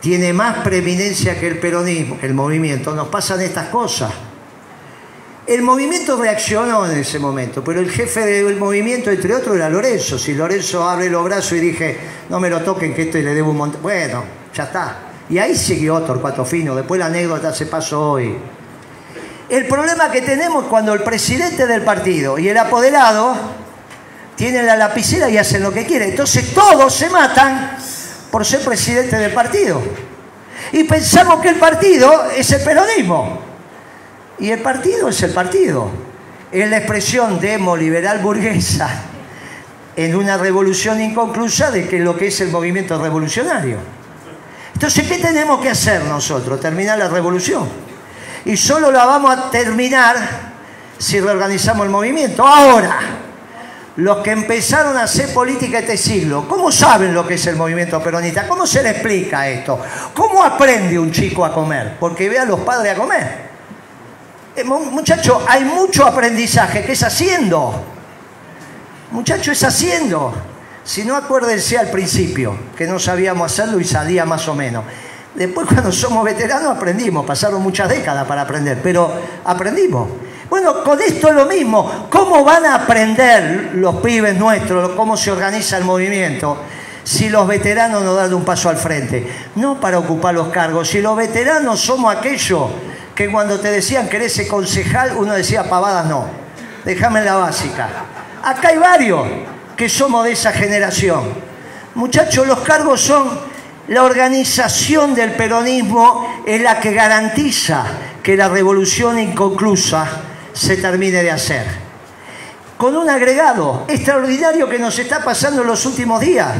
tiene 0.00 0.32
más 0.32 0.58
preeminencia 0.58 1.38
que 1.38 1.48
el 1.48 1.58
peronismo, 1.58 2.18
el 2.22 2.32
movimiento, 2.32 2.94
nos 2.94 3.08
pasan 3.08 3.40
estas 3.40 3.68
cosas. 3.68 4.12
El 5.46 5.62
movimiento 5.62 6.16
reaccionó 6.16 6.86
en 6.86 6.98
ese 6.98 7.18
momento, 7.18 7.64
pero 7.64 7.80
el 7.80 7.90
jefe 7.90 8.20
del 8.20 8.56
movimiento, 8.56 9.10
entre 9.10 9.34
otros, 9.34 9.56
era 9.56 9.68
Lorenzo. 9.68 10.16
Si 10.16 10.32
Lorenzo 10.32 10.88
abre 10.88 11.10
los 11.10 11.24
brazos 11.24 11.54
y 11.54 11.60
dije, 11.60 11.98
no 12.28 12.38
me 12.38 12.48
lo 12.48 12.60
toquen, 12.60 12.94
que 12.94 13.02
esto 13.02 13.18
le 13.18 13.34
debo 13.34 13.50
un 13.50 13.56
montón. 13.56 13.82
Bueno, 13.82 14.22
ya 14.54 14.64
está. 14.64 14.96
Y 15.28 15.38
ahí 15.38 15.56
siguió 15.56 15.98
Torcuato 16.02 16.44
Fino. 16.44 16.76
Después 16.76 17.00
la 17.00 17.06
anécdota 17.06 17.52
se 17.52 17.66
pasó 17.66 18.12
hoy. 18.12 18.36
El 19.48 19.66
problema 19.66 20.08
que 20.12 20.22
tenemos 20.22 20.66
cuando 20.66 20.94
el 20.94 21.02
presidente 21.02 21.66
del 21.66 21.82
partido 21.82 22.38
y 22.38 22.48
el 22.48 22.56
apoderado 22.56 23.34
tienen 24.40 24.64
la 24.64 24.74
lapicera 24.74 25.28
y 25.28 25.36
hacen 25.36 25.62
lo 25.62 25.70
que 25.70 25.84
quieren. 25.84 26.08
Entonces 26.08 26.54
todos 26.54 26.94
se 26.94 27.10
matan 27.10 27.76
por 28.30 28.46
ser 28.46 28.64
presidente 28.64 29.16
del 29.16 29.34
partido. 29.34 29.82
Y 30.72 30.84
pensamos 30.84 31.42
que 31.42 31.50
el 31.50 31.56
partido 31.56 32.24
es 32.34 32.50
el 32.50 32.62
peronismo. 32.62 33.38
Y 34.38 34.50
el 34.50 34.60
partido 34.60 35.10
es 35.10 35.22
el 35.24 35.32
partido. 35.34 35.90
Es 36.50 36.70
la 36.70 36.78
expresión 36.78 37.38
liberal 37.38 38.20
burguesa 38.20 38.88
en 39.94 40.16
una 40.16 40.38
revolución 40.38 41.02
inconclusa 41.02 41.70
de 41.70 41.86
que 41.86 41.98
lo 41.98 42.16
que 42.16 42.28
es 42.28 42.40
el 42.40 42.48
movimiento 42.48 42.98
revolucionario. 42.98 43.76
Entonces, 44.72 45.06
¿qué 45.06 45.18
tenemos 45.18 45.60
que 45.60 45.68
hacer 45.68 46.04
nosotros? 46.04 46.58
Terminar 46.58 46.96
la 46.96 47.08
revolución. 47.08 47.68
Y 48.46 48.56
solo 48.56 48.90
la 48.90 49.04
vamos 49.04 49.36
a 49.36 49.50
terminar 49.50 50.16
si 50.96 51.20
reorganizamos 51.20 51.84
el 51.84 51.92
movimiento. 51.92 52.46
Ahora, 52.46 53.28
los 54.00 54.18
que 54.18 54.30
empezaron 54.30 54.96
a 54.96 55.02
hacer 55.02 55.32
política 55.34 55.80
este 55.80 55.98
siglo, 55.98 56.48
¿cómo 56.48 56.72
saben 56.72 57.12
lo 57.12 57.26
que 57.26 57.34
es 57.34 57.46
el 57.46 57.56
movimiento 57.56 58.02
peronista? 58.02 58.48
¿Cómo 58.48 58.66
se 58.66 58.82
le 58.82 58.90
explica 58.90 59.46
esto? 59.46 59.78
¿Cómo 60.14 60.42
aprende 60.42 60.98
un 60.98 61.12
chico 61.12 61.44
a 61.44 61.52
comer? 61.52 61.96
Porque 62.00 62.30
ve 62.30 62.38
a 62.38 62.46
los 62.46 62.60
padres 62.60 62.94
a 62.94 62.96
comer. 62.96 63.50
Eh, 64.56 64.64
muchacho, 64.64 65.44
hay 65.46 65.64
mucho 65.64 66.06
aprendizaje 66.06 66.82
que 66.82 66.92
es 66.92 67.02
haciendo. 67.02 67.84
Muchacho, 69.10 69.52
es 69.52 69.62
haciendo. 69.64 70.32
Si 70.82 71.04
no, 71.04 71.14
acuérdense 71.14 71.76
al 71.76 71.90
principio, 71.90 72.56
que 72.78 72.86
no 72.86 72.98
sabíamos 72.98 73.52
hacerlo 73.52 73.78
y 73.80 73.84
salía 73.84 74.24
más 74.24 74.48
o 74.48 74.54
menos. 74.54 74.82
Después, 75.34 75.66
cuando 75.68 75.92
somos 75.92 76.24
veteranos, 76.24 76.74
aprendimos. 76.74 77.26
Pasaron 77.26 77.60
muchas 77.60 77.90
décadas 77.90 78.26
para 78.26 78.42
aprender, 78.42 78.80
pero 78.82 79.12
aprendimos. 79.44 80.08
Bueno, 80.50 80.82
con 80.82 81.00
esto 81.00 81.28
es 81.28 81.34
lo 81.34 81.46
mismo. 81.46 82.08
¿Cómo 82.10 82.44
van 82.44 82.66
a 82.66 82.74
aprender 82.74 83.70
los 83.74 83.96
pibes 83.96 84.34
nuestros 84.36 84.90
cómo 84.90 85.16
se 85.16 85.30
organiza 85.30 85.78
el 85.78 85.84
movimiento? 85.84 86.58
Si 87.04 87.28
los 87.28 87.46
veteranos 87.46 88.02
nos 88.02 88.16
dan 88.16 88.34
un 88.34 88.44
paso 88.44 88.68
al 88.68 88.76
frente, 88.76 89.26
no 89.54 89.78
para 89.78 90.00
ocupar 90.00 90.34
los 90.34 90.48
cargos, 90.48 90.88
si 90.88 91.00
los 91.00 91.16
veteranos 91.16 91.80
somos 91.80 92.14
aquellos 92.14 92.64
que 93.14 93.30
cuando 93.30 93.60
te 93.60 93.70
decían 93.70 94.08
que 94.08 94.16
eres 94.16 94.48
concejal, 94.48 95.14
uno 95.16 95.34
decía 95.34 95.70
pavadas 95.70 96.06
no. 96.06 96.26
Déjame 96.84 97.22
la 97.22 97.36
básica. 97.36 97.88
Acá 98.42 98.68
hay 98.70 98.78
varios 98.78 99.24
que 99.76 99.88
somos 99.88 100.24
de 100.24 100.32
esa 100.32 100.50
generación. 100.50 101.32
Muchachos, 101.94 102.44
los 102.46 102.58
cargos 102.60 103.00
son 103.00 103.38
la 103.86 104.02
organización 104.02 105.14
del 105.14 105.32
peronismo 105.32 106.42
es 106.44 106.60
la 106.60 106.80
que 106.80 106.92
garantiza 106.92 107.84
que 108.22 108.36
la 108.36 108.48
revolución 108.48 109.18
inconclusa 109.18 110.29
se 110.52 110.76
termine 110.76 111.22
de 111.22 111.30
hacer. 111.30 111.66
Con 112.76 112.96
un 112.96 113.08
agregado 113.08 113.84
extraordinario 113.88 114.68
que 114.68 114.78
nos 114.78 114.98
está 114.98 115.22
pasando 115.22 115.62
en 115.62 115.68
los 115.68 115.84
últimos 115.86 116.20
días. 116.20 116.52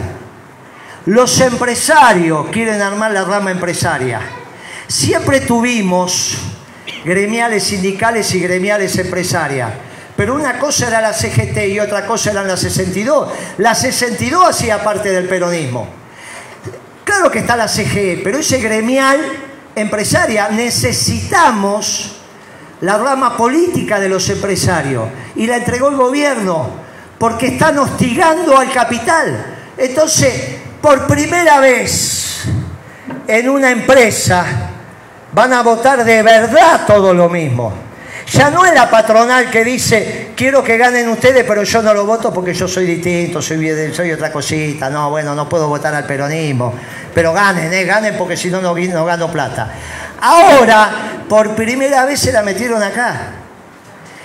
Los 1.07 1.41
empresarios 1.41 2.49
quieren 2.51 2.83
armar 2.83 3.11
la 3.13 3.25
rama 3.25 3.51
empresaria. 3.51 4.21
Siempre 4.87 5.41
tuvimos 5.41 6.37
gremiales 7.05 7.65
sindicales 7.65 8.35
y 8.35 8.41
gremiales 8.41 8.99
empresarias. 8.99 9.71
Pero 10.17 10.35
una 10.35 10.59
cosa 10.59 10.89
era 10.89 11.01
la 11.01 11.15
CGT 11.15 11.69
y 11.69 11.81
otra 11.81 12.05
cosa 12.05 12.33
eran 12.33 12.47
la 12.47 12.57
62. 12.57 13.33
La 13.59 13.75
62 13.75 14.51
hacía 14.51 14.85
parte 14.85 15.11
del 15.11 15.27
peronismo. 15.27 15.89
Claro 17.05 17.31
que 17.31 17.39
está 17.39 17.57
la 17.57 17.67
CGE, 17.67 18.21
pero 18.23 18.39
ese 18.39 18.59
gremial 18.59 19.19
empresaria 19.75 20.49
necesitamos 20.49 22.20
la 22.81 22.97
rama 22.97 23.37
política 23.37 24.01
de 24.01 24.09
los 24.09 24.29
empresarios 24.31 25.05
y 25.37 25.47
la 25.47 25.57
entregó 25.57 25.89
el 25.89 25.97
gobierno 25.97 26.69
porque 27.19 27.49
están 27.49 27.79
hostigando 27.79 28.57
al 28.57 28.73
capital. 28.73 29.57
Entonces, 29.77 30.57
por 30.81 31.07
primera 31.07 31.61
vez 31.61 32.45
en 33.27 33.49
una 33.49 33.71
empresa 33.71 34.71
van 35.33 35.53
a 35.53 35.63
votar 35.63 36.05
de 36.05 36.23
verdad 36.23 36.87
todo 36.87 37.13
lo 37.13 37.29
mismo. 37.29 37.90
Ya 38.31 38.49
no 38.49 38.65
es 38.65 38.73
la 38.73 38.89
patronal 38.89 39.51
que 39.51 39.65
dice, 39.65 40.31
quiero 40.37 40.63
que 40.63 40.79
ganen 40.79 41.09
ustedes, 41.09 41.45
pero 41.45 41.65
yo 41.65 41.83
no 41.83 41.93
lo 41.93 42.07
voto 42.07 42.33
porque 42.33 42.55
yo 42.55 42.69
soy 42.69 42.87
distinto, 42.87 43.43
soy, 43.43 44.13
otra 44.13 44.31
cosita. 44.31 44.89
No, 44.89 45.11
bueno, 45.11 45.35
no 45.35 45.49
puedo 45.49 45.67
votar 45.67 45.93
al 45.97 46.07
peronismo. 46.07 46.73
Pero 47.13 47.33
ganen, 47.33 47.73
¿eh? 47.73 47.85
ganen 47.85 48.17
porque 48.17 48.37
si 48.37 48.49
no, 48.49 48.61
no, 48.61 48.73
no 48.77 49.05
gano 49.05 49.33
plata. 49.33 49.73
Ahora, 50.21 50.91
por 51.29 51.57
primera 51.57 52.05
vez 52.05 52.21
se 52.21 52.31
la 52.31 52.43
metieron 52.43 52.81
acá. 52.81 53.33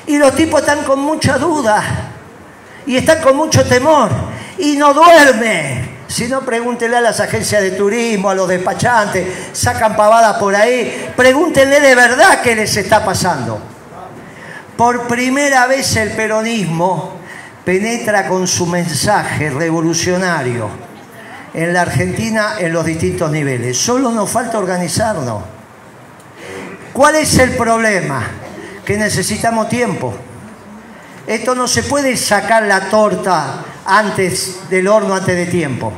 Y 0.05 0.19
los 0.19 0.35
tipos 0.35 0.61
están 0.61 0.83
con 0.83 0.99
mucha 0.99 1.39
duda. 1.39 1.81
Y 2.85 2.97
están 2.97 3.23
con 3.23 3.35
mucho 3.35 3.65
temor. 3.65 4.11
Y 4.59 4.77
no 4.77 4.93
duermen. 4.93 5.95
Si 6.07 6.27
no, 6.27 6.41
pregúntenle 6.41 6.97
a 6.97 7.01
las 7.01 7.19
agencias 7.19 7.63
de 7.63 7.71
turismo, 7.71 8.29
a 8.29 8.35
los 8.35 8.47
despachantes, 8.47 9.27
sacan 9.51 9.95
pavadas 9.95 10.37
por 10.37 10.55
ahí. 10.55 11.11
Pregúntenle 11.15 11.79
de 11.79 11.95
verdad 11.95 12.41
qué 12.43 12.55
les 12.55 12.77
está 12.77 13.03
pasando. 13.03 13.74
Por 14.77 15.07
primera 15.07 15.67
vez 15.67 15.95
el 15.95 16.11
peronismo 16.11 17.13
penetra 17.63 18.27
con 18.27 18.45
su 18.47 18.65
mensaje 18.67 19.49
revolucionario 19.49 20.69
en 21.53 21.73
la 21.73 21.81
Argentina 21.81 22.55
en 22.59 22.73
los 22.73 22.85
distintos 22.85 23.31
niveles. 23.31 23.77
Solo 23.77 24.11
nos 24.11 24.29
falta 24.29 24.57
organizarnos. 24.57 25.43
¿Cuál 26.91 27.15
es 27.15 27.37
el 27.39 27.51
problema? 27.51 28.23
Que 28.85 28.97
necesitamos 28.97 29.69
tiempo. 29.69 30.13
Esto 31.25 31.55
no 31.55 31.67
se 31.67 31.83
puede 31.83 32.17
sacar 32.17 32.63
la 32.63 32.89
torta 32.89 33.63
antes 33.85 34.69
del 34.69 34.87
horno, 34.87 35.15
antes 35.15 35.35
de 35.35 35.45
tiempo. 35.45 35.93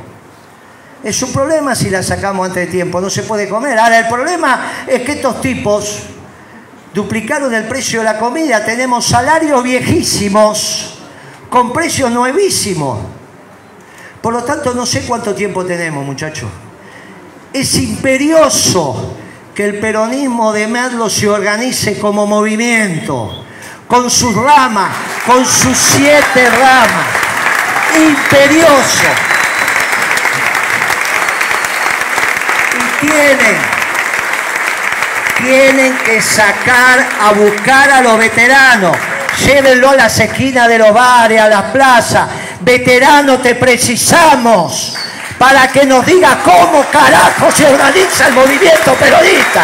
Es 1.03 1.21
un 1.23 1.33
problema 1.33 1.75
si 1.75 1.89
la 1.89 2.03
sacamos 2.03 2.47
antes 2.47 2.65
de 2.67 2.71
tiempo, 2.71 3.01
no 3.01 3.09
se 3.09 3.23
puede 3.23 3.49
comer. 3.49 3.77
Ahora, 3.77 3.99
el 3.99 4.07
problema 4.07 4.85
es 4.87 5.01
que 5.01 5.13
estos 5.13 5.41
tipos 5.41 6.03
duplicaron 6.97 7.53
el 7.53 7.65
precio 7.65 7.99
de 7.99 8.05
la 8.05 8.17
comida, 8.17 8.65
tenemos 8.65 9.05
salarios 9.05 9.61
viejísimos 9.63 10.97
con 11.47 11.71
precios 11.71 12.09
nuevísimos. 12.09 12.97
Por 14.19 14.33
lo 14.33 14.43
tanto, 14.43 14.73
no 14.73 14.83
sé 14.83 15.05
cuánto 15.05 15.35
tiempo 15.35 15.63
tenemos, 15.63 16.03
muchachos. 16.03 16.49
Es 17.53 17.75
imperioso 17.75 19.15
que 19.53 19.65
el 19.65 19.79
peronismo 19.79 20.51
de 20.51 20.65
Merlo 20.65 21.07
se 21.07 21.29
organice 21.29 21.99
como 21.99 22.25
movimiento, 22.25 23.45
con 23.87 24.09
sus 24.09 24.33
ramas, 24.33 24.89
con 25.27 25.45
sus 25.45 25.77
siete 25.77 26.49
ramas. 26.49 27.05
Imperioso. 27.95 29.07
Y 32.73 33.05
tienen, 33.05 33.76
tienen 35.41 35.97
que 35.99 36.21
sacar 36.21 37.07
a 37.21 37.31
buscar 37.33 37.89
a 37.91 38.01
los 38.01 38.17
veteranos. 38.17 38.95
Llévenlo 39.45 39.89
a 39.89 39.95
las 39.95 40.19
esquinas 40.19 40.67
de 40.67 40.79
los 40.79 40.93
bares, 40.93 41.39
a 41.39 41.47
las 41.47 41.63
plazas. 41.71 42.27
Veterano, 42.61 43.39
te 43.39 43.55
precisamos 43.55 44.97
para 45.37 45.67
que 45.67 45.85
nos 45.85 46.05
diga 46.05 46.39
cómo 46.43 46.83
carajo 46.91 47.51
se 47.51 47.65
organiza 47.65 48.27
el 48.27 48.33
movimiento 48.33 48.93
peronista. 48.95 49.63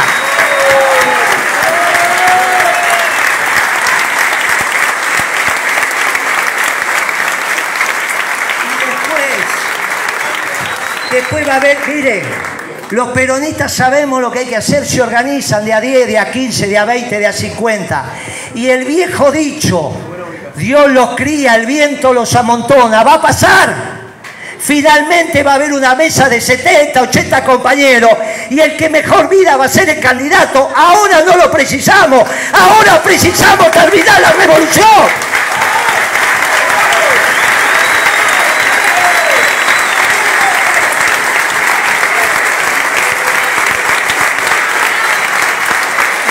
Después 11.12 11.48
va 11.48 11.54
a 11.54 11.58
haber, 11.58 11.78
mire, 11.88 12.24
los 12.92 13.10
peronistas 13.10 13.74
sabemos 13.74 14.22
lo 14.22 14.32
que 14.32 14.40
hay 14.40 14.46
que 14.46 14.56
hacer, 14.56 14.86
se 14.86 15.02
organizan 15.02 15.66
de 15.66 15.74
a 15.74 15.82
10, 15.82 16.08
de 16.08 16.20
a 16.20 16.32
15, 16.32 16.68
de 16.68 16.78
a 16.78 16.86
20, 16.86 17.20
de 17.20 17.28
a 17.28 17.34
50. 17.34 18.06
Y 18.56 18.70
el 18.70 18.86
viejo 18.86 19.32
dicho, 19.32 19.92
Dios 20.56 20.92
los 20.92 21.16
cría, 21.16 21.56
el 21.56 21.66
viento 21.66 22.14
los 22.14 22.36
amontona, 22.36 23.04
va 23.04 23.16
a 23.16 23.22
pasar. 23.22 23.94
Finalmente 24.60 25.44
va 25.44 25.54
a 25.54 25.56
haber 25.56 25.74
una 25.74 25.94
mesa 25.94 26.30
de 26.30 26.40
70, 26.40 27.02
80 27.02 27.44
compañeros 27.44 28.12
y 28.50 28.62
el 28.62 28.78
que 28.78 28.90
mejor 28.90 29.28
vida 29.28 29.58
va 29.58 29.66
a 29.66 29.70
ser 29.70 29.90
el 29.90 30.00
candidato. 30.00 30.72
Ahora 30.74 31.22
no 31.26 31.36
lo 31.36 31.52
precisamos, 31.52 32.24
ahora 32.54 33.04
precisamos 33.04 33.70
terminar 33.72 34.22
la 34.22 34.32
revolución. 34.32 35.34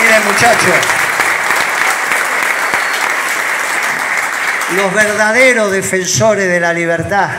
Miren 0.01 0.23
muchachos, 0.43 0.75
los 4.75 4.93
verdaderos 4.93 5.71
defensores 5.71 6.49
de 6.49 6.59
la 6.59 6.73
libertad 6.73 7.29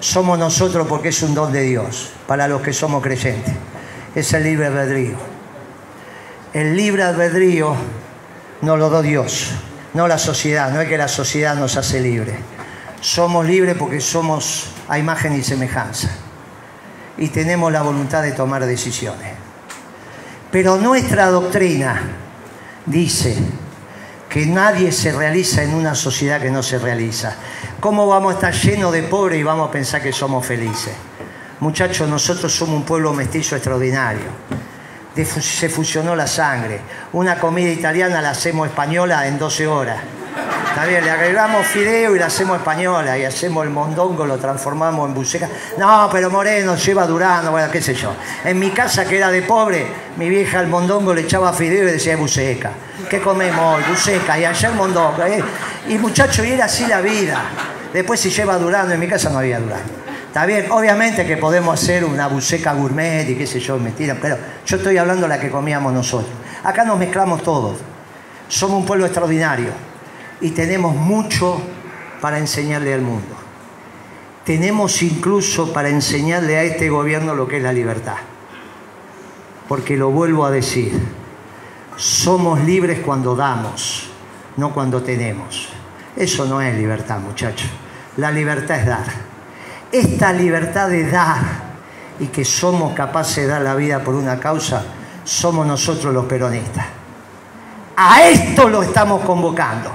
somos 0.00 0.38
nosotros 0.38 0.86
porque 0.86 1.08
es 1.08 1.22
un 1.22 1.34
don 1.34 1.50
de 1.50 1.62
Dios 1.62 2.12
para 2.26 2.46
los 2.46 2.60
que 2.60 2.74
somos 2.74 3.02
creyentes. 3.02 3.54
Es 4.14 4.32
el 4.34 4.44
libre 4.44 4.66
albedrío. 4.66 5.16
El 6.52 6.76
libre 6.76 7.04
albedrío 7.04 7.74
no 8.60 8.76
lo 8.76 8.90
da 8.90 9.00
Dios, 9.00 9.52
no 9.94 10.06
la 10.06 10.18
sociedad. 10.18 10.70
No 10.72 10.80
es 10.82 10.88
que 10.88 10.98
la 10.98 11.08
sociedad 11.08 11.54
nos 11.54 11.76
hace 11.76 12.00
libres. 12.00 12.36
Somos 13.00 13.46
libres 13.46 13.76
porque 13.78 14.00
somos 14.00 14.72
a 14.88 14.98
imagen 14.98 15.34
y 15.34 15.42
semejanza. 15.42 16.10
Y 17.16 17.28
tenemos 17.28 17.72
la 17.72 17.80
voluntad 17.80 18.22
de 18.22 18.32
tomar 18.32 18.66
decisiones. 18.66 19.39
Pero 20.50 20.76
nuestra 20.76 21.26
doctrina 21.26 22.02
dice 22.86 23.36
que 24.28 24.46
nadie 24.46 24.90
se 24.92 25.12
realiza 25.12 25.62
en 25.62 25.74
una 25.74 25.94
sociedad 25.94 26.40
que 26.40 26.50
no 26.50 26.62
se 26.62 26.78
realiza. 26.78 27.36
¿Cómo 27.78 28.06
vamos 28.06 28.32
a 28.32 28.34
estar 28.34 28.54
llenos 28.54 28.92
de 28.92 29.04
pobres 29.04 29.38
y 29.38 29.42
vamos 29.42 29.68
a 29.68 29.72
pensar 29.72 30.02
que 30.02 30.12
somos 30.12 30.44
felices? 30.44 30.92
Muchachos, 31.60 32.08
nosotros 32.08 32.52
somos 32.52 32.76
un 32.76 32.84
pueblo 32.84 33.12
mestizo 33.12 33.54
extraordinario. 33.54 34.26
se 35.14 35.68
fusionó 35.68 36.16
la 36.16 36.26
sangre. 36.26 36.80
Una 37.12 37.38
comida 37.38 37.70
italiana 37.70 38.20
la 38.20 38.30
hacemos 38.30 38.68
española 38.68 39.26
en 39.26 39.38
12 39.38 39.66
horas. 39.66 39.98
Está 40.70 40.84
bien, 40.84 41.04
le 41.04 41.10
agregamos 41.10 41.66
fideo 41.66 42.14
y 42.14 42.18
la 42.20 42.26
hacemos 42.26 42.56
española 42.56 43.18
y 43.18 43.24
hacemos 43.24 43.64
el 43.64 43.70
mondongo, 43.70 44.24
lo 44.24 44.38
transformamos 44.38 45.08
en 45.08 45.14
buceca. 45.14 45.48
No, 45.76 46.08
pero 46.12 46.30
Moreno 46.30 46.76
lleva 46.76 47.08
durando, 47.08 47.50
bueno, 47.50 47.68
qué 47.72 47.82
sé 47.82 47.92
yo. 47.92 48.14
En 48.44 48.56
mi 48.56 48.70
casa, 48.70 49.04
que 49.04 49.16
era 49.16 49.32
de 49.32 49.42
pobre, 49.42 49.84
mi 50.16 50.28
vieja 50.28 50.60
al 50.60 50.68
mondongo 50.68 51.12
le 51.12 51.22
echaba 51.22 51.52
fideo 51.52 51.88
y 51.88 51.90
decía 51.90 52.16
buceca. 52.16 52.70
¿Qué 53.10 53.20
comemos 53.20 53.78
hoy? 53.78 53.82
Buceca. 53.90 54.38
Y 54.38 54.44
allá 54.44 54.70
mondongo. 54.70 55.24
¿eh? 55.24 55.42
Y 55.88 55.98
muchacho, 55.98 56.44
y 56.44 56.52
era 56.52 56.66
así 56.66 56.86
la 56.86 57.00
vida. 57.00 57.42
Después 57.92 58.20
si 58.20 58.30
lleva 58.30 58.56
durando, 58.56 58.94
en 58.94 59.00
mi 59.00 59.08
casa 59.08 59.28
no 59.28 59.40
había 59.40 59.58
durando. 59.58 59.92
Está 60.28 60.46
bien, 60.46 60.70
obviamente 60.70 61.26
que 61.26 61.36
podemos 61.36 61.82
hacer 61.82 62.04
una 62.04 62.28
buceca 62.28 62.74
gourmet 62.74 63.28
y 63.28 63.34
qué 63.34 63.48
sé 63.48 63.58
yo, 63.58 63.76
mentira, 63.76 64.16
pero 64.22 64.38
yo 64.64 64.76
estoy 64.76 64.98
hablando 64.98 65.22
de 65.22 65.30
la 65.30 65.40
que 65.40 65.50
comíamos 65.50 65.92
nosotros. 65.92 66.30
Acá 66.62 66.84
nos 66.84 66.96
mezclamos 66.96 67.42
todos. 67.42 67.78
Somos 68.46 68.78
un 68.78 68.86
pueblo 68.86 69.06
extraordinario 69.06 69.89
y 70.40 70.50
tenemos 70.50 70.94
mucho 70.94 71.60
para 72.20 72.38
enseñarle 72.38 72.94
al 72.94 73.02
mundo. 73.02 73.34
Tenemos 74.44 75.02
incluso 75.02 75.72
para 75.72 75.88
enseñarle 75.88 76.56
a 76.56 76.62
este 76.62 76.88
gobierno 76.88 77.34
lo 77.34 77.46
que 77.46 77.58
es 77.58 77.62
la 77.62 77.72
libertad. 77.72 78.16
Porque 79.68 79.96
lo 79.96 80.10
vuelvo 80.10 80.44
a 80.44 80.50
decir, 80.50 80.92
somos 81.96 82.60
libres 82.60 83.00
cuando 83.00 83.36
damos, 83.36 84.10
no 84.56 84.72
cuando 84.72 85.02
tenemos. 85.02 85.68
Eso 86.16 86.46
no 86.46 86.60
es 86.60 86.74
libertad, 86.74 87.20
muchachos. 87.20 87.70
La 88.16 88.30
libertad 88.30 88.80
es 88.80 88.86
dar. 88.86 89.06
Esta 89.92 90.32
libertad 90.32 90.88
de 90.88 91.08
dar 91.08 91.70
y 92.18 92.26
que 92.26 92.44
somos 92.44 92.94
capaces 92.94 93.44
de 93.44 93.46
dar 93.46 93.62
la 93.62 93.74
vida 93.74 94.02
por 94.02 94.14
una 94.14 94.38
causa, 94.40 94.84
somos 95.24 95.66
nosotros 95.66 96.12
los 96.12 96.24
peronistas. 96.24 96.86
A 97.96 98.24
esto 98.24 98.68
lo 98.68 98.82
estamos 98.82 99.22
convocando 99.24 99.90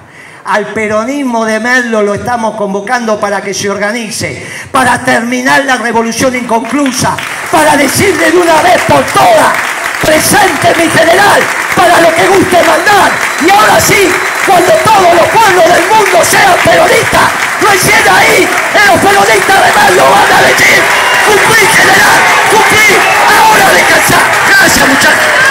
al 0.45 0.67
peronismo 0.67 1.43
de 1.43 1.59
Merlo 1.59 2.03
lo 2.03 2.13
estamos 2.13 2.55
convocando 2.55 3.19
para 3.19 3.41
que 3.41 3.53
se 3.53 3.67
organice, 3.67 4.45
para 4.71 5.03
terminar 5.03 5.65
la 5.65 5.77
revolución 5.77 6.35
inconclusa, 6.35 7.17
para 7.51 7.75
decirle 7.75 8.31
de 8.31 8.37
una 8.37 8.61
vez 8.61 8.79
por 8.87 9.03
todas, 9.05 9.53
presente 10.01 10.69
mi 10.77 10.87
general, 10.87 11.41
para 11.75 11.99
lo 11.99 12.13
que 12.13 12.27
guste 12.27 12.61
mandar. 12.61 13.11
Y 13.41 13.49
ahora 13.49 13.79
sí, 13.81 14.11
cuando 14.45 14.71
todos 14.85 15.15
los 15.15 15.27
pueblos 15.29 15.65
del 15.65 15.87
mundo 15.89 16.23
sean 16.23 16.53
peronistas, 16.63 17.25
recién 17.61 18.05
ahí, 18.07 18.47
los 18.85 19.01
peronistas 19.01 19.65
de 19.65 19.73
Merlo 19.73 20.03
van 20.11 20.31
a 20.31 20.41
decir, 20.45 20.83
cumplir 21.25 21.67
general, 21.73 22.21
cumplir, 22.51 22.99
ahora 23.33 23.73
descansar. 23.73 24.21
Gracias 24.47 24.87
muchachos. 24.87 25.45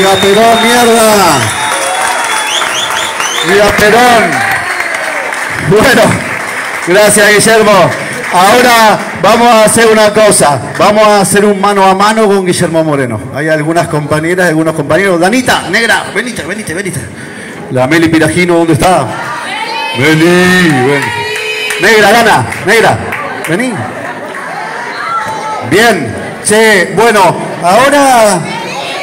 Viva 0.00 0.14
Perón, 0.14 0.62
mierda. 0.62 1.38
¡Viva 3.46 3.66
Perón! 3.76 4.30
Bueno, 5.68 6.02
gracias 6.86 7.28
Guillermo. 7.34 7.90
Ahora 8.32 8.98
vamos 9.20 9.46
a 9.46 9.64
hacer 9.64 9.88
una 9.88 10.10
cosa. 10.14 10.58
Vamos 10.78 11.06
a 11.06 11.20
hacer 11.20 11.44
un 11.44 11.60
mano 11.60 11.84
a 11.84 11.94
mano 11.94 12.26
con 12.26 12.46
Guillermo 12.46 12.82
Moreno. 12.82 13.20
Hay 13.34 13.50
algunas 13.50 13.88
compañeras, 13.88 14.48
algunos 14.48 14.74
compañeros. 14.74 15.20
Danita, 15.20 15.68
negra, 15.68 16.04
venite, 16.14 16.44
venite, 16.44 16.72
venite. 16.72 17.00
La 17.70 17.86
Meli 17.86 18.08
Piragino, 18.08 18.54
¿dónde 18.56 18.72
está? 18.72 19.06
Vení, 19.98 20.24
vení. 20.24 21.06
Negra, 21.82 22.10
gana, 22.10 22.46
negra, 22.64 22.98
vení. 23.46 23.74
Bien, 25.70 26.14
che, 26.42 26.94
bueno, 26.96 27.36
ahora 27.62 28.59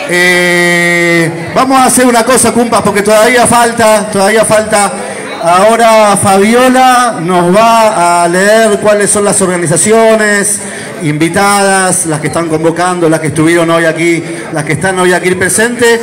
eh, 0.10 1.52
vamos 1.54 1.80
a 1.80 1.86
hacer 1.86 2.06
una 2.06 2.24
cosa, 2.24 2.52
cumpas, 2.52 2.82
porque 2.82 3.02
todavía 3.02 3.46
falta, 3.46 4.10
todavía 4.12 4.46
falta. 4.46 4.92
Ahora 5.42 6.18
Fabiola 6.18 7.20
nos 7.22 7.56
va 7.56 8.24
a 8.24 8.28
leer 8.28 8.80
cuáles 8.80 9.10
son 9.10 9.24
las 9.24 9.40
organizaciones 9.42 10.60
invitadas, 11.04 12.06
las 12.08 12.20
que 12.20 12.28
están 12.28 12.48
convocando, 12.48 13.08
las 13.08 13.20
que 13.20 13.28
estuvieron 13.28 13.70
hoy 13.70 13.86
aquí, 13.86 14.24
las 14.52 14.64
que 14.64 14.74
están 14.74 14.98
hoy 15.00 15.14
aquí 15.14 15.34
presentes. 15.36 16.02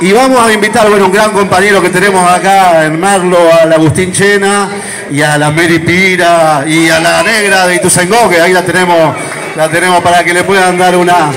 Y 0.00 0.12
vamos 0.12 0.40
a 0.40 0.52
invitar, 0.52 0.88
bueno, 0.88 1.06
un 1.06 1.12
gran 1.12 1.30
compañero 1.30 1.80
que 1.80 1.90
tenemos 1.90 2.28
acá 2.28 2.84
en 2.84 2.98
Merlo, 2.98 3.38
al 3.62 3.72
Agustín 3.72 4.12
Chena 4.12 4.68
y 5.10 5.22
a 5.22 5.38
la 5.38 5.50
Mary 5.50 5.78
Pira 5.78 6.64
y 6.66 6.88
a 6.88 7.00
la 7.00 7.22
negra 7.22 7.66
de 7.66 7.76
Ituzaingó, 7.76 8.28
que 8.28 8.40
ahí 8.40 8.52
la 8.52 8.62
tenemos, 8.62 9.14
la 9.56 9.68
tenemos 9.68 10.00
para 10.00 10.24
que 10.24 10.34
le 10.34 10.42
puedan 10.42 10.76
dar 10.76 10.96
una. 10.96 11.30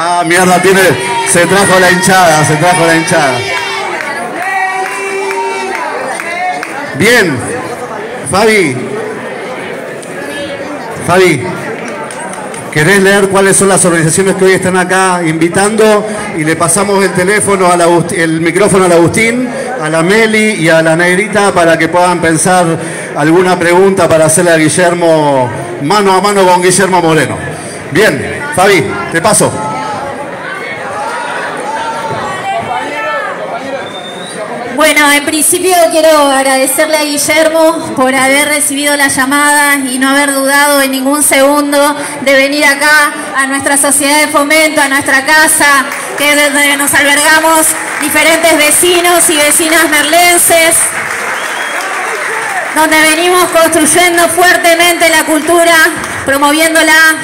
Ah, 0.00 0.22
mierda, 0.24 0.62
tiene. 0.62 0.80
Se 1.28 1.44
trajo 1.44 1.80
la 1.80 1.90
hinchada, 1.90 2.44
se 2.44 2.54
trajo 2.54 2.86
la 2.86 2.96
hinchada. 2.96 3.38
Bien, 6.96 7.36
Fabi. 8.30 8.76
Fabi, 11.04 11.42
¿querés 12.72 13.02
leer 13.02 13.28
cuáles 13.28 13.56
son 13.56 13.70
las 13.70 13.84
organizaciones 13.84 14.36
que 14.36 14.44
hoy 14.44 14.52
están 14.52 14.76
acá 14.76 15.20
invitando? 15.26 16.06
Y 16.36 16.44
le 16.44 16.54
pasamos 16.54 17.04
el 17.04 17.12
teléfono, 17.12 17.66
al 17.66 17.82
el 18.12 18.40
micrófono 18.40 18.84
al 18.84 18.92
Agustín, 18.92 19.48
a 19.82 19.88
la 19.88 20.04
Meli 20.04 20.62
y 20.62 20.68
a 20.68 20.80
la 20.80 20.94
Negrita 20.94 21.52
para 21.52 21.76
que 21.76 21.88
puedan 21.88 22.20
pensar 22.20 22.66
alguna 23.16 23.58
pregunta 23.58 24.08
para 24.08 24.26
hacerle 24.26 24.52
a 24.52 24.56
Guillermo 24.58 25.50
mano 25.82 26.12
a 26.12 26.20
mano 26.20 26.46
con 26.46 26.62
Guillermo 26.62 27.02
Moreno. 27.02 27.36
Bien, 27.90 28.42
Fabi, 28.54 28.84
te 29.10 29.20
paso. 29.20 29.67
En 35.14 35.24
principio 35.24 35.74
quiero 35.90 36.10
agradecerle 36.30 36.96
a 36.96 37.02
Guillermo 37.02 37.94
por 37.96 38.14
haber 38.14 38.48
recibido 38.48 38.94
la 38.96 39.08
llamada 39.08 39.76
y 39.90 39.98
no 39.98 40.10
haber 40.10 40.34
dudado 40.34 40.82
en 40.82 40.90
ningún 40.90 41.22
segundo 41.22 41.96
de 42.20 42.34
venir 42.34 42.64
acá 42.64 43.12
a 43.34 43.46
nuestra 43.46 43.76
sociedad 43.76 44.20
de 44.20 44.28
fomento, 44.28 44.80
a 44.80 44.88
nuestra 44.88 45.24
casa, 45.24 45.86
que 46.16 46.30
es 46.30 46.52
donde 46.52 46.76
nos 46.76 46.92
albergamos 46.92 47.66
diferentes 48.02 48.56
vecinos 48.58 49.28
y 49.30 49.36
vecinas 49.36 49.88
merlenses, 49.88 50.76
donde 52.74 53.00
venimos 53.00 53.44
construyendo 53.50 54.28
fuertemente 54.28 55.08
la 55.08 55.24
cultura, 55.24 55.74
promoviéndola 56.26 57.16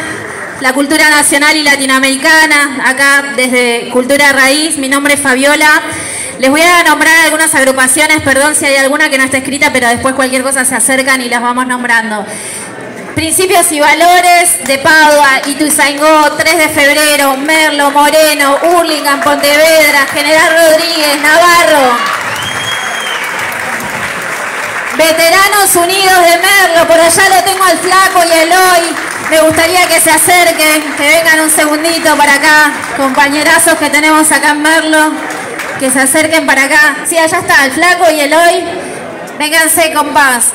la 0.61 0.73
cultura 0.73 1.11
nacional 1.11 1.57
y 1.57 1.63
latinoamericana, 1.63 2.83
acá 2.87 3.35
desde 3.37 3.91
Cultura 3.91 4.33
Raíz, 4.33 4.79
mi 4.79 4.89
nombre 4.89 5.15
es 5.15 5.21
Fabiola 5.21 5.83
les 6.45 6.51
voy 6.51 6.61
a 6.61 6.83
nombrar 6.83 7.25
algunas 7.25 7.55
agrupaciones, 7.55 8.21
perdón 8.21 8.55
si 8.55 8.67
hay 8.67 8.77
alguna 8.77 9.09
que 9.09 9.17
no 9.17 9.25
está 9.25 9.39
escrita, 9.39 9.71
pero 9.73 9.89
después 9.89 10.15
cualquier 10.15 10.43
cosa 10.43 10.63
se 10.67 10.75
acercan 10.75 11.23
y 11.23 11.31
las 11.31 11.41
vamos 11.41 11.67
nombrando. 11.67 12.27
Principios 13.15 13.73
y 13.73 13.81
Valores 13.81 14.63
de 14.67 14.77
Padua, 14.77 15.41
Ituzaingó, 15.47 16.33
3 16.37 16.59
de 16.59 16.69
Febrero, 16.69 17.39
Merlo, 17.39 17.91
Moreno, 17.93 18.59
Hurlingham, 18.63 19.23
Pontevedra, 19.23 20.07
General 20.13 20.51
Rodríguez, 20.55 21.17
Navarro. 21.23 21.97
Veteranos 24.99 25.77
Unidos 25.77 26.21
de 26.31 26.37
Merlo, 26.43 26.87
por 26.87 27.01
allá 27.01 27.23
lo 27.31 27.43
tengo 27.43 27.65
al 27.65 27.79
Flaco 27.79 28.23
y 28.29 28.33
el 28.39 28.53
Hoy. 28.53 28.97
Me 29.31 29.41
gustaría 29.41 29.89
que 29.89 29.99
se 29.99 30.11
acerquen, 30.11 30.95
que 30.95 31.09
vengan 31.09 31.41
un 31.41 31.49
segundito 31.49 32.15
para 32.19 32.35
acá, 32.35 32.71
compañerazos 32.99 33.79
que 33.79 33.89
tenemos 33.89 34.31
acá 34.31 34.51
en 34.51 34.61
Merlo 34.61 35.34
que 35.79 35.91
se 35.91 36.01
acerquen 36.01 36.47
para 36.47 36.65
acá. 36.65 36.97
Sí, 37.09 37.19
allá 37.19 37.39
está 37.39 37.65
el 37.65 37.73
flaco 37.73 38.11
y 38.11 38.21
el 38.21 38.35
hoy. 38.35 38.65
Vénganse 39.39 39.93
con 39.93 40.09
paz. 40.15 40.53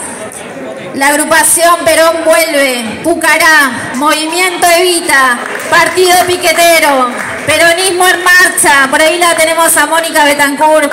La 0.95 1.09
agrupación 1.09 1.78
Perón 1.86 2.24
vuelve, 2.26 3.01
Pucará, 3.03 3.93
Movimiento 3.95 4.67
Evita, 4.80 5.38
Partido 5.70 6.15
Piquetero, 6.26 7.09
Peronismo 7.45 8.07
en 8.07 8.24
Marcha, 8.24 8.88
por 8.89 9.01
ahí 9.01 9.17
la 9.17 9.36
tenemos 9.36 9.76
a 9.78 9.86
Mónica 9.86 10.26
Betancourt, 10.26 10.91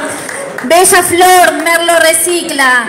Bella 0.64 1.03
Flor, 1.03 1.53
Merlo 1.64 1.99
Recicla, 1.99 2.85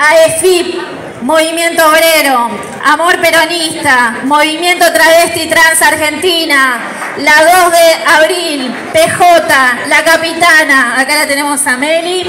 AEFIP, 0.00 0.99
Movimiento 1.30 1.88
Obrero, 1.88 2.50
Amor 2.84 3.20
Peronista, 3.20 4.16
Movimiento 4.24 4.84
Travesti 4.92 5.48
Trans 5.48 5.80
Argentina, 5.80 6.80
la 7.18 7.62
2 7.62 7.70
de 7.70 8.04
abril, 8.04 8.74
PJ, 8.92 9.54
La 9.86 10.02
Capitana, 10.02 10.98
acá 10.98 11.14
la 11.14 11.28
tenemos 11.28 11.64
a 11.68 11.76
Meli. 11.76 12.28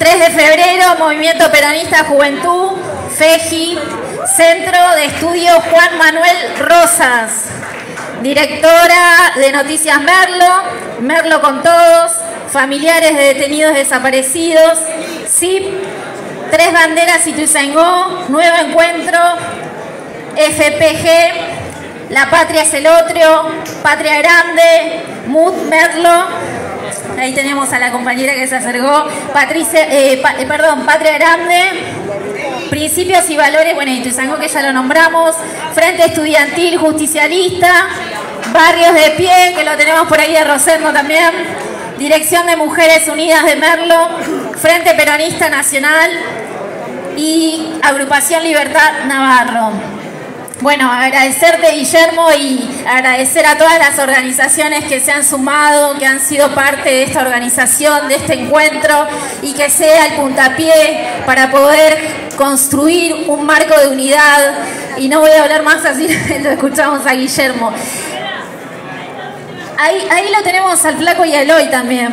3 0.00 0.18
de 0.18 0.30
febrero, 0.30 0.96
Movimiento 0.98 1.48
Peronista 1.52 2.02
Juventud, 2.02 2.72
FEJI, 3.16 3.78
Centro 4.36 4.96
de 4.96 5.04
Estudio 5.04 5.52
Juan 5.60 5.96
Manuel 5.96 6.36
Rosas, 6.58 7.44
directora 8.22 9.34
de 9.36 9.52
Noticias 9.52 10.00
Merlo, 10.00 10.52
Merlo 11.00 11.40
con 11.40 11.62
todos, 11.62 12.10
familiares 12.48 13.16
de 13.16 13.34
detenidos 13.34 13.76
desaparecidos, 13.76 14.80
SIP, 15.28 15.93
Tres 16.54 16.72
Banderas 16.72 17.26
y 17.26 17.32
Tuzaingó, 17.32 18.26
Nuevo 18.28 18.56
Encuentro, 18.64 19.18
FPG, 20.36 22.10
la 22.10 22.30
Patria 22.30 22.62
es 22.62 22.72
el 22.74 22.86
otro, 22.86 23.50
Patria 23.82 24.18
Grande, 24.18 25.02
Mut 25.26 25.52
Merlo. 25.68 26.26
Ahí 27.18 27.34
tenemos 27.34 27.72
a 27.72 27.80
la 27.80 27.90
compañera 27.90 28.34
que 28.34 28.46
se 28.46 28.54
acercó, 28.54 29.04
Patricia, 29.32 29.82
eh, 29.90 30.22
eh, 30.38 30.46
perdón, 30.46 30.86
Patria 30.86 31.14
Grande, 31.18 31.60
Principios 32.70 33.28
y 33.30 33.36
Valores, 33.36 33.74
bueno, 33.74 33.90
y 33.90 34.04
Tuzangó 34.04 34.38
que 34.38 34.46
ya 34.46 34.62
lo 34.62 34.72
nombramos, 34.72 35.34
Frente 35.74 36.04
Estudiantil 36.04 36.76
Justicialista, 36.78 37.88
Barrios 38.52 38.94
de 38.94 39.10
Pie, 39.16 39.54
que 39.56 39.64
lo 39.64 39.76
tenemos 39.76 40.06
por 40.06 40.20
ahí 40.20 40.32
de 40.32 40.44
Rosendo 40.44 40.92
también, 40.92 41.32
Dirección 41.98 42.46
de 42.46 42.54
Mujeres 42.54 43.08
Unidas 43.08 43.44
de 43.44 43.56
Merlo, 43.56 44.08
Frente 44.56 44.94
Peronista 44.94 45.48
Nacional 45.48 46.43
y 47.16 47.72
Agrupación 47.82 48.42
Libertad 48.42 49.04
Navarro. 49.06 49.72
Bueno, 50.60 50.90
agradecerte 50.90 51.72
Guillermo 51.72 52.28
y 52.32 52.66
agradecer 52.88 53.44
a 53.44 53.58
todas 53.58 53.78
las 53.78 53.98
organizaciones 53.98 54.84
que 54.84 55.00
se 55.00 55.12
han 55.12 55.24
sumado, 55.24 55.98
que 55.98 56.06
han 56.06 56.20
sido 56.20 56.54
parte 56.54 56.88
de 56.88 57.02
esta 57.02 57.20
organización, 57.20 58.08
de 58.08 58.14
este 58.14 58.34
encuentro 58.34 59.06
y 59.42 59.52
que 59.52 59.68
sea 59.68 60.06
el 60.06 60.14
puntapié 60.14 61.22
para 61.26 61.50
poder 61.50 62.30
construir 62.36 63.26
un 63.28 63.44
marco 63.44 63.78
de 63.78 63.88
unidad. 63.88 64.54
Y 64.96 65.08
no 65.08 65.20
voy 65.20 65.32
a 65.32 65.42
hablar 65.42 65.64
más 65.64 65.84
así, 65.84 66.06
lo 66.42 66.50
escuchamos 66.50 67.04
a 67.06 67.12
Guillermo. 67.12 67.72
Ahí, 69.76 70.30
lo 70.34 70.42
tenemos 70.42 70.82
al 70.84 70.96
flaco 70.96 71.24
y 71.24 71.34
al 71.34 71.50
hoy 71.50 71.66
también. 71.66 72.12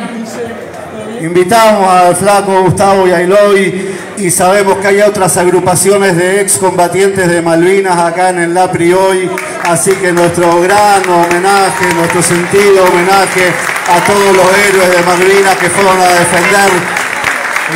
Invitamos 1.22 1.88
al 1.88 2.16
flaco 2.16 2.62
Gustavo 2.62 3.06
y 3.06 3.12
a 3.12 3.20
Eloy 3.20 3.94
y 4.18 4.28
sabemos 4.28 4.78
que 4.78 4.88
hay 4.88 5.02
otras 5.02 5.36
agrupaciones 5.36 6.16
de 6.16 6.40
excombatientes 6.40 7.28
de 7.28 7.40
Malvinas 7.40 7.96
acá 7.96 8.30
en 8.30 8.40
el 8.40 8.52
LAPRI 8.52 8.92
hoy, 8.92 9.30
así 9.62 9.92
que 9.92 10.10
nuestro 10.10 10.60
gran 10.62 11.08
homenaje, 11.08 11.94
nuestro 11.94 12.22
sentido 12.24 12.84
homenaje 12.86 13.52
a 13.88 14.04
todos 14.04 14.36
los 14.36 14.46
héroes 14.66 14.90
de 14.90 15.02
Malvinas 15.04 15.56
que 15.58 15.70
fueron 15.70 16.00
a 16.00 16.08
defender 16.08 16.70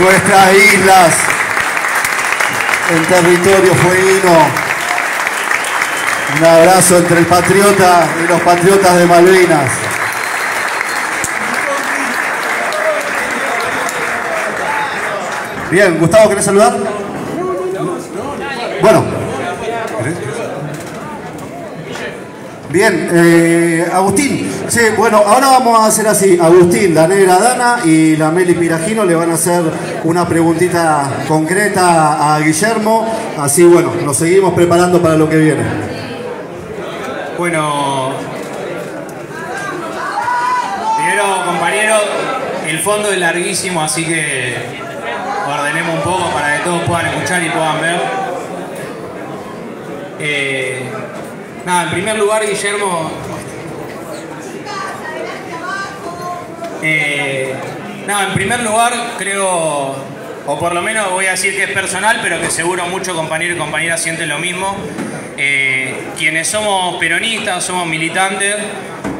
nuestras 0.00 0.54
islas 0.74 1.14
en 2.96 3.04
territorio 3.04 3.74
fueguino. 3.76 4.66
Un 6.36 6.44
abrazo 6.44 6.98
entre 6.98 7.20
el 7.20 7.26
patriota 7.26 8.08
y 8.24 8.26
los 8.26 8.40
patriotas 8.40 8.96
de 8.96 9.06
Malvinas. 9.06 9.95
Bien, 15.70 15.98
Gustavo, 15.98 16.28
¿querés 16.28 16.44
saludar? 16.44 16.76
Bueno. 18.80 19.04
Bien, 22.68 23.08
eh, 23.12 23.86
Agustín, 23.92 24.50
sí, 24.68 24.80
bueno, 24.98 25.18
ahora 25.18 25.48
vamos 25.48 25.80
a 25.80 25.86
hacer 25.86 26.06
así. 26.08 26.38
Agustín, 26.38 26.94
la 26.94 27.06
negra 27.06 27.38
Dana 27.38 27.78
y 27.84 28.16
la 28.16 28.30
Meli 28.30 28.54
Piragino 28.54 29.04
le 29.04 29.14
van 29.14 29.30
a 29.30 29.34
hacer 29.34 29.62
una 30.04 30.28
preguntita 30.28 31.24
concreta 31.26 32.34
a 32.34 32.40
Guillermo. 32.40 33.06
Así, 33.38 33.64
bueno, 33.64 33.92
nos 34.04 34.16
seguimos 34.16 34.52
preparando 34.52 35.00
para 35.00 35.16
lo 35.16 35.28
que 35.28 35.36
viene. 35.36 35.62
Bueno, 37.38 38.10
primero, 40.96 41.24
compañero, 41.46 41.96
el 42.66 42.78
fondo 42.80 43.10
es 43.10 43.18
larguísimo, 43.18 43.80
así 43.82 44.04
que 44.04 44.85
un 45.84 46.00
poco 46.00 46.30
para 46.30 46.56
que 46.56 46.64
todos 46.64 46.82
puedan 46.82 47.06
escuchar 47.06 47.42
y 47.42 47.50
puedan 47.50 47.80
ver. 47.80 48.00
Eh, 50.18 50.80
nada, 51.64 51.84
en 51.84 51.90
primer 51.90 52.18
lugar, 52.18 52.46
Guillermo. 52.46 53.10
Eh, 56.82 57.54
nada, 58.06 58.28
en 58.28 58.34
primer 58.34 58.60
lugar, 58.60 58.92
creo, 59.18 59.94
o 60.46 60.58
por 60.58 60.74
lo 60.74 60.80
menos 60.80 61.10
voy 61.10 61.26
a 61.26 61.32
decir 61.32 61.54
que 61.56 61.64
es 61.64 61.70
personal, 61.70 62.20
pero 62.22 62.40
que 62.40 62.50
seguro 62.50 62.86
muchos 62.86 63.14
compañeros 63.14 63.56
y 63.56 63.60
compañeras 63.60 64.02
sienten 64.02 64.28
lo 64.28 64.38
mismo. 64.38 64.76
Eh, 65.36 65.94
quienes 66.16 66.48
somos 66.48 66.96
peronistas, 66.96 67.64
somos 67.64 67.86
militantes, 67.86 68.56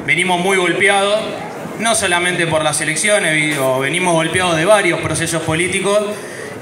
venimos 0.06 0.40
muy 0.40 0.56
golpeados, 0.56 1.20
no 1.80 1.94
solamente 1.94 2.46
por 2.46 2.64
las 2.64 2.80
elecciones, 2.80 3.58
venimos 3.80 4.14
golpeados 4.14 4.56
de 4.56 4.64
varios 4.64 5.00
procesos 5.00 5.42
políticos. 5.42 6.00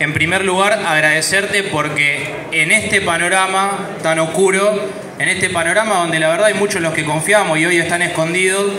En 0.00 0.12
primer 0.12 0.44
lugar, 0.44 0.72
agradecerte 0.86 1.62
porque 1.62 2.34
en 2.50 2.72
este 2.72 3.00
panorama 3.00 3.90
tan 4.02 4.18
oscuro, 4.18 4.88
en 5.18 5.28
este 5.28 5.50
panorama 5.50 5.96
donde 5.96 6.18
la 6.18 6.28
verdad 6.28 6.46
hay 6.46 6.54
muchos 6.54 6.82
los 6.82 6.92
que 6.92 7.04
confiamos 7.04 7.58
y 7.58 7.66
hoy 7.66 7.78
están 7.78 8.02
escondidos, 8.02 8.72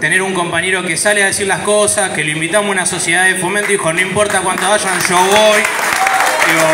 tener 0.00 0.22
un 0.22 0.32
compañero 0.32 0.82
que 0.82 0.96
sale 0.96 1.22
a 1.22 1.26
decir 1.26 1.46
las 1.46 1.60
cosas, 1.60 2.10
que 2.10 2.24
lo 2.24 2.30
invitamos 2.30 2.68
a 2.68 2.72
una 2.72 2.86
sociedad 2.86 3.24
de 3.24 3.34
fomento 3.36 3.68
y 3.68 3.72
dijo, 3.72 3.92
no 3.92 4.00
importa 4.00 4.40
cuánto 4.40 4.68
vayan, 4.68 4.98
yo 5.08 5.16
voy. 5.16 5.62
Digo, 6.46 6.66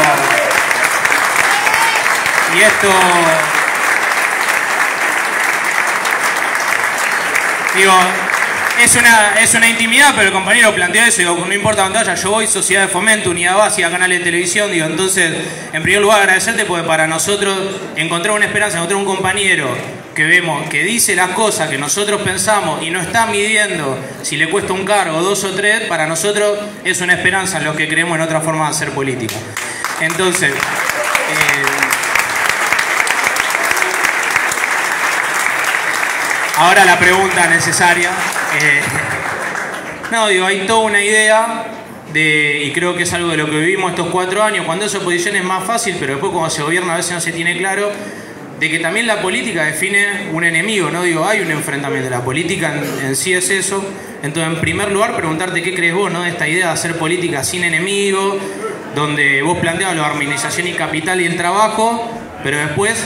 y 2.57 2.62
esto. 2.62 2.89
Digo, 7.77 7.93
es 8.82 8.97
una, 8.97 9.35
es 9.40 9.55
una 9.55 9.69
intimidad, 9.69 10.12
pero 10.15 10.28
el 10.28 10.32
compañero 10.32 10.74
planteó 10.74 11.02
eso, 11.05 11.19
digo, 11.19 11.44
no 11.47 11.52
importa 11.52 11.89
vaya, 11.89 12.15
yo 12.15 12.31
voy, 12.31 12.47
Sociedad 12.47 12.82
de 12.82 12.89
Fomento, 12.89 13.31
Unidad 13.31 13.57
Básica, 13.57 13.90
canales 13.90 14.20
de 14.20 14.24
televisión, 14.24 14.70
digo, 14.73 14.86
entonces, 14.86 15.35
en 15.73 15.82
primer 15.82 16.01
lugar 16.01 16.20
agradecerte 16.20 16.65
porque 16.65 16.86
para 16.86 17.07
nosotros 17.07 17.59
encontrar 17.97 18.35
una 18.35 18.47
esperanza, 18.47 18.78
encontrar 18.78 18.98
un 18.98 19.05
compañero 19.05 19.69
que 20.15 20.24
vemos, 20.24 20.69
que 20.69 20.82
dice 20.82 21.15
las 21.15 21.31
cosas 21.31 21.69
que 21.69 21.78
nosotros 21.78 22.23
pensamos 22.23 22.82
y 22.82 22.90
no 22.90 23.01
está 23.01 23.27
midiendo 23.27 23.98
si 24.23 24.36
le 24.36 24.48
cuesta 24.48 24.73
un 24.73 24.85
cargo, 24.85 25.20
dos 25.20 25.44
o 25.44 25.51
tres, 25.51 25.82
para 25.82 26.07
nosotros 26.07 26.59
es 26.82 27.01
una 27.01 27.12
esperanza 27.15 27.59
en 27.59 27.65
lo 27.65 27.77
que 27.77 27.86
creemos 27.86 28.16
en 28.16 28.23
otra 28.23 28.40
forma 28.40 28.65
de 28.65 28.70
hacer 28.70 28.90
política. 28.90 29.36
Entonces, 30.01 30.52
eh, 30.52 31.70
Ahora 36.61 36.85
la 36.85 36.99
pregunta 36.99 37.47
necesaria. 37.47 38.11
Eh, 38.61 38.81
no, 40.12 40.28
digo, 40.28 40.45
hay 40.45 40.66
toda 40.66 40.81
una 40.81 41.03
idea 41.03 41.65
de, 42.12 42.65
y 42.66 42.73
creo 42.73 42.95
que 42.95 43.05
es 43.05 43.12
algo 43.15 43.31
de 43.31 43.39
lo 43.39 43.47
que 43.47 43.59
vivimos 43.61 43.93
estos 43.93 44.09
cuatro 44.09 44.43
años, 44.43 44.66
cuando 44.66 44.85
esa 44.85 44.99
oposición 44.99 45.37
es 45.37 45.45
más 45.45 45.65
fácil, 45.65 45.97
pero 45.99 46.12
después 46.12 46.32
cuando 46.32 46.51
se 46.51 46.62
gobierna 46.62 46.93
a 46.93 46.97
veces 46.99 47.12
no 47.12 47.20
se 47.23 47.32
tiene 47.32 47.57
claro, 47.57 47.91
de 48.59 48.70
que 48.70 48.78
también 48.78 49.07
la 49.07 49.23
política 49.23 49.65
define 49.65 50.28
un 50.32 50.45
enemigo, 50.45 50.91
¿no? 50.91 51.03
Digo, 51.03 51.24
hay 51.24 51.41
un 51.41 51.51
enfrentamiento, 51.51 52.11
la 52.11 52.23
política 52.23 52.74
en, 52.74 53.16
sí 53.16 53.32
es 53.32 53.49
eso. 53.49 53.82
Entonces, 54.23 54.53
en 54.53 54.61
primer 54.61 54.93
lugar, 54.93 55.16
preguntarte 55.16 55.62
qué 55.62 55.74
crees 55.74 55.95
vos, 55.95 56.12
¿no? 56.12 56.24
De 56.24 56.28
esta 56.28 56.47
idea 56.47 56.66
de 56.66 56.73
hacer 56.73 56.99
política 56.99 57.43
sin 57.43 57.65
enemigo, 57.65 58.39
donde 58.95 59.41
vos 59.41 59.57
planteabas 59.61 59.97
la 59.97 60.05
armonización 60.05 60.66
y 60.66 60.74
capital 60.74 61.23
y 61.23 61.24
el 61.24 61.39
trabajo, 61.39 62.07
pero 62.45 62.59
después 62.59 63.03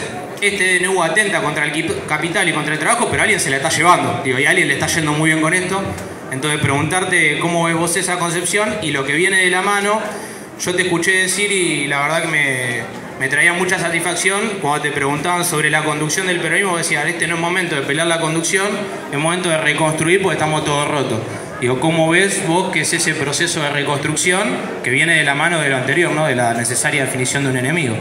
este 0.48 0.78
DNU 0.78 1.02
atenta 1.02 1.40
contra 1.42 1.64
el 1.64 2.04
capital 2.06 2.48
y 2.48 2.52
contra 2.52 2.74
el 2.74 2.78
trabajo, 2.78 3.08
pero 3.10 3.22
alguien 3.22 3.40
se 3.40 3.50
la 3.50 3.56
está 3.56 3.68
llevando. 3.68 4.20
Digo, 4.24 4.38
y 4.38 4.46
alguien 4.46 4.68
le 4.68 4.74
está 4.74 4.86
yendo 4.86 5.12
muy 5.12 5.30
bien 5.30 5.40
con 5.40 5.54
esto. 5.54 5.82
Entonces, 6.30 6.60
preguntarte 6.60 7.38
cómo 7.38 7.64
ves 7.64 7.76
vos 7.76 7.96
esa 7.96 8.18
concepción 8.18 8.76
y 8.82 8.90
lo 8.90 9.04
que 9.04 9.14
viene 9.14 9.38
de 9.38 9.50
la 9.50 9.62
mano. 9.62 10.00
Yo 10.60 10.74
te 10.74 10.82
escuché 10.82 11.12
decir 11.12 11.50
y 11.50 11.86
la 11.86 12.00
verdad 12.00 12.22
que 12.22 12.28
me, 12.28 12.80
me 13.20 13.28
traía 13.28 13.52
mucha 13.52 13.78
satisfacción 13.78 14.40
cuando 14.60 14.82
te 14.82 14.90
preguntaban 14.90 15.44
sobre 15.44 15.70
la 15.70 15.84
conducción 15.84 16.26
del 16.26 16.40
peronismo. 16.40 16.76
Decían, 16.76 17.06
este 17.08 17.26
no 17.26 17.36
es 17.36 17.40
momento 17.40 17.74
de 17.76 17.82
pelear 17.82 18.06
la 18.06 18.20
conducción, 18.20 18.68
es 19.12 19.18
momento 19.18 19.48
de 19.48 19.58
reconstruir 19.58 20.22
porque 20.22 20.34
estamos 20.34 20.64
todos 20.64 20.88
rotos. 20.88 21.20
Digo, 21.60 21.80
¿cómo 21.80 22.10
ves 22.10 22.46
vos 22.46 22.72
que 22.72 22.80
es 22.80 22.92
ese 22.92 23.14
proceso 23.14 23.62
de 23.62 23.70
reconstrucción 23.70 24.48
que 24.82 24.90
viene 24.90 25.16
de 25.16 25.24
la 25.24 25.34
mano 25.34 25.60
de 25.60 25.70
lo 25.70 25.76
anterior, 25.76 26.12
¿no? 26.12 26.26
de 26.26 26.34
la 26.34 26.52
necesaria 26.52 27.04
definición 27.04 27.44
de 27.44 27.50
un 27.50 27.56
enemigo? 27.56 27.96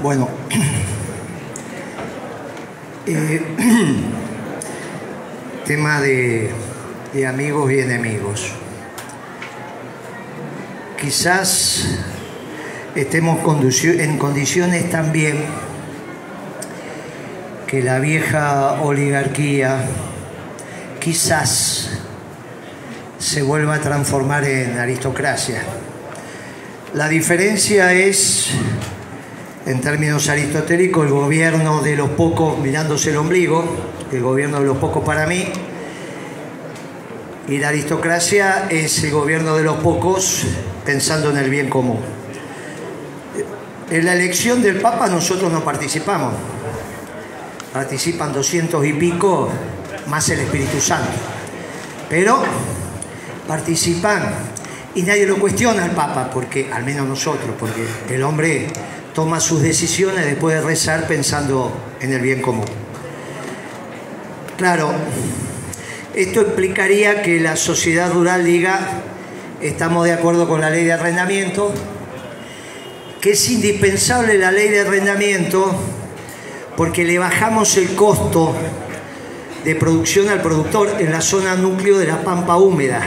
Bueno, 0.00 0.28
eh, 3.06 3.42
tema 5.66 6.00
de, 6.00 6.50
de 7.12 7.26
amigos 7.26 7.72
y 7.72 7.80
enemigos. 7.80 8.52
Quizás 11.00 11.98
estemos 12.94 13.40
en 13.82 14.18
condiciones 14.18 14.88
también 14.88 15.44
que 17.66 17.82
la 17.82 17.98
vieja 17.98 18.80
oligarquía 18.80 19.84
quizás 21.00 21.90
se 23.18 23.42
vuelva 23.42 23.74
a 23.74 23.80
transformar 23.80 24.44
en 24.44 24.78
aristocracia. 24.78 25.60
La 26.94 27.08
diferencia 27.08 27.92
es 27.92 28.52
en 29.68 29.82
términos 29.82 30.30
aristotélicos, 30.30 31.04
el 31.04 31.12
gobierno 31.12 31.82
de 31.82 31.94
los 31.94 32.08
pocos 32.10 32.58
mirándose 32.58 33.10
el 33.10 33.18
ombligo, 33.18 33.62
el 34.10 34.22
gobierno 34.22 34.60
de 34.60 34.64
los 34.64 34.78
pocos 34.78 35.04
para 35.04 35.26
mí, 35.26 35.44
y 37.48 37.58
la 37.58 37.68
aristocracia 37.68 38.66
es 38.70 39.04
el 39.04 39.10
gobierno 39.10 39.54
de 39.56 39.64
los 39.64 39.76
pocos 39.76 40.44
pensando 40.86 41.28
en 41.28 41.36
el 41.36 41.50
bien 41.50 41.68
común. 41.68 41.98
En 43.90 44.06
la 44.06 44.14
elección 44.14 44.62
del 44.62 44.80
Papa 44.80 45.06
nosotros 45.06 45.52
no 45.52 45.62
participamos, 45.62 46.32
participan 47.70 48.32
doscientos 48.32 48.86
y 48.86 48.94
pico 48.94 49.50
más 50.06 50.30
el 50.30 50.40
Espíritu 50.40 50.80
Santo, 50.80 51.12
pero 52.08 52.42
participan 53.46 54.32
y 54.94 55.02
nadie 55.02 55.26
lo 55.26 55.36
cuestiona 55.36 55.84
al 55.84 55.90
Papa, 55.90 56.30
porque 56.32 56.70
al 56.72 56.84
menos 56.84 57.06
nosotros, 57.06 57.50
porque 57.60 57.86
el 58.08 58.22
hombre 58.22 58.68
toma 59.14 59.40
sus 59.40 59.62
decisiones 59.62 60.24
después 60.24 60.54
de 60.54 60.62
rezar 60.62 61.06
pensando 61.06 61.72
en 62.00 62.12
el 62.12 62.20
bien 62.20 62.42
común. 62.42 62.66
Claro, 64.56 64.92
esto 66.14 66.40
implicaría 66.40 67.22
que 67.22 67.40
la 67.40 67.56
sociedad 67.56 68.12
rural 68.12 68.44
diga, 68.44 69.02
estamos 69.60 70.04
de 70.04 70.12
acuerdo 70.12 70.48
con 70.48 70.60
la 70.60 70.70
ley 70.70 70.84
de 70.84 70.92
arrendamiento, 70.92 71.72
que 73.20 73.32
es 73.32 73.50
indispensable 73.50 74.38
la 74.38 74.50
ley 74.50 74.68
de 74.68 74.80
arrendamiento 74.80 75.78
porque 76.76 77.04
le 77.04 77.18
bajamos 77.18 77.76
el 77.76 77.94
costo 77.96 78.54
de 79.64 79.74
producción 79.74 80.28
al 80.28 80.40
productor 80.40 80.96
en 81.00 81.10
la 81.10 81.20
zona 81.20 81.56
núcleo 81.56 81.98
de 81.98 82.06
la 82.06 82.22
pampa 82.22 82.56
húmeda. 82.56 83.02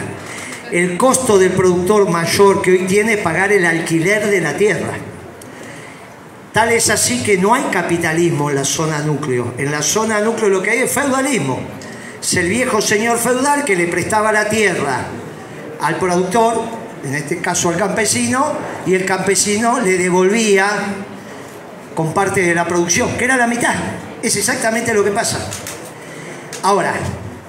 El 0.72 0.98
costo 0.98 1.40
del 1.40 1.52
productor 1.52 2.10
mayor 2.10 2.61
que 2.61 2.72
hoy 2.72 2.86
tiene 2.86 3.14
es 3.14 3.19
pagar 3.19 3.52
el 3.52 3.65
alquiler 3.65 4.30
de 4.30 4.41
la 4.41 4.57
tierra. 4.57 4.94
Tal 6.53 6.72
es 6.73 6.90
así 6.90 7.23
que 7.23 7.38
no 7.38 7.53
hay 7.53 7.64
capitalismo 7.72 8.49
en 8.49 8.57
la 8.57 8.65
zona 8.65 8.99
núcleo. 8.99 9.53
En 9.57 9.72
la 9.72 9.82
zona 9.82 10.19
núcleo 10.19 10.49
lo 10.49 10.61
que 10.61 10.72
hay 10.72 10.80
es 10.80 10.91
feudalismo. 10.91 11.60
Es 12.22 12.34
el 12.34 12.49
viejo 12.49 12.82
señor 12.82 13.18
feudal 13.18 13.64
que 13.64 13.76
le 13.76 13.88
prestaba 13.88 14.34
la 14.34 14.49
tierra 14.49 15.06
al 15.80 15.95
productor, 15.95 16.61
en 17.06 17.15
este 17.15 17.40
caso 17.40 17.69
al 17.69 17.78
campesino, 17.78 18.53
y 18.86 18.94
el 18.95 19.06
campesino 19.06 19.80
le 19.80 19.98
devolvía 19.98 20.69
con 21.95 22.14
parte 22.14 22.41
de 22.41 22.53
la 22.53 22.68
producción, 22.68 23.18
que 23.18 23.26
era 23.26 23.38
la 23.38 23.48
mitad. 23.48 23.73
Es 24.22 24.36
exactamente 24.36 24.94
lo 24.94 25.06
que 25.06 25.11
pasa. 25.11 25.49
Ahora, 26.64 26.94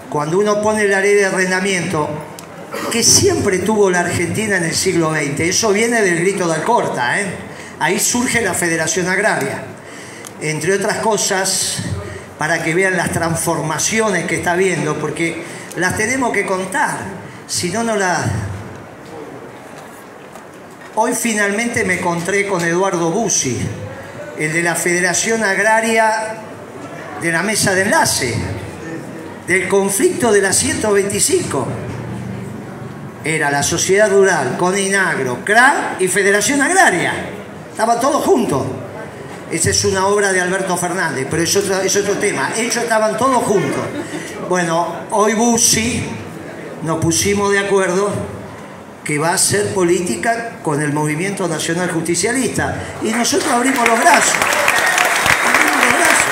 cuando 0.09 0.39
uno 0.39 0.62
pone 0.62 0.87
la 0.87 1.01
ley 1.01 1.15
de 1.15 1.27
arrendamiento, 1.27 2.09
que 2.91 3.03
siempre 3.03 3.59
tuvo 3.59 3.91
la 3.91 4.01
Argentina 4.01 4.57
en 4.59 4.65
el 4.65 4.74
siglo 4.74 5.12
XX, 5.12 5.41
eso 5.41 5.73
viene 5.73 6.03
del 6.03 6.20
grito 6.20 6.47
de 6.47 6.55
Alcorta, 6.55 7.20
¿eh? 7.20 7.52
Ahí 7.83 7.99
surge 7.99 8.41
la 8.43 8.55
Federación 8.55 9.09
Agraria, 9.09 9.61
entre 10.41 10.75
otras 10.75 10.99
cosas, 10.99 11.79
para 12.39 12.63
que 12.63 12.77
vean 12.77 12.97
las 12.97 13.11
transformaciones 13.11 14.25
que 14.27 14.37
está 14.37 14.55
viendo, 14.55 15.01
porque 15.01 15.43
las 15.75 15.97
tenemos 15.97 16.33
que 16.33 16.47
contar, 16.47 16.99
si 17.49 17.71
no, 17.71 17.83
no 17.83 17.97
las... 17.97 18.21
Hoy 20.95 21.13
finalmente 21.13 21.83
me 21.83 21.95
encontré 21.95 22.47
con 22.47 22.65
Eduardo 22.65 23.11
Bussi, 23.11 23.59
el 24.39 24.53
de 24.53 24.63
la 24.63 24.77
Federación 24.77 25.43
Agraria 25.43 26.37
de 27.21 27.33
la 27.33 27.43
mesa 27.43 27.75
de 27.75 27.83
enlace, 27.83 28.33
del 29.49 29.67
conflicto 29.67 30.31
de 30.31 30.41
la 30.41 30.53
125. 30.53 31.67
Era 33.25 33.51
la 33.51 33.65
sociedad 33.65 34.09
rural, 34.09 34.57
Coninagro, 34.57 35.45
CRA 35.45 35.97
y 35.99 36.07
Federación 36.07 36.63
Agraria. 36.63 37.32
Estaban 37.73 37.99
todos 38.01 38.23
juntos. 38.24 38.62
Esa 39.51 39.70
es 39.70 39.85
una 39.85 40.07
obra 40.07 40.32
de 40.32 40.40
Alberto 40.40 40.77
Fernández, 40.77 41.27
pero 41.31 41.43
es 41.43 41.57
otro, 41.57 41.81
es 41.81 41.97
otro 41.97 42.15
tema. 42.15 42.53
Ellos 42.57 42.77
estaban 42.77 43.16
todos 43.16 43.43
juntos. 43.44 43.82
Bueno, 44.49 44.94
hoy 45.11 45.32
Bussi 45.35 46.05
nos 46.82 46.99
pusimos 46.99 47.51
de 47.51 47.59
acuerdo 47.59 48.11
que 49.05 49.19
va 49.19 49.31
a 49.31 49.35
hacer 49.35 49.74
política 49.74 50.59
con 50.62 50.81
el 50.82 50.93
Movimiento 50.93 51.49
Nacional 51.49 51.90
Justicialista. 51.90 52.77
Y 53.03 53.11
nosotros 53.11 53.51
abrimos 53.51 53.89
los 53.89 53.99
brazos. 53.99 54.35
Abrimos 55.49 55.77
los 55.85 55.94
brazos. 55.99 56.24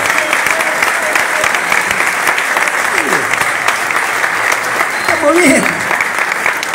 Estamos 5.08 5.42
bien. 5.42 5.62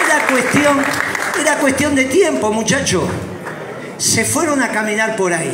Era 0.06 0.28
cuestión, 0.28 0.84
era 1.40 1.58
cuestión 1.58 1.96
de 1.96 2.06
tiempo, 2.06 2.52
muchachos. 2.52 3.04
Se 3.98 4.26
fueron 4.26 4.62
a 4.62 4.70
caminar 4.70 5.16
por 5.16 5.34
ahí. 5.34 5.54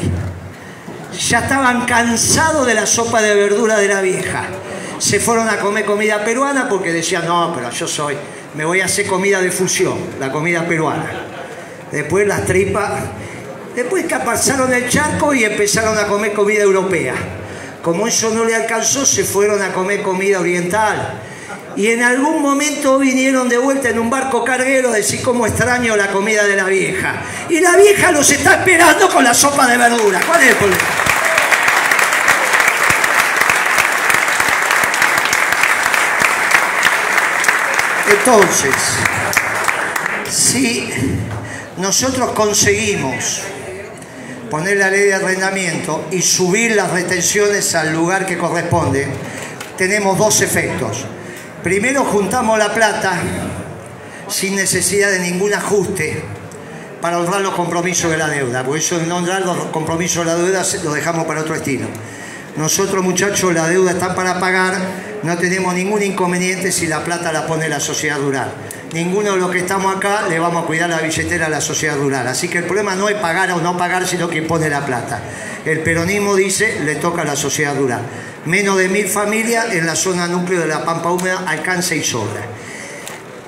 Ya 1.30 1.40
estaban 1.40 1.86
cansados 1.86 2.66
de 2.66 2.74
la 2.74 2.86
sopa 2.86 3.22
de 3.22 3.36
verdura 3.36 3.78
de 3.78 3.88
la 3.88 4.02
vieja. 4.02 4.46
Se 4.98 5.20
fueron 5.20 5.50
a 5.50 5.58
comer 5.58 5.86
comida 5.86 6.24
peruana 6.24 6.70
porque 6.70 6.92
decían, 6.92 7.26
no, 7.26 7.54
pero 7.56 7.70
yo 7.70 7.88
soy, 7.88 8.16
me 8.56 8.66
voy 8.66 8.82
a 8.82 8.86
hacer 8.86 9.08
comida 9.08 9.42
de 9.42 9.52
fusión, 9.52 9.98
la 10.20 10.32
comida 10.32 10.66
peruana. 10.66 11.10
Después 11.92 12.28
las 12.28 12.46
tripas, 12.46 12.92
después 13.76 14.06
que 14.06 14.16
el 14.16 14.90
charco 14.90 15.34
y 15.34 15.44
empezaron 15.44 15.98
a 15.98 16.08
comer 16.08 16.34
comida 16.34 16.62
europea. 16.62 17.16
Como 17.82 18.08
eso 18.08 18.30
no 18.30 18.46
le 18.46 18.56
alcanzó, 18.56 19.06
se 19.06 19.24
fueron 19.24 19.62
a 19.62 19.74
comer 19.74 20.04
comida 20.04 20.40
oriental. 20.40 21.20
Y 21.76 21.88
en 21.88 22.04
algún 22.04 22.42
momento 22.42 23.00
vinieron 23.00 23.48
de 23.48 23.58
vuelta 23.58 23.90
en 23.90 24.00
un 24.00 24.10
barco 24.10 24.44
carguero 24.44 24.90
a 24.90 24.94
decir 24.94 25.22
cómo 25.22 25.48
extraño 25.48 25.96
la 25.96 26.12
comida 26.12 26.46
de 26.46 26.56
la 26.56 26.66
vieja. 26.66 27.22
Y 27.50 27.60
la 27.60 27.78
vieja 27.78 28.12
los 28.12 28.30
está 28.30 28.56
esperando 28.56 29.10
con 29.10 29.24
la 29.24 29.34
sopa 29.34 29.68
de 29.68 29.78
verdura. 29.78 30.20
¿Cuál 30.28 30.42
es 30.42 30.50
el 30.50 30.56
problema? 30.56 30.82
Entonces, 38.10 38.76
si 40.30 40.90
nosotros 41.78 42.32
conseguimos 42.32 43.42
poner 44.50 44.78
la 44.78 44.90
ley 44.90 45.04
de 45.04 45.14
arrendamiento 45.14 46.06
y 46.12 46.22
subir 46.22 46.76
las 46.76 46.92
retenciones 46.92 47.74
al 47.74 47.94
lugar 47.94 48.26
que 48.26 48.38
corresponde, 48.38 49.08
tenemos 49.78 50.18
dos 50.18 50.42
efectos. 50.42 51.06
Primero, 51.64 52.04
juntamos 52.06 52.58
la 52.58 52.74
plata 52.74 53.14
sin 54.28 54.56
necesidad 54.56 55.12
de 55.12 55.20
ningún 55.20 55.54
ajuste 55.54 56.24
para 57.02 57.20
honrar 57.20 57.42
los 57.42 57.54
compromisos 57.54 58.10
de 58.10 58.18
la 58.18 58.30
deuda, 58.30 58.64
porque 58.64 58.80
eso 58.80 58.98
de 58.98 59.06
no 59.06 59.18
honrar 59.18 59.44
los 59.44 59.58
compromisos 59.66 60.26
de 60.26 60.32
la 60.32 60.38
deuda 60.38 60.64
lo 60.84 60.94
dejamos 60.94 61.26
para 61.26 61.42
otro 61.42 61.54
estilo. 61.54 61.86
Nosotros, 62.58 63.04
muchachos, 63.04 63.54
la 63.54 63.68
deuda 63.68 63.92
está 63.92 64.16
para 64.16 64.40
pagar, 64.40 64.74
no 65.22 65.38
tenemos 65.38 65.76
ningún 65.76 66.02
inconveniente 66.02 66.72
si 66.72 66.88
la 66.88 67.04
plata 67.04 67.32
la 67.32 67.46
pone 67.46 67.70
la 67.70 67.80
sociedad 67.80 68.20
rural. 68.20 68.52
Ninguno 68.94 69.34
de 69.34 69.38
los 69.38 69.52
que 69.52 69.60
estamos 69.60 69.96
acá 69.96 70.28
le 70.28 70.40
vamos 70.40 70.64
a 70.64 70.68
cuidar 70.68 70.90
la 70.90 71.00
billetera 71.00 71.46
a 71.46 71.50
la 71.50 71.62
sociedad 71.62 71.96
rural. 71.96 72.28
Así 72.28 72.50
que 72.50 72.58
el 72.58 72.66
problema 72.66 72.96
no 72.96 73.08
es 73.08 73.16
pagar 73.16 73.52
o 73.52 73.62
no 73.62 73.78
pagar, 73.78 74.08
sino 74.08 74.28
quien 74.28 74.48
pone 74.48 74.68
la 74.68 74.86
plata. 74.86 75.22
El 75.64 75.80
peronismo 75.82 76.36
dice, 76.36 76.80
le 76.84 76.96
toca 76.96 77.22
a 77.22 77.26
la 77.26 77.36
sociedad 77.36 77.78
rural. 77.78 78.02
Menos 78.46 78.78
de 78.78 78.90
mil 78.90 79.08
familias 79.08 79.72
en 79.72 79.86
la 79.86 79.96
zona 79.96 80.28
núcleo 80.28 80.62
de 80.62 80.68
la 80.68 80.84
Pampa 80.84 81.12
Húmeda 81.12 81.44
alcanza 81.48 81.94
y 81.94 82.04
sobra. 82.04 82.42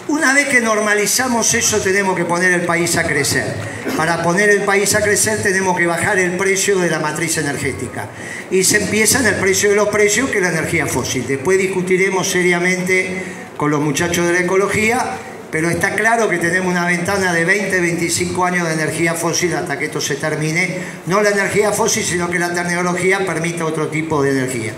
Una 0.08 0.34
vez 0.34 0.50
que 0.50 0.62
normalizamos 0.62 1.52
eso 1.56 1.80
tenemos 1.80 2.16
que 2.16 2.26
poner 2.26 2.52
el 2.52 2.62
país 2.62 2.96
a 2.98 3.08
crecer. 3.08 3.56
Para 3.98 4.22
poner 4.22 4.52
el 4.52 4.62
país 4.62 4.94
a 4.94 5.02
crecer 5.02 5.42
tenemos 5.42 5.76
que 5.76 5.88
bajar 5.88 6.20
el 6.20 6.38
precio 6.38 6.78
de 6.78 6.92
la 6.92 7.00
matriz 7.00 7.38
energética. 7.38 8.10
Y 8.52 8.64
se 8.64 8.84
empieza 8.84 9.20
en 9.20 9.28
el 9.28 9.36
precio 9.36 9.70
de 9.70 9.76
los 9.76 9.88
precios, 9.88 10.30
que 10.30 10.38
es 10.38 10.44
la 10.44 10.50
energía 10.50 10.86
fósil. 10.86 11.26
Después 11.28 11.58
discutiremos 11.58 12.30
seriamente 12.30 13.24
con 13.58 13.72
los 13.72 13.82
muchachos 13.82 14.28
de 14.28 14.34
la 14.34 14.40
ecología, 14.42 15.18
pero 15.54 15.70
está 15.70 15.94
claro 15.94 16.28
que 16.28 16.40
tenemos 16.40 16.72
una 16.72 16.88
ventana 16.88 17.32
de 17.32 17.46
20, 17.46 17.80
25 17.80 18.44
años 18.44 18.68
de 18.68 18.74
energía 18.74 19.14
fósil 19.14 19.54
hasta 19.54 19.78
que 19.78 19.86
esto 19.86 20.02
se 20.02 20.16
termine. 20.16 20.80
No 21.06 21.22
la 21.22 21.30
energía 21.30 21.72
fósil, 21.72 22.04
sino 22.04 22.28
que 22.28 22.40
la 22.40 22.56
tecnología 22.56 23.24
permite 23.24 23.62
otro 23.62 23.90
tipo 23.90 24.24
de 24.24 24.32
energía. 24.32 24.74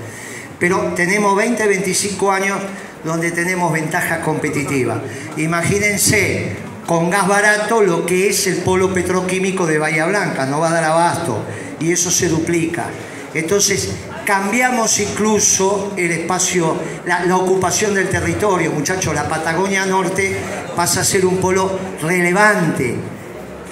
Pero 0.59 0.91
tenemos 0.93 1.33
20, 1.33 1.65
25 1.65 2.29
años 2.29 2.59
donde 3.05 3.31
tenemos 3.31 3.71
ventajas 3.71 4.19
competitivas. 4.19 4.97
Imagínense 5.37 6.57
con 6.85 7.09
gas 7.09 7.25
barato 7.25 7.81
lo 7.81 8.05
que 8.05 8.27
es 8.27 8.45
el 8.47 8.57
polo 8.57 8.93
petroquímico 8.93 9.65
de 9.65 9.79
Bahía 9.79 10.05
Blanca, 10.07 10.45
no 10.45 10.59
va 10.59 10.71
a 10.71 10.73
dar 10.73 10.83
abasto 10.83 11.41
y 11.79 11.93
eso 11.93 12.11
se 12.11 12.27
duplica. 12.27 12.87
Entonces 13.33 13.91
cambiamos 14.25 14.99
incluso 14.99 15.93
el 15.95 16.11
espacio, 16.11 16.75
la, 17.05 17.35
ocupación 17.37 17.93
del 17.93 18.09
territorio, 18.09 18.71
muchachos, 18.71 19.13
la 19.13 19.29
Patagonia 19.29 19.85
Norte 19.85 20.37
pasa 20.75 21.01
a 21.01 21.03
ser 21.03 21.25
un 21.25 21.37
polo 21.37 21.79
relevante, 22.01 22.95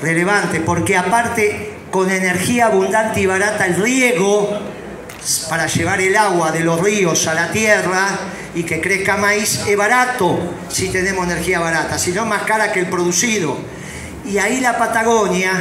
relevante, 0.02 0.62
porque 0.62 0.96
aparte 0.96 1.74
con 1.92 2.10
energía 2.10 2.68
abundante 2.68 3.20
y 3.22 3.26
barata 3.26 3.66
el 3.66 3.76
riego 3.76 4.60
para 5.50 5.68
llevar 5.68 6.02
el 6.02 6.16
agua 6.16 6.52
de 6.52 6.62
los 6.62 6.80
ríos 6.80 7.28
a 7.28 7.34
la 7.34 7.52
tierra 7.52 8.08
y 8.56 8.64
que 8.64 8.82
crezca 8.82 9.18
maíz 9.18 9.62
es 9.68 9.78
barato 9.78 10.38
si 10.70 10.90
tenemos 10.90 11.26
energía 11.26 11.60
barata, 11.60 11.98
si 11.98 12.12
no 12.12 12.26
más 12.26 12.44
cara 12.44 12.72
que 12.72 12.80
el 12.80 12.88
producido. 12.88 13.58
Y 14.26 14.38
ahí 14.38 14.60
la 14.60 14.78
Patagonia 14.78 15.52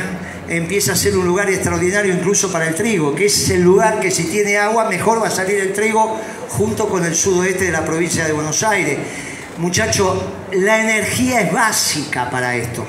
empieza 0.49 0.93
a 0.93 0.97
ser 0.97 1.17
un 1.17 1.27
lugar 1.27 1.49
extraordinario 1.51 2.13
incluso 2.13 2.51
para 2.51 2.69
el 2.69 2.75
trigo, 2.75 3.15
que 3.15 3.27
es 3.27 3.51
el 3.51 3.63
lugar 3.63 4.01
que 4.01 4.11
si 4.11 4.25
tiene 4.25 4.59
agua 4.59 4.89
mejor 4.89 5.23
va 5.23 5.29
a 5.29 5.31
salir 5.31 5.59
el 5.59 5.73
trigo 5.73 6.19
junto 6.49 6.89
con 6.89 7.05
el 7.05 7.15
sudoeste 7.15 7.65
de 7.67 7.73
la 7.73 7.85
provincia 7.85 8.27
de 8.27 8.33
Buenos 8.33 8.63
Aires. 8.63 8.99
Muchachos, 9.59 10.23
la 10.53 10.81
energía 10.81 11.41
es 11.41 11.53
básica 11.53 12.31
para 12.31 12.57
esto. 12.57 12.85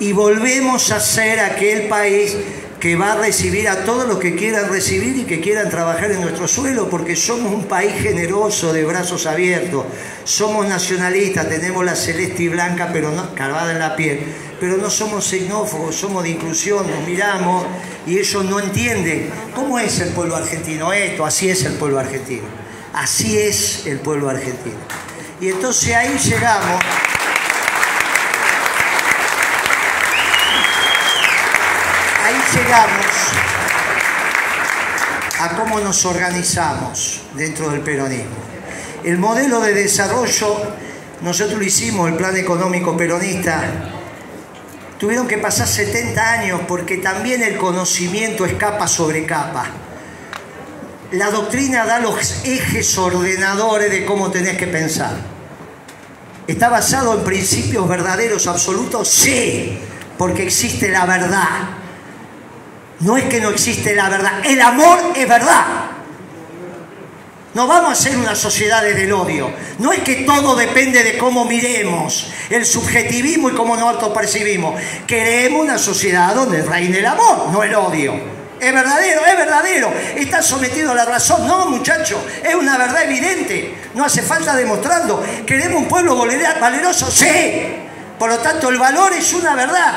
Y 0.00 0.12
volvemos 0.12 0.90
a 0.92 1.00
ser 1.00 1.40
aquel 1.40 1.88
país 1.88 2.36
que 2.80 2.94
va 2.94 3.12
a 3.12 3.16
recibir 3.16 3.68
a 3.68 3.84
todos 3.84 4.06
los 4.06 4.18
que 4.18 4.36
quieran 4.36 4.68
recibir 4.70 5.16
y 5.16 5.24
que 5.24 5.40
quieran 5.40 5.68
trabajar 5.68 6.12
en 6.12 6.20
nuestro 6.20 6.46
suelo, 6.46 6.88
porque 6.88 7.16
somos 7.16 7.52
un 7.52 7.64
país 7.64 7.92
generoso, 8.00 8.72
de 8.72 8.84
brazos 8.84 9.26
abiertos, 9.26 9.84
somos 10.24 10.66
nacionalistas, 10.66 11.48
tenemos 11.48 11.84
la 11.84 11.96
celeste 11.96 12.44
y 12.44 12.48
blanca, 12.48 12.90
pero 12.92 13.10
no, 13.10 13.34
cargada 13.34 13.72
en 13.72 13.80
la 13.80 13.96
piel, 13.96 14.20
pero 14.60 14.76
no 14.76 14.90
somos 14.90 15.24
xenófobos, 15.26 15.96
somos 15.96 16.22
de 16.22 16.30
inclusión, 16.30 16.88
nos 16.88 17.06
miramos 17.06 17.66
y 18.06 18.18
ellos 18.18 18.44
no 18.44 18.60
entienden 18.60 19.30
cómo 19.54 19.78
es 19.78 19.98
el 20.00 20.10
pueblo 20.10 20.36
argentino, 20.36 20.92
esto, 20.92 21.26
así 21.26 21.50
es 21.50 21.64
el 21.64 21.74
pueblo 21.74 21.98
argentino, 21.98 22.46
así 22.94 23.38
es 23.38 23.86
el 23.86 23.98
pueblo 23.98 24.28
argentino. 24.28 24.78
Y 25.40 25.48
entonces 25.48 25.94
ahí 25.94 26.16
llegamos. 26.18 26.84
ahí 32.28 32.40
llegamos 32.58 33.06
a 35.40 35.56
cómo 35.56 35.78
nos 35.78 36.04
organizamos 36.04 37.22
dentro 37.34 37.70
del 37.70 37.82
peronismo. 37.82 38.36
El 39.04 39.18
modelo 39.18 39.60
de 39.60 39.74
desarrollo, 39.74 40.56
nosotros 41.20 41.58
lo 41.58 41.64
hicimos, 41.64 42.08
el 42.08 42.16
plan 42.16 42.36
económico 42.36 42.96
peronista, 42.96 43.62
tuvieron 44.98 45.28
que 45.28 45.38
pasar 45.38 45.68
70 45.68 46.32
años 46.32 46.60
porque 46.66 46.96
también 46.96 47.42
el 47.42 47.56
conocimiento 47.56 48.44
es 48.44 48.54
capa 48.54 48.88
sobre 48.88 49.24
capa. 49.24 49.66
La 51.12 51.30
doctrina 51.30 51.86
da 51.86 52.00
los 52.00 52.44
ejes 52.44 52.98
ordenadores 52.98 53.90
de 53.90 54.04
cómo 54.04 54.32
tenés 54.32 54.58
que 54.58 54.66
pensar. 54.66 55.16
¿Está 56.48 56.68
basado 56.68 57.14
en 57.14 57.24
principios 57.24 57.86
verdaderos 57.86 58.48
absolutos? 58.48 59.08
Sí, 59.08 59.78
porque 60.18 60.42
existe 60.42 60.88
la 60.88 61.06
verdad. 61.06 61.77
No 63.00 63.16
es 63.16 63.24
que 63.24 63.40
no 63.40 63.50
existe 63.50 63.94
la 63.94 64.08
verdad, 64.08 64.40
el 64.44 64.60
amor 64.60 64.98
es 65.14 65.28
verdad. 65.28 65.64
No 67.54 67.66
vamos 67.66 67.92
a 67.92 67.94
ser 67.94 68.16
una 68.16 68.34
sociedad 68.34 68.82
desde 68.82 69.04
el 69.04 69.12
odio. 69.12 69.50
No 69.78 69.92
es 69.92 70.00
que 70.00 70.16
todo 70.16 70.54
depende 70.54 71.02
de 71.02 71.16
cómo 71.16 71.44
miremos, 71.44 72.30
el 72.50 72.66
subjetivismo 72.66 73.50
y 73.50 73.54
cómo 73.54 73.76
nos 73.76 73.94
autopercibimos. 73.94 74.80
Queremos 75.06 75.62
una 75.62 75.78
sociedad 75.78 76.34
donde 76.34 76.62
reine 76.62 76.98
el 76.98 77.06
amor, 77.06 77.48
no 77.50 77.62
el 77.62 77.74
odio. 77.74 78.38
Es 78.60 78.72
verdadero, 78.72 79.24
es 79.24 79.36
verdadero. 79.36 79.92
¿Está 80.16 80.42
sometido 80.42 80.92
a 80.92 80.94
la 80.94 81.04
razón? 81.04 81.46
No, 81.46 81.66
muchachos. 81.66 82.18
Es 82.42 82.54
una 82.54 82.76
verdad 82.76 83.04
evidente. 83.04 83.74
No 83.94 84.04
hace 84.04 84.22
falta 84.22 84.56
demostrarlo. 84.56 85.22
¿Queremos 85.46 85.82
un 85.82 85.88
pueblo 85.88 86.16
valeroso? 86.16 87.10
Sí. 87.10 87.76
Por 88.18 88.28
lo 88.28 88.38
tanto, 88.38 88.68
el 88.68 88.78
valor 88.78 89.12
es 89.12 89.32
una 89.32 89.54
verdad. 89.54 89.94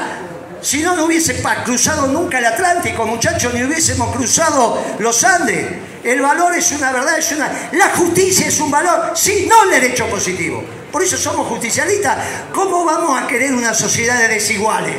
Si 0.62 0.84
no, 0.84 0.96
no 0.96 1.06
hubiese 1.06 1.42
cruzado 1.66 2.08
nunca 2.08 2.38
el 2.38 2.46
Atlántico, 2.46 3.06
muchachos, 3.06 3.54
ni 3.54 3.64
hubiésemos 3.64 4.16
cruzado 4.16 4.82
los 5.00 5.24
Andes. 5.24 5.68
El 6.04 6.22
valor 6.22 6.56
es 6.56 6.72
una 6.72 6.92
verdad, 6.92 7.18
es 7.18 7.32
una... 7.32 7.70
La 7.74 7.90
justicia 7.90 8.48
es 8.48 8.60
un 8.60 8.70
valor, 8.70 9.12
sí, 9.16 9.48
no 9.50 9.64
el 9.64 9.82
derecho 9.82 10.08
positivo. 10.08 10.64
Por 10.92 11.02
eso 11.02 11.18
somos 11.18 11.48
justicialistas. 11.48 12.18
¿Cómo 12.54 12.86
vamos 12.86 13.20
a 13.20 13.28
querer 13.28 13.54
una 13.54 13.74
sociedad 13.74 14.20
de 14.20 14.28
desiguales? 14.28 14.98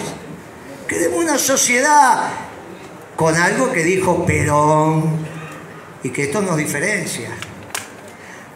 Queremos 0.89 1.23
una 1.23 1.39
sociedad 1.39 2.31
con 3.15 3.37
algo 3.37 3.73
que 3.73 3.85
dijo 3.85 4.27
Perón 4.27 5.27
y 6.03 6.11
que 6.11 6.25
esto 6.25 6.43
nos 6.43 6.57
diferencia. 6.57 7.31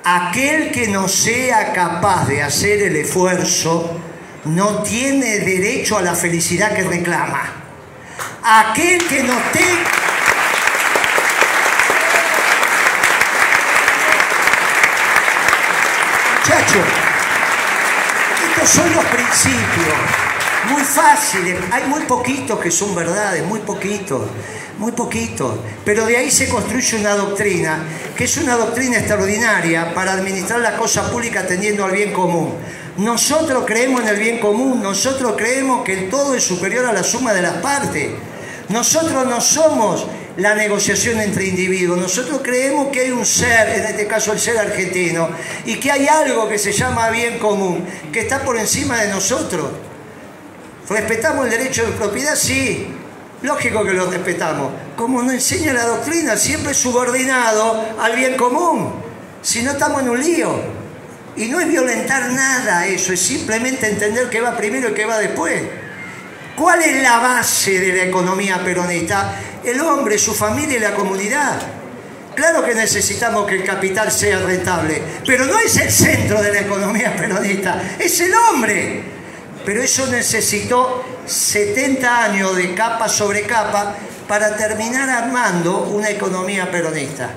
Aquel 0.03 0.73
que 0.73 0.89
no 0.89 1.09
sea 1.09 1.73
capaz 1.73 2.27
de 2.27 2.43
hacer 2.43 2.83
el 2.83 2.97
esfuerzo 2.97 3.97
no 4.47 4.83
tiene 4.83 5.39
derecho 5.41 5.99
a 5.99 6.03
la 6.03 6.15
felicidad 6.15 6.75
que 6.75 6.85
reclama. 6.85 7.53
Aquel 8.43 9.07
que 9.07 9.23
no 9.25 9.35
tenga... 9.53 9.91
Muchachos, 16.39 16.87
estos 18.49 18.69
son 18.69 18.95
los 18.95 19.05
principios, 19.07 19.97
muy 20.71 20.83
fáciles, 20.83 21.59
hay 21.73 21.89
muy 21.89 22.03
poquitos 22.03 22.61
que 22.61 22.71
son 22.71 22.95
verdades, 22.95 23.45
muy 23.45 23.59
poquitos, 23.61 24.23
muy 24.79 24.93
poquitos, 24.93 25.59
pero 25.85 26.07
de 26.07 26.17
ahí 26.17 26.31
se 26.31 26.49
construye 26.49 26.99
una 26.99 27.17
doctrina, 27.17 27.81
que 28.17 28.25
es 28.25 28.37
una 28.37 28.55
doctrina 28.55 28.99
extraordinaria 28.99 29.93
para 29.93 30.13
administrar 30.13 30.61
la 30.61 30.77
cosa 30.77 31.11
pública 31.11 31.41
atendiendo 31.41 31.85
al 31.85 31.91
bien 31.91 32.13
común. 32.13 32.55
Nosotros 32.99 33.65
creemos 33.67 34.01
en 34.03 34.09
el 34.09 34.17
bien 34.17 34.39
común, 34.39 34.83
nosotros 34.83 35.35
creemos 35.37 35.85
que 35.85 35.93
el 35.93 36.09
todo 36.09 36.35
es 36.35 36.43
superior 36.43 36.87
a 36.87 36.93
la 36.93 37.03
suma 37.03 37.35
de 37.35 37.43
las 37.43 37.55
partes. 37.55 38.11
Nosotros 38.71 39.27
no 39.27 39.41
somos 39.41 40.07
la 40.39 40.55
negociación 40.55 41.21
entre 41.21 41.47
individuos, 41.47 41.99
nosotros 41.99 42.41
creemos 42.43 42.89
que 42.89 43.01
hay 43.01 43.11
un 43.11 43.25
ser, 43.27 43.69
en 43.69 43.85
este 43.85 44.07
caso 44.07 44.33
el 44.33 44.39
ser 44.39 44.59
argentino, 44.59 45.29
y 45.67 45.77
que 45.77 45.93
hay 45.93 46.09
algo 46.09 46.49
que 46.49 46.59
se 46.59 46.73
llama 46.73 47.11
bien 47.11 47.39
común, 47.39 47.87
que 48.13 48.21
está 48.21 48.43
por 48.43 48.59
encima 48.59 49.01
de 49.03 49.09
nosotros. 49.09 49.71
¿Respetamos 50.89 51.45
el 51.45 51.51
derecho 51.51 51.85
de 51.85 51.93
propiedad? 51.93 52.35
Sí, 52.35 52.87
lógico 53.43 53.85
que 53.85 53.93
lo 53.93 54.11
respetamos. 54.11 54.73
Como 54.97 55.23
nos 55.23 55.35
enseña 55.35 55.75
la 55.75 55.85
doctrina, 55.85 56.37
siempre 56.37 56.73
subordinado 56.73 57.85
al 58.01 58.17
bien 58.17 58.37
común, 58.37 58.93
si 59.43 59.63
no 59.63 59.73
estamos 59.73 60.03
en 60.03 60.09
un 60.09 60.21
lío. 60.21 60.76
Y 61.37 61.49
no 61.49 61.61
es 61.61 61.69
violentar 61.69 62.31
nada 62.31 62.87
eso, 62.87 63.13
es 63.13 63.21
simplemente 63.21 63.87
entender 63.89 64.31
qué 64.31 64.41
va 64.41 64.57
primero 64.57 64.91
y 64.91 64.95
qué 64.95 65.05
va 65.05 65.19
después. 65.19 65.63
¿Cuál 66.57 66.83
es 66.83 67.03
la 67.03 67.19
base 67.19 67.79
de 67.79 67.93
la 67.93 68.05
economía 68.05 68.65
peronista? 68.65 69.35
El 69.63 69.81
hombre, 69.81 70.17
su 70.17 70.35
familia 70.35 70.79
y 70.79 70.81
la 70.81 70.95
comunidad. 70.95 71.61
Claro 72.35 72.65
que 72.65 72.75
necesitamos 72.75 73.47
que 73.47 73.57
el 73.57 73.65
capital 73.65 74.11
sea 74.11 74.39
rentable, 74.39 75.03
pero 75.27 75.47
no 75.47 75.59
es 75.59 75.77
el 75.77 75.91
centro 75.91 76.41
de 76.43 76.53
la 76.53 76.61
economía 76.61 77.15
peronista, 77.17 77.83
es 77.99 78.21
el 78.21 78.33
hombre. 78.35 79.03
Pero 79.65 79.83
eso 79.83 80.07
necesitó 80.07 81.05
70 81.27 82.25
años 82.25 82.57
de 82.57 82.75
capa 82.75 83.09
sobre 83.09 83.43
capa 83.43 83.95
para 84.29 84.57
terminar 84.57 85.09
armando 85.09 85.85
una 85.85 86.09
economía 86.09 86.71
peronista. 86.71 87.31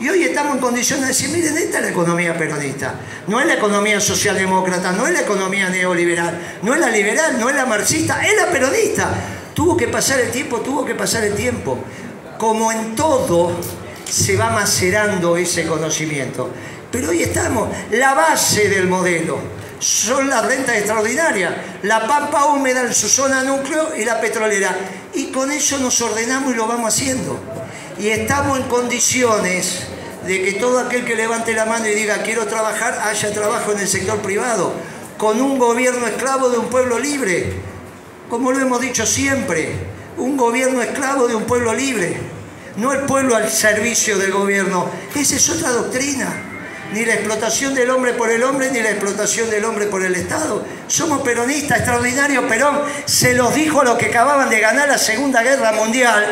Y 0.00 0.08
hoy 0.08 0.24
estamos 0.24 0.56
en 0.56 0.60
condiciones 0.60 1.02
de 1.02 1.08
decir, 1.08 1.28
miren, 1.30 1.56
esta 1.56 1.78
es 1.78 1.84
la 1.84 1.90
economía 1.90 2.36
peronista. 2.36 2.94
No 3.28 3.38
es 3.38 3.46
la 3.46 3.54
economía 3.54 4.00
socialdemócrata, 4.00 4.90
no 4.90 5.06
es 5.06 5.12
la 5.12 5.20
economía 5.20 5.68
neoliberal, 5.68 6.58
no 6.62 6.74
es 6.74 6.80
la 6.80 6.90
liberal, 6.90 7.38
no 7.38 7.48
es 7.48 7.54
la 7.54 7.64
marxista, 7.64 8.20
es 8.26 8.36
la 8.36 8.50
peronista. 8.50 9.14
Tuvo 9.54 9.76
que 9.76 9.86
pasar 9.86 10.18
el 10.18 10.32
tiempo, 10.32 10.60
tuvo 10.60 10.84
que 10.84 10.96
pasar 10.96 11.22
el 11.22 11.34
tiempo. 11.34 11.78
Como 12.38 12.72
en 12.72 12.96
todo, 12.96 13.52
se 14.04 14.36
va 14.36 14.50
macerando 14.50 15.36
ese 15.36 15.64
conocimiento. 15.64 16.50
Pero 16.90 17.10
hoy 17.10 17.22
estamos, 17.22 17.68
la 17.92 18.14
base 18.14 18.68
del 18.68 18.88
modelo 18.88 19.38
son 19.78 20.28
las 20.28 20.44
rentas 20.44 20.76
extraordinarias, 20.76 21.52
la 21.82 22.06
pampa 22.06 22.46
húmeda 22.46 22.80
en 22.80 22.94
su 22.94 23.08
zona 23.08 23.44
núcleo 23.44 23.94
y 23.96 24.04
la 24.04 24.20
petrolera. 24.20 24.76
Y 25.14 25.26
con 25.26 25.52
eso 25.52 25.78
nos 25.78 26.00
ordenamos 26.00 26.52
y 26.52 26.56
lo 26.56 26.66
vamos 26.66 26.92
haciendo 26.92 27.38
y 27.98 28.08
estamos 28.08 28.58
en 28.58 28.64
condiciones 28.64 29.84
de 30.26 30.42
que 30.42 30.52
todo 30.54 30.78
aquel 30.78 31.04
que 31.04 31.14
levante 31.14 31.52
la 31.52 31.66
mano 31.66 31.86
y 31.86 31.94
diga 31.94 32.22
quiero 32.22 32.46
trabajar, 32.46 32.98
haya 33.04 33.32
trabajo 33.32 33.72
en 33.72 33.80
el 33.80 33.88
sector 33.88 34.20
privado, 34.20 34.72
con 35.18 35.40
un 35.40 35.58
gobierno 35.58 36.06
esclavo 36.06 36.48
de 36.48 36.58
un 36.58 36.66
pueblo 36.66 36.98
libre, 36.98 37.52
como 38.28 38.52
lo 38.52 38.60
hemos 38.60 38.80
dicho 38.80 39.06
siempre, 39.06 39.72
un 40.16 40.36
gobierno 40.36 40.82
esclavo 40.82 41.28
de 41.28 41.34
un 41.34 41.44
pueblo 41.44 41.74
libre, 41.74 42.16
no 42.76 42.92
el 42.92 43.00
pueblo 43.00 43.36
al 43.36 43.50
servicio 43.50 44.18
del 44.18 44.32
gobierno, 44.32 44.88
esa 45.14 45.36
es 45.36 45.48
otra 45.50 45.70
doctrina 45.70 46.53
ni 46.92 47.04
la 47.04 47.14
explotación 47.14 47.74
del 47.74 47.90
hombre 47.90 48.12
por 48.12 48.30
el 48.30 48.42
hombre, 48.42 48.70
ni 48.70 48.80
la 48.80 48.90
explotación 48.90 49.50
del 49.50 49.64
hombre 49.64 49.86
por 49.86 50.04
el 50.04 50.14
Estado. 50.14 50.64
Somos 50.86 51.22
peronistas, 51.22 51.78
extraordinario 51.78 52.46
Perón 52.46 52.82
se 53.04 53.34
los 53.34 53.54
dijo 53.54 53.80
a 53.80 53.84
los 53.84 53.98
que 53.98 54.06
acababan 54.06 54.50
de 54.50 54.60
ganar 54.60 54.88
la 54.88 54.98
Segunda 54.98 55.42
Guerra 55.42 55.72
Mundial 55.72 56.24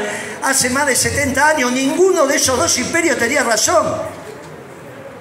hace 0.42 0.70
más 0.70 0.86
de 0.86 0.96
70 0.96 1.48
años. 1.48 1.72
Ninguno 1.72 2.26
de 2.26 2.36
esos 2.36 2.58
dos 2.58 2.78
imperios 2.78 3.18
tenía 3.18 3.42
razón. 3.42 3.86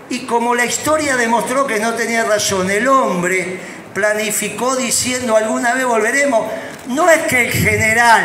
Y 0.10 0.26
como 0.26 0.54
la 0.56 0.66
historia 0.66 1.16
demostró 1.16 1.66
que 1.66 1.80
no 1.80 1.94
tenía 1.94 2.24
razón, 2.24 2.70
el 2.70 2.88
hombre 2.88 3.60
planificó 3.94 4.76
diciendo 4.76 5.38
alguna 5.38 5.74
vez 5.74 5.86
volveremos. 5.86 6.48
No 6.88 7.10
es 7.10 7.22
que 7.24 7.46
el 7.46 7.52
general 7.52 8.24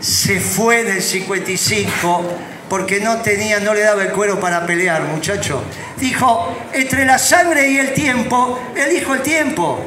se 0.00 0.40
fue 0.40 0.80
en 0.80 0.88
el 0.88 1.02
55 1.02 2.24
porque 2.68 3.00
no 3.00 3.18
tenía, 3.18 3.60
no 3.60 3.72
le 3.74 3.80
daba 3.80 4.02
el 4.02 4.12
cuero 4.12 4.38
para 4.38 4.66
pelear, 4.66 5.02
muchacho. 5.02 5.62
Dijo, 5.96 6.56
entre 6.72 7.04
la 7.04 7.18
sangre 7.18 7.70
y 7.70 7.78
el 7.78 7.94
tiempo, 7.94 8.60
elijo 8.76 9.14
el 9.14 9.22
tiempo. 9.22 9.80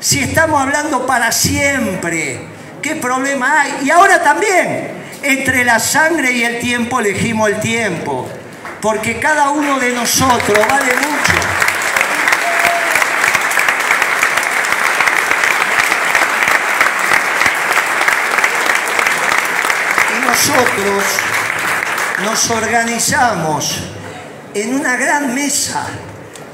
Si 0.00 0.22
estamos 0.22 0.60
hablando 0.60 1.06
para 1.06 1.30
siempre, 1.32 2.40
¿qué 2.82 2.96
problema 2.96 3.60
hay? 3.60 3.78
Y 3.84 3.90
ahora 3.90 4.22
también, 4.22 4.88
entre 5.22 5.64
la 5.64 5.78
sangre 5.78 6.32
y 6.32 6.44
el 6.44 6.58
tiempo 6.58 7.00
elegimos 7.00 7.48
el 7.48 7.60
tiempo, 7.60 8.28
porque 8.80 9.18
cada 9.18 9.50
uno 9.50 9.78
de 9.78 9.90
nosotros 9.92 10.58
vale 10.68 10.94
mucho. 10.94 11.32
Nosotros 20.26 21.35
nos 22.24 22.50
organizamos 22.50 23.78
en 24.54 24.74
una 24.74 24.96
gran 24.96 25.34
mesa. 25.34 25.86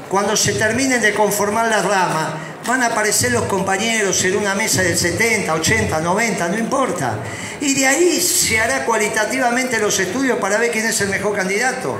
Cuando 0.09 0.35
se 0.35 0.53
terminen 0.53 1.01
de 1.01 1.13
conformar 1.13 1.67
las 1.67 1.85
ramas, 1.85 2.33
van 2.67 2.83
a 2.83 2.87
aparecer 2.87 3.31
los 3.31 3.43
compañeros 3.43 4.23
en 4.25 4.37
una 4.37 4.53
mesa 4.53 4.83
del 4.83 4.97
70, 4.97 5.53
80, 5.53 6.01
90, 6.01 6.49
no 6.49 6.57
importa. 6.57 7.17
Y 7.61 7.73
de 7.73 7.87
ahí 7.87 8.19
se 8.19 8.59
hará 8.59 8.85
cualitativamente 8.85 9.79
los 9.79 9.99
estudios 9.99 10.37
para 10.37 10.57
ver 10.57 10.71
quién 10.71 10.85
es 10.85 10.99
el 11.01 11.09
mejor 11.09 11.35
candidato. 11.35 11.97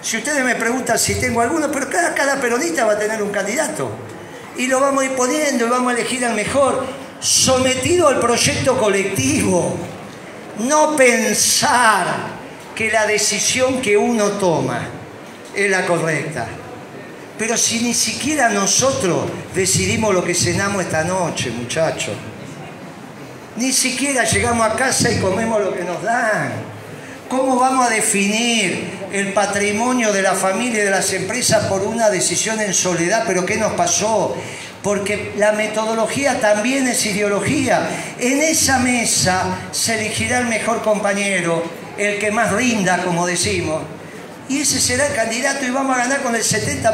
Si 0.00 0.16
ustedes 0.16 0.42
me 0.44 0.54
preguntan 0.54 0.98
si 0.98 1.16
tengo 1.16 1.42
alguno, 1.42 1.70
pero 1.70 1.90
cada, 1.90 2.14
cada 2.14 2.40
peronista 2.40 2.86
va 2.86 2.94
a 2.94 2.98
tener 2.98 3.22
un 3.22 3.30
candidato. 3.30 3.90
Y 4.56 4.66
lo 4.66 4.80
vamos 4.80 5.02
a 5.02 5.06
ir 5.06 5.12
poniendo 5.12 5.66
y 5.66 5.68
vamos 5.68 5.92
a 5.92 5.96
elegir 5.96 6.24
al 6.24 6.34
mejor, 6.34 6.86
sometido 7.20 8.08
al 8.08 8.18
proyecto 8.18 8.78
colectivo. 8.78 9.76
No 10.58 10.96
pensar 10.96 12.39
que 12.80 12.90
la 12.90 13.06
decisión 13.06 13.82
que 13.82 13.94
uno 13.94 14.24
toma 14.38 14.80
es 15.54 15.70
la 15.70 15.84
correcta. 15.84 16.46
Pero 17.38 17.54
si 17.58 17.80
ni 17.80 17.92
siquiera 17.92 18.48
nosotros 18.48 19.26
decidimos 19.54 20.14
lo 20.14 20.24
que 20.24 20.34
cenamos 20.34 20.84
esta 20.84 21.04
noche, 21.04 21.50
muchachos. 21.50 22.14
Ni 23.58 23.70
siquiera 23.74 24.24
llegamos 24.24 24.66
a 24.66 24.76
casa 24.76 25.10
y 25.12 25.20
comemos 25.20 25.60
lo 25.60 25.74
que 25.74 25.84
nos 25.84 26.02
dan. 26.02 26.52
¿Cómo 27.28 27.56
vamos 27.56 27.86
a 27.86 27.90
definir 27.90 28.88
el 29.12 29.34
patrimonio 29.34 30.10
de 30.10 30.22
la 30.22 30.32
familia 30.32 30.80
y 30.80 30.84
de 30.86 30.90
las 30.90 31.12
empresas 31.12 31.66
por 31.66 31.82
una 31.82 32.08
decisión 32.08 32.60
en 32.60 32.72
soledad? 32.72 33.24
¿Pero 33.26 33.44
qué 33.44 33.58
nos 33.58 33.74
pasó? 33.74 34.34
Porque 34.82 35.34
la 35.36 35.52
metodología 35.52 36.40
también 36.40 36.88
es 36.88 37.04
ideología. 37.04 37.90
En 38.18 38.40
esa 38.40 38.78
mesa 38.78 39.68
se 39.70 39.96
elegirá 39.96 40.38
el 40.38 40.46
mejor 40.46 40.80
compañero, 40.80 41.79
el 42.00 42.18
que 42.18 42.30
más 42.30 42.52
rinda, 42.52 43.02
como 43.02 43.26
decimos. 43.26 43.82
Y 44.48 44.62
ese 44.62 44.80
será 44.80 45.06
el 45.06 45.14
candidato 45.14 45.64
y 45.64 45.70
vamos 45.70 45.96
a 45.96 46.00
ganar 46.00 46.22
con 46.22 46.34
el 46.34 46.42
70%. 46.42 46.92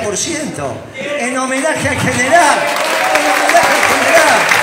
En 1.20 1.38
homenaje 1.38 1.88
al 1.88 1.98
general. 1.98 2.58
En 3.14 3.30
homenaje 3.32 3.72
al 3.72 4.04
general. 4.04 4.55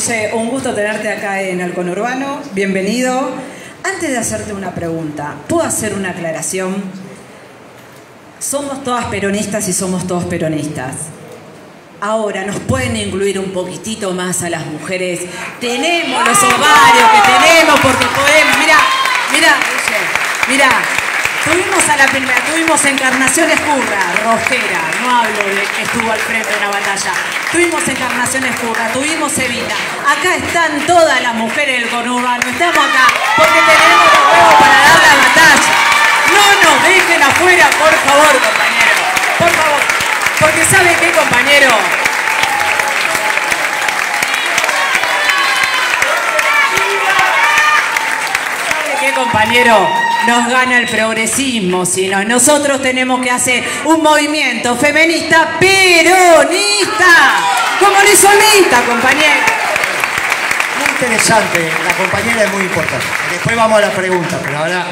Bueno, 0.00 0.14
Ise, 0.14 0.30
un 0.34 0.48
gusto 0.48 0.72
tenerte 0.72 1.10
acá 1.10 1.42
en 1.42 1.60
el 1.60 1.74
conurbano. 1.74 2.40
Bienvenido. 2.54 3.32
Antes 3.84 4.10
de 4.10 4.16
hacerte 4.16 4.54
una 4.54 4.74
pregunta, 4.74 5.34
¿puedo 5.46 5.62
hacer 5.62 5.92
una 5.92 6.10
aclaración? 6.10 6.82
Somos 8.38 8.82
todas 8.82 9.04
peronistas 9.06 9.68
y 9.68 9.74
somos 9.74 10.06
todos 10.06 10.24
peronistas. 10.24 10.94
Ahora, 12.00 12.44
¿nos 12.46 12.60
pueden 12.60 12.96
incluir 12.96 13.38
un 13.38 13.52
poquitito 13.52 14.14
más 14.14 14.42
a 14.42 14.48
las 14.48 14.64
mujeres? 14.64 15.20
Tenemos 15.60 16.26
los 16.26 16.38
ovarios 16.44 17.10
que 17.12 17.32
tenemos 17.32 17.80
porque 17.80 18.06
podemos. 18.06 18.58
Mira, 18.58 18.78
mira, 19.34 19.56
mira. 20.48 20.99
Tuvimos 21.44 21.88
a 21.88 21.96
la 21.96 22.06
primera, 22.06 22.38
tuvimos 22.44 22.84
Encarnación 22.84 23.50
Escurra, 23.50 24.00
rosquera, 24.24 24.80
no 25.02 25.10
hablo 25.10 25.44
de 25.54 25.62
que 25.74 25.82
estuvo 25.82 26.12
al 26.12 26.18
frente 26.18 26.52
de 26.52 26.60
la 26.60 26.68
batalla. 26.68 27.12
Tuvimos 27.50 27.88
Encarnación 27.88 28.44
Escurra, 28.44 28.88
tuvimos 28.92 29.36
Evita. 29.38 29.74
Acá 30.06 30.36
están 30.36 30.86
todas 30.86 31.20
las 31.22 31.34
mujeres 31.34 31.80
del 31.80 31.88
conurbano, 31.88 32.42
estamos 32.46 32.78
acá 32.78 33.06
porque 33.36 33.58
tenemos 33.58 34.04
los 34.12 34.24
huevos 34.32 34.54
para 34.60 34.76
dar 34.84 35.00
la 35.00 35.14
batalla. 35.16 35.74
No 36.34 36.44
nos 36.70 36.82
dejen 36.84 37.22
afuera, 37.22 37.66
por 37.78 37.94
favor, 37.94 38.32
compañero. 38.38 39.00
Por 39.38 39.50
favor. 39.50 39.80
Porque 40.40 40.64
¿sabe 40.64 40.94
qué, 41.00 41.10
compañero? 41.12 41.70
¿Sabe 48.68 48.94
qué, 49.00 49.09
compañero? 49.24 49.88
Nos 50.26 50.48
gana 50.48 50.78
el 50.78 50.86
progresismo, 50.86 51.84
sino 51.86 52.22
nosotros 52.24 52.82
tenemos 52.82 53.20
que 53.20 53.30
hacer 53.30 53.64
un 53.84 54.02
movimiento 54.02 54.76
feminista 54.76 55.58
peronista, 55.58 57.06
como 57.78 58.00
lo 58.00 58.12
hizo 58.12 58.28
Lita, 58.32 58.82
compañero. 58.86 59.40
Muy 60.78 60.90
interesante, 60.90 61.70
la 61.84 61.94
compañera 61.94 62.44
es 62.44 62.52
muy 62.52 62.62
importante. 62.62 63.06
Después 63.30 63.56
vamos 63.56 63.78
a 63.78 63.80
la 63.86 63.90
pregunta, 63.90 64.38
pero 64.42 64.58
ahora, 64.58 64.86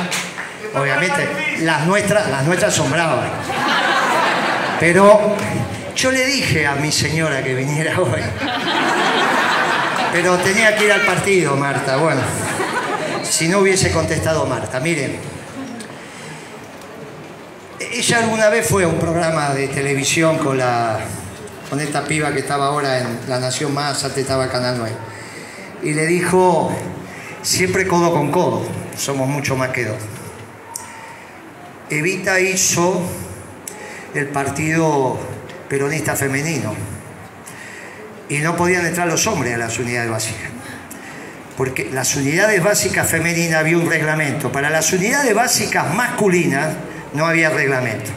obviamente, 0.74 1.28
las 1.60 1.86
nuestras, 1.86 2.28
las 2.28 2.44
nuestras 2.44 2.74
son 2.74 2.90
bravas. 2.90 3.28
Pero 4.80 5.36
yo 5.94 6.10
le 6.10 6.24
dije 6.24 6.66
a 6.66 6.74
mi 6.74 6.90
señora 6.92 7.42
que 7.42 7.54
viniera 7.54 7.98
hoy. 7.98 8.22
Pero 10.12 10.38
tenía 10.38 10.74
que 10.74 10.86
ir 10.86 10.92
al 10.92 11.02
partido, 11.02 11.54
Marta. 11.56 11.96
Bueno, 11.96 12.22
si 13.30 13.48
no 13.48 13.58
hubiese 13.58 13.90
contestado 13.92 14.46
Marta. 14.46 14.80
Miren, 14.80 15.16
ella 17.92 18.18
alguna 18.18 18.48
vez 18.48 18.66
fue 18.68 18.84
a 18.84 18.88
un 18.88 18.98
programa 18.98 19.50
de 19.50 19.68
televisión 19.68 20.38
con 20.38 20.58
la 20.58 21.00
con 21.68 21.80
esta 21.80 22.04
piba 22.04 22.32
que 22.32 22.40
estaba 22.40 22.66
ahora 22.66 22.98
en 22.98 23.18
La 23.28 23.38
Nación 23.38 23.74
Más, 23.74 24.02
antes 24.02 24.18
estaba 24.18 24.48
Canal 24.48 24.76
9. 24.78 24.94
Y 25.82 25.92
le 25.92 26.06
dijo, 26.06 26.74
siempre 27.42 27.86
codo 27.86 28.10
con 28.10 28.30
codo, 28.30 28.66
somos 28.96 29.28
mucho 29.28 29.54
más 29.54 29.68
que 29.70 29.84
dos. 29.84 29.98
Evita 31.90 32.40
hizo 32.40 33.02
el 34.14 34.28
partido 34.28 35.18
peronista 35.68 36.16
femenino. 36.16 36.74
Y 38.30 38.38
no 38.38 38.56
podían 38.56 38.86
entrar 38.86 39.06
los 39.06 39.26
hombres 39.26 39.54
a 39.54 39.58
las 39.58 39.78
unidades 39.78 40.10
básicas. 40.10 40.57
Porque 41.58 41.90
las 41.92 42.14
unidades 42.14 42.62
básicas 42.62 43.10
femeninas 43.10 43.58
había 43.58 43.76
un 43.76 43.90
reglamento. 43.90 44.52
Para 44.52 44.70
las 44.70 44.92
unidades 44.92 45.34
básicas 45.34 45.92
masculinas 45.92 46.68
no 47.14 47.26
había 47.26 47.50
reglamento. 47.50 48.12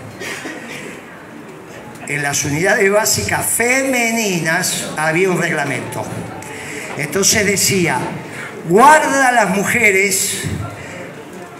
En 2.07 2.21
las 2.21 2.45
unidades 2.45 2.91
básicas 2.91 3.43
femeninas 3.43 4.91
había 4.95 5.31
un 5.31 5.41
reglamento. 5.41 6.05
Entonces 6.97 7.43
decía, 7.47 7.97
guarda 8.69 9.29
a 9.29 9.31
las 9.31 9.49
mujeres 9.49 10.43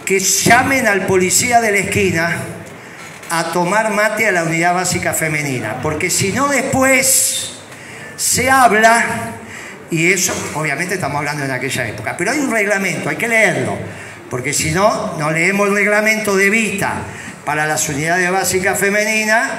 que 0.04 0.20
llamen 0.20 0.86
al 0.86 1.06
policía 1.06 1.60
de 1.60 1.72
la 1.72 1.78
esquina 1.78 2.36
a 3.28 3.50
tomar 3.50 3.90
mate 3.90 4.28
a 4.28 4.30
la 4.30 4.44
unidad 4.44 4.74
básica 4.74 5.14
femenina, 5.14 5.78
porque 5.82 6.10
si 6.10 6.32
no 6.32 6.46
después 6.46 7.54
se 8.16 8.48
habla, 8.48 9.31
y 9.92 10.10
eso 10.10 10.34
obviamente 10.54 10.94
estamos 10.94 11.18
hablando 11.18 11.44
en 11.44 11.50
aquella 11.50 11.86
época, 11.86 12.16
pero 12.16 12.32
hay 12.32 12.38
un 12.38 12.50
reglamento, 12.50 13.10
hay 13.10 13.16
que 13.16 13.28
leerlo, 13.28 13.76
porque 14.30 14.52
si 14.52 14.72
no, 14.72 15.16
no 15.18 15.30
leemos 15.30 15.68
el 15.68 15.74
reglamento 15.74 16.34
de 16.34 16.50
Vita 16.50 16.94
para 17.44 17.66
las 17.66 17.88
unidades 17.88 18.30
básicas 18.30 18.78
femeninas 18.78 19.50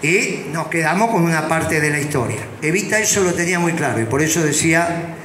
y 0.00 0.46
nos 0.52 0.68
quedamos 0.68 1.10
con 1.10 1.24
una 1.24 1.48
parte 1.48 1.80
de 1.80 1.90
la 1.90 1.98
historia. 1.98 2.38
Evita 2.62 3.00
eso 3.00 3.24
lo 3.24 3.34
tenía 3.34 3.58
muy 3.58 3.72
claro 3.72 4.00
y 4.00 4.04
por 4.04 4.22
eso 4.22 4.42
decía 4.42 5.16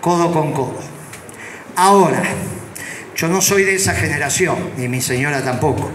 codo 0.00 0.32
con 0.32 0.52
codo. 0.52 0.80
Ahora, 1.76 2.22
yo 3.14 3.28
no 3.28 3.40
soy 3.40 3.62
de 3.62 3.76
esa 3.76 3.94
generación, 3.94 4.72
ni 4.76 4.88
mi 4.88 5.00
señora 5.00 5.42
tampoco 5.42 5.90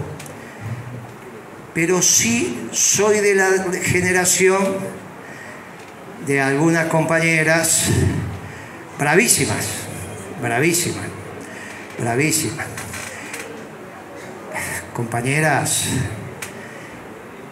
pero 1.78 2.02
sí 2.02 2.58
soy 2.72 3.20
de 3.20 3.36
la 3.36 3.48
generación 3.84 4.58
de 6.26 6.40
algunas 6.40 6.86
compañeras 6.86 7.86
bravísimas, 8.98 9.66
bravísimas, 10.42 11.06
bravísimas. 11.98 12.66
Compañeras 14.94 15.84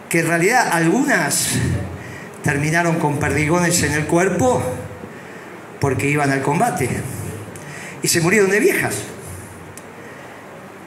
que 0.09 0.19
en 0.19 0.27
realidad 0.27 0.69
algunas 0.71 1.51
terminaron 2.43 2.99
con 2.99 3.19
perdigones 3.19 3.81
en 3.83 3.93
el 3.93 4.05
cuerpo 4.05 4.61
porque 5.79 6.09
iban 6.09 6.31
al 6.31 6.41
combate 6.41 6.89
y 8.01 8.07
se 8.07 8.21
murieron 8.21 8.49
de 8.49 8.59
viejas 8.59 8.95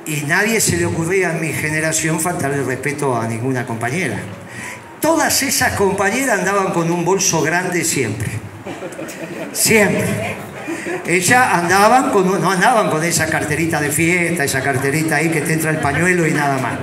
y 0.06 0.22
nadie 0.22 0.60
se 0.60 0.76
le 0.76 0.86
ocurría 0.86 1.32
en 1.32 1.40
mi 1.40 1.52
generación 1.52 2.20
faltarle 2.20 2.62
respeto 2.62 3.16
a 3.16 3.28
ninguna 3.28 3.66
compañera. 3.66 4.18
Todas 5.00 5.42
esas 5.42 5.72
compañeras 5.72 6.40
andaban 6.40 6.72
con 6.72 6.90
un 6.90 7.04
bolso 7.04 7.40
grande 7.40 7.84
siempre. 7.84 8.28
Siempre. 9.52 10.36
Ellas 11.06 11.48
andaban 11.52 12.10
con, 12.10 12.40
no 12.40 12.50
andaban 12.50 12.90
con 12.90 13.02
esa 13.02 13.26
carterita 13.26 13.80
de 13.80 13.90
fiesta, 13.90 14.44
esa 14.44 14.62
carterita 14.62 15.16
ahí 15.16 15.30
que 15.30 15.40
te 15.40 15.54
entra 15.54 15.70
el 15.70 15.78
pañuelo 15.78 16.26
y 16.26 16.32
nada 16.32 16.58
más. 16.58 16.78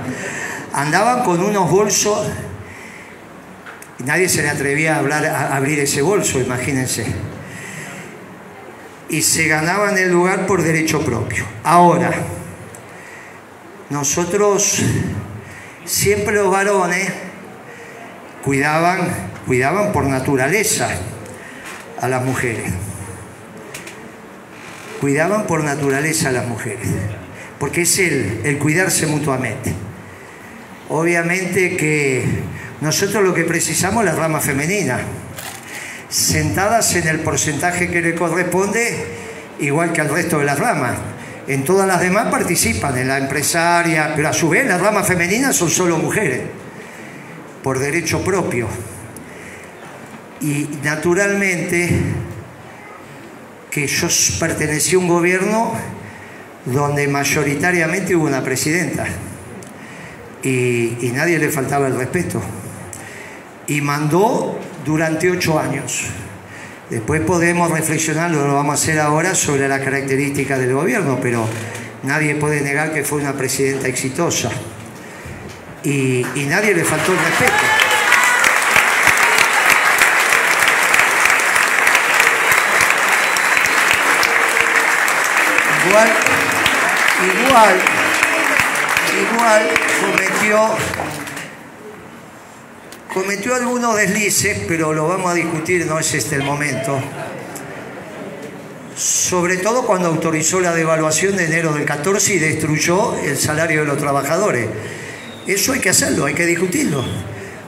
Andaban 0.72 1.22
con 1.22 1.42
unos 1.42 1.70
bolsos 1.70 2.28
y 4.00 4.02
nadie 4.02 4.28
se 4.28 4.42
le 4.42 4.50
atrevía 4.50 4.96
a, 4.96 4.98
hablar, 4.98 5.24
a 5.24 5.56
abrir 5.56 5.78
ese 5.78 6.02
bolso, 6.02 6.40
imagínense. 6.40 7.06
Y 9.08 9.22
se 9.22 9.46
ganaban 9.46 9.96
el 9.96 10.10
lugar 10.10 10.46
por 10.46 10.62
derecho 10.62 11.04
propio. 11.04 11.44
Ahora, 11.64 12.10
nosotros 13.90 14.82
siempre 15.84 16.34
los 16.34 16.50
varones 16.50 17.08
cuidaban, 18.44 19.08
cuidaban 19.46 19.92
por 19.92 20.04
naturaleza 20.04 20.88
a 22.00 22.08
las 22.08 22.24
mujeres. 22.24 22.72
Cuidaban 25.00 25.46
por 25.46 25.64
naturaleza 25.64 26.28
a 26.28 26.32
las 26.32 26.46
mujeres. 26.46 26.88
Porque 27.58 27.82
es 27.82 27.98
el, 27.98 28.40
el 28.44 28.58
cuidarse 28.58 29.06
mutuamente. 29.06 29.72
Obviamente 30.88 31.76
que 31.76 32.24
nosotros 32.80 33.22
lo 33.22 33.34
que 33.34 33.44
precisamos 33.44 34.04
es 34.04 34.10
la 34.12 34.16
rama 34.16 34.40
femenina. 34.40 34.98
Sentadas 36.08 36.94
en 36.96 37.06
el 37.08 37.20
porcentaje 37.20 37.90
que 37.90 38.00
le 38.00 38.14
corresponde, 38.14 39.06
igual 39.58 39.92
que 39.92 40.00
al 40.00 40.08
resto 40.08 40.38
de 40.38 40.44
las 40.44 40.58
ramas 40.58 40.96
en 41.48 41.64
todas 41.64 41.88
las 41.88 42.00
demás 42.00 42.28
participan, 42.28 42.96
en 42.98 43.08
la 43.08 43.16
empresaria, 43.16 44.12
pero 44.14 44.28
a 44.28 44.32
su 44.34 44.50
vez 44.50 44.66
las 44.66 44.80
ramas 44.80 45.06
femeninas 45.06 45.56
son 45.56 45.70
solo 45.70 45.96
mujeres, 45.96 46.42
por 47.62 47.78
derecho 47.78 48.22
propio. 48.24 48.68
Y 50.40 50.68
naturalmente 50.82 51.88
que 53.70 53.86
yo 53.86 54.08
pertenecí 54.38 54.94
a 54.94 54.98
un 54.98 55.08
gobierno 55.08 55.72
donde 56.64 57.08
mayoritariamente 57.08 58.14
hubo 58.14 58.26
una 58.26 58.42
presidenta 58.42 59.06
y, 60.42 61.10
nadie 61.14 61.38
le 61.38 61.48
faltaba 61.50 61.88
el 61.88 61.96
respeto. 61.96 62.40
Y 63.66 63.80
mandó 63.80 64.58
durante 64.84 65.30
ocho 65.30 65.58
años. 65.58 66.04
Después 66.90 67.20
podemos 67.20 67.70
reflexionar, 67.70 68.30
lo 68.30 68.54
vamos 68.54 68.80
a 68.80 68.82
hacer 68.82 68.98
ahora, 68.98 69.34
sobre 69.34 69.68
las 69.68 69.80
características 69.80 70.58
del 70.58 70.72
gobierno, 70.72 71.18
pero 71.20 71.46
nadie 72.02 72.34
puede 72.36 72.62
negar 72.62 72.94
que 72.94 73.04
fue 73.04 73.20
una 73.20 73.34
presidenta 73.34 73.88
exitosa. 73.88 74.50
Y, 75.84 76.24
nadie 76.48 76.74
le 76.74 76.84
faltó 76.84 77.12
el 77.12 77.18
respeto. 77.18 77.52
Igual, 85.88 86.08
igual, 87.46 87.80
igual 89.32 89.68
cometió 90.00 90.76
cometió 93.12 93.54
algunos 93.54 93.96
deslices, 93.96 94.58
pero 94.68 94.92
lo 94.92 95.08
vamos 95.08 95.30
a 95.30 95.34
discutir, 95.34 95.86
no 95.86 95.98
es 95.98 96.12
este 96.14 96.36
el 96.36 96.42
momento. 96.42 97.00
sobre 98.96 99.58
todo 99.58 99.86
cuando 99.86 100.08
autorizó 100.08 100.60
la 100.60 100.74
devaluación 100.74 101.36
de 101.36 101.46
enero 101.46 101.72
del 101.72 101.84
14 101.84 102.34
y 102.34 102.38
destruyó 102.40 103.16
el 103.16 103.38
salario 103.38 103.80
de 103.80 103.86
los 103.86 103.96
trabajadores. 103.96 104.68
Eso 105.48 105.72
hay 105.72 105.80
que 105.80 105.88
hacerlo, 105.88 106.26
hay 106.26 106.34
que 106.34 106.44
discutirlo. 106.44 107.02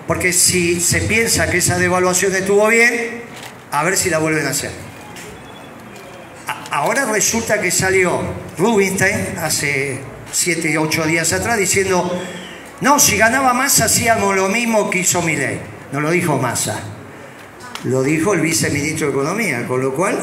Porque 0.07 0.35
si 0.35 0.81
se 0.81 1.01
piensa 1.01 1.51
que 1.51 1.59
esa 1.59 1.79
devaluación 1.79 2.35
estuvo 2.35 2.69
bien, 2.69 3.23
a 3.73 3.83
ver 3.85 3.97
si 3.97 4.11
la 4.11 4.19
vuelven 4.19 4.47
a 4.47 4.51
hacer. 4.51 4.71
Ahora 6.71 7.07
resulta 7.07 7.61
que 7.61 7.71
salió 7.71 8.21
Rubinstein 8.59 9.39
hace 9.39 9.99
7 10.31 10.77
o 10.77 10.83
8 10.83 11.07
días 11.07 11.33
atrás 11.33 11.59
diciendo, 11.59 12.21
no, 12.83 13.01
si 13.01 13.17
ganaba 13.17 13.55
Massa 13.55 13.87
hacíamos 13.87 14.37
lo 14.37 14.49
mismo 14.49 14.91
que 14.91 14.99
hizo 14.99 15.23
Milei. 15.23 15.59
No 15.91 16.01
lo 16.01 16.11
dijo 16.11 16.37
Massa, 16.37 16.81
lo 17.85 18.03
dijo 18.03 18.35
el 18.35 18.43
viceministro 18.43 19.07
de 19.07 19.13
Economía, 19.13 19.67
con 19.67 19.81
lo 19.81 19.95
cual 19.95 20.19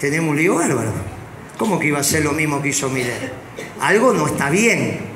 tenemos 0.00 0.30
un 0.30 0.36
lío 0.36 0.54
bárbaro. 0.54 0.92
¿Cómo 1.58 1.78
que 1.78 1.88
iba 1.88 2.00
a 2.00 2.04
ser 2.04 2.24
lo 2.24 2.32
mismo 2.32 2.62
que 2.62 2.70
hizo 2.70 2.88
Milei? 2.88 3.30
Algo 3.80 4.14
no 4.14 4.26
está 4.26 4.48
bien. 4.48 5.15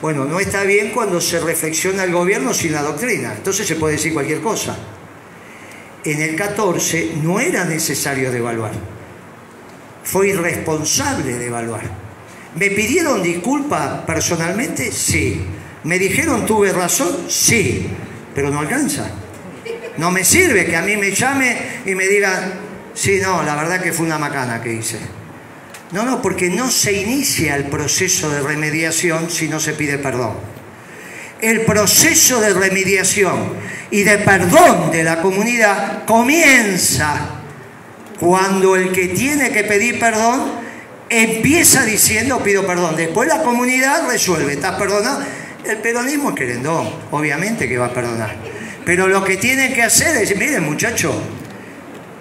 Bueno, 0.00 0.26
no 0.26 0.38
está 0.38 0.64
bien 0.64 0.90
cuando 0.90 1.20
se 1.20 1.40
reflexiona 1.40 2.04
el 2.04 2.12
gobierno 2.12 2.52
sin 2.52 2.72
la 2.72 2.82
doctrina. 2.82 3.32
Entonces 3.34 3.66
se 3.66 3.76
puede 3.76 3.94
decir 3.94 4.12
cualquier 4.12 4.40
cosa. 4.40 4.76
En 6.04 6.20
el 6.20 6.36
14 6.36 7.14
no 7.22 7.40
era 7.40 7.64
necesario 7.64 8.30
devaluar. 8.30 8.72
Fue 10.04 10.28
irresponsable 10.28 11.38
devaluar. 11.38 11.82
¿Me 12.56 12.70
pidieron 12.70 13.22
disculpas 13.22 14.02
personalmente? 14.02 14.92
Sí. 14.92 15.44
¿Me 15.84 15.98
dijeron 15.98 16.46
tuve 16.46 16.72
razón? 16.72 17.26
Sí. 17.28 17.88
Pero 18.34 18.50
no 18.50 18.60
alcanza. 18.60 19.10
No 19.96 20.10
me 20.10 20.24
sirve 20.24 20.66
que 20.66 20.76
a 20.76 20.82
mí 20.82 20.96
me 20.96 21.10
llame 21.10 21.56
y 21.86 21.94
me 21.94 22.06
digan, 22.06 22.52
sí, 22.94 23.18
no, 23.22 23.42
la 23.42 23.56
verdad 23.56 23.80
que 23.80 23.92
fue 23.92 24.04
una 24.04 24.18
macana 24.18 24.62
que 24.62 24.74
hice. 24.74 24.98
No, 25.92 26.04
no, 26.04 26.20
porque 26.20 26.50
no 26.50 26.68
se 26.68 26.92
inicia 26.92 27.54
el 27.54 27.64
proceso 27.64 28.28
de 28.28 28.40
remediación 28.40 29.30
si 29.30 29.48
no 29.48 29.60
se 29.60 29.72
pide 29.72 29.98
perdón. 29.98 30.34
El 31.40 31.60
proceso 31.60 32.40
de 32.40 32.52
remediación 32.52 33.52
y 33.90 34.02
de 34.02 34.18
perdón 34.18 34.90
de 34.90 35.04
la 35.04 35.22
comunidad 35.22 36.04
comienza 36.04 37.14
cuando 38.18 38.74
el 38.74 38.90
que 38.90 39.08
tiene 39.08 39.50
que 39.50 39.62
pedir 39.62 40.00
perdón 40.00 40.50
empieza 41.08 41.84
diciendo 41.84 42.42
pido 42.42 42.66
perdón. 42.66 42.96
Después 42.96 43.28
la 43.28 43.42
comunidad 43.42 44.08
resuelve, 44.08 44.54
¿estás 44.54 44.76
perdonado? 44.76 45.22
El 45.64 45.76
peronismo 45.78 46.30
es 46.30 46.34
querendón, 46.34 46.90
obviamente 47.12 47.68
que 47.68 47.78
va 47.78 47.86
a 47.86 47.92
perdonar. 47.92 48.34
Pero 48.84 49.06
lo 49.06 49.22
que 49.22 49.36
tiene 49.36 49.72
que 49.72 49.82
hacer 49.82 50.16
es, 50.16 50.36
miren 50.36 50.64
muchachos, 50.64 51.14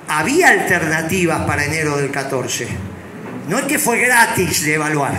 había 0.08 0.50
alternativas 0.50 1.42
para 1.46 1.66
enero 1.66 1.98
del 1.98 2.12
14 2.12 2.95
no 3.48 3.60
es 3.60 3.66
que 3.66 3.80
fue 3.80 4.00
gratis 4.00 4.64
de 4.66 4.76
evaluar. 4.76 5.14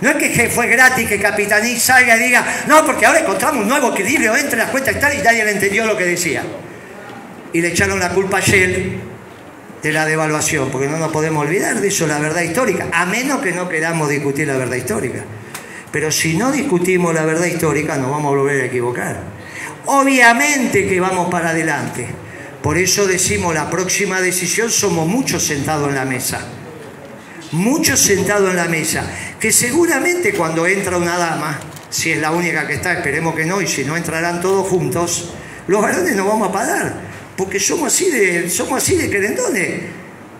No 0.00 0.10
es 0.10 0.16
que 0.16 0.48
fue 0.48 0.66
gratis 0.66 1.08
que 1.08 1.20
Capitaní 1.20 1.76
salga 1.78 2.16
y 2.16 2.24
diga, 2.24 2.44
no, 2.66 2.84
porque 2.84 3.06
ahora 3.06 3.20
encontramos 3.20 3.62
un 3.62 3.68
nuevo 3.68 3.92
equilibrio 3.92 4.36
entre 4.36 4.58
las 4.58 4.70
cuentas 4.70 4.98
tal 4.98 5.14
y 5.14 5.22
nadie 5.22 5.44
le 5.44 5.52
entendió 5.52 5.86
lo 5.86 5.96
que 5.96 6.04
decía. 6.04 6.42
Y 7.52 7.60
le 7.60 7.68
echaron 7.68 8.00
la 8.00 8.08
culpa 8.08 8.38
a 8.38 8.40
Shell 8.40 9.00
de 9.80 9.92
la 9.92 10.04
devaluación, 10.04 10.70
porque 10.70 10.88
no 10.88 10.98
nos 10.98 11.12
podemos 11.12 11.44
olvidar 11.44 11.80
de 11.80 11.86
eso, 11.86 12.08
la 12.08 12.18
verdad 12.18 12.42
histórica, 12.42 12.88
a 12.92 13.06
menos 13.06 13.40
que 13.40 13.52
no 13.52 13.68
queramos 13.68 14.08
discutir 14.08 14.48
la 14.48 14.56
verdad 14.56 14.74
histórica. 14.74 15.22
Pero 15.92 16.10
si 16.10 16.36
no 16.36 16.50
discutimos 16.50 17.14
la 17.14 17.24
verdad 17.24 17.46
histórica, 17.46 17.96
nos 17.96 18.10
vamos 18.10 18.32
a 18.32 18.36
volver 18.36 18.62
a 18.62 18.64
equivocar. 18.64 19.20
Obviamente 19.86 20.88
que 20.88 20.98
vamos 20.98 21.30
para 21.30 21.50
adelante. 21.50 22.08
Por 22.60 22.76
eso 22.76 23.06
decimos, 23.06 23.54
la 23.54 23.70
próxima 23.70 24.20
decisión 24.20 24.68
somos 24.68 25.06
muchos 25.06 25.44
sentados 25.44 25.88
en 25.88 25.94
la 25.94 26.04
mesa 26.04 26.40
muchos 27.52 28.00
sentados 28.00 28.50
en 28.50 28.56
la 28.56 28.66
mesa, 28.66 29.04
que 29.38 29.52
seguramente 29.52 30.32
cuando 30.34 30.66
entra 30.66 30.96
una 30.96 31.16
dama, 31.16 31.60
si 31.90 32.10
es 32.10 32.18
la 32.18 32.30
única 32.30 32.66
que 32.66 32.74
está, 32.74 32.94
esperemos 32.94 33.34
que 33.34 33.44
no, 33.44 33.60
y 33.60 33.66
si 33.66 33.84
no 33.84 33.96
entrarán 33.96 34.40
todos 34.40 34.66
juntos, 34.66 35.34
los 35.66 35.80
varones 35.80 36.16
no 36.16 36.26
vamos 36.26 36.48
a 36.48 36.52
pagar, 36.52 36.94
porque 37.36 37.60
somos 37.60 37.92
así 37.92 38.10
de, 38.10 38.48
somos 38.48 38.82
así 38.82 38.96
de 38.96 39.10
querendones, 39.10 39.82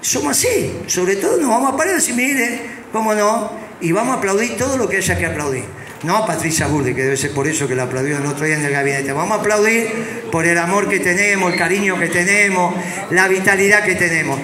somos 0.01 0.37
así, 0.37 0.81
sobre 0.87 1.17
todo 1.17 1.37
nos 1.37 1.51
vamos 1.51 1.75
a 1.75 1.77
parar 1.77 2.01
y 2.07 2.13
mire, 2.13 2.61
cómo 2.91 3.15
no, 3.15 3.53
y 3.81 3.93
vamos 3.93 4.15
a 4.15 4.19
aplaudir 4.19 4.57
todo 4.57 4.77
lo 4.77 4.89
que 4.89 4.97
haya 4.97 5.17
que 5.17 5.27
aplaudir. 5.27 5.65
No 6.03 6.27
Patricia 6.27 6.67
Burde, 6.67 6.97
que 6.97 7.03
debe 7.05 7.17
ser 7.17 7.31
por 7.31 7.47
eso 7.47 7.69
que 7.69 7.77
la 7.77 7.85
aplaudió 7.85 8.19
el 8.19 8.27
otro 8.27 8.45
día 8.45 8.57
en 8.57 8.65
el 8.65 8.73
gabinete. 8.73 9.13
Vamos 9.13 9.39
a 9.39 9.41
aplaudir 9.41 9.89
por 10.33 10.45
el 10.45 10.59
amor 10.59 10.89
que 10.89 10.99
tenemos, 10.99 11.53
el 11.53 11.59
cariño 11.59 11.97
que 11.97 12.09
tenemos, 12.09 12.75
la 13.11 13.29
vitalidad 13.29 13.85
que 13.85 13.95
tenemos. 13.95 14.37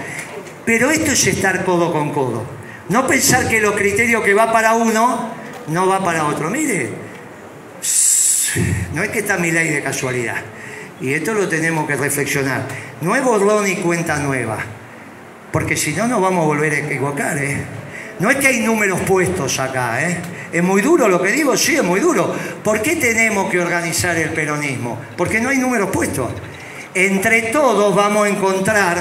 Pero 0.65 0.93
esto 0.93 1.11
es 1.11 1.27
estar 1.27 1.65
codo 1.65 1.93
con 1.93 2.13
codo. 2.13 2.58
No 2.89 3.07
pensar 3.07 3.49
que 3.49 3.61
los 3.61 3.75
criterios 3.75 4.25
que 4.25 4.33
va 4.33 4.51
para 4.51 4.73
uno 4.73 5.31
no 5.67 5.87
va 5.87 6.03
para 6.03 6.25
otro. 6.25 6.49
Mire, 6.49 6.89
no 8.95 9.03
es 9.03 9.11
que 9.11 9.19
está 9.19 9.37
mi 9.37 9.51
ley 9.51 9.69
de 9.69 9.83
casualidad. 9.83 10.37
Y 11.01 11.13
esto 11.13 11.35
lo 11.35 11.49
tenemos 11.49 11.87
que 11.87 11.97
reflexionar. 11.97 12.63
No 13.03 13.15
es 13.15 13.23
borrón 13.23 13.69
y 13.69 13.77
cuenta 13.77 14.17
nueva. 14.19 14.57
Porque 15.53 15.77
si 15.77 15.93
no, 15.93 16.09
nos 16.09 16.21
vamos 16.23 16.45
a 16.45 16.47
volver 16.47 16.73
a 16.73 16.79
equivocar. 16.79 17.37
¿eh? 17.37 17.59
No 18.21 18.31
es 18.31 18.37
que 18.37 18.47
hay 18.49 18.61
números 18.61 19.01
puestos 19.03 19.59
acá. 19.61 20.03
¿eh? 20.09 20.17
Es 20.51 20.63
muy 20.63 20.81
duro 20.81 21.09
lo 21.09 21.21
que 21.21 21.31
digo, 21.31 21.59
sí, 21.59 21.77
es 21.77 21.85
muy 21.85 22.01
duro. 22.01 22.35
¿Por 22.65 22.81
qué 22.81 22.97
tenemos 22.97 23.51
que 23.51 23.61
organizar 23.61 24.17
el 24.17 24.31
peronismo? 24.31 24.99
Porque 25.15 25.41
no 25.41 25.51
hay 25.51 25.59
números 25.59 25.91
puestos. 25.91 26.31
Entre 26.95 27.43
todos 27.43 27.95
vamos 27.95 28.27
a 28.27 28.31
encontrar 28.31 28.99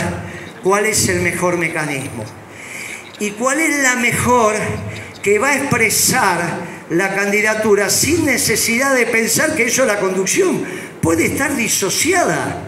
cuál 0.62 0.86
es 0.86 1.08
el 1.08 1.22
mejor 1.22 1.58
mecanismo 1.58 2.26
y 3.20 3.32
cuál 3.32 3.60
es 3.60 3.82
la 3.82 3.96
mejor 3.96 4.56
que 5.22 5.40
va 5.40 5.50
a 5.50 5.58
expresar 5.58 6.60
la 6.90 7.16
candidatura 7.16 7.90
sin 7.90 8.26
necesidad 8.26 8.96
de 8.96 9.06
pensar 9.06 9.56
que 9.56 9.66
eso 9.66 9.82
es 9.82 9.88
la 9.88 10.00
conducción. 10.00 10.64
Puede 11.02 11.26
estar 11.26 11.56
disociada 11.56 12.64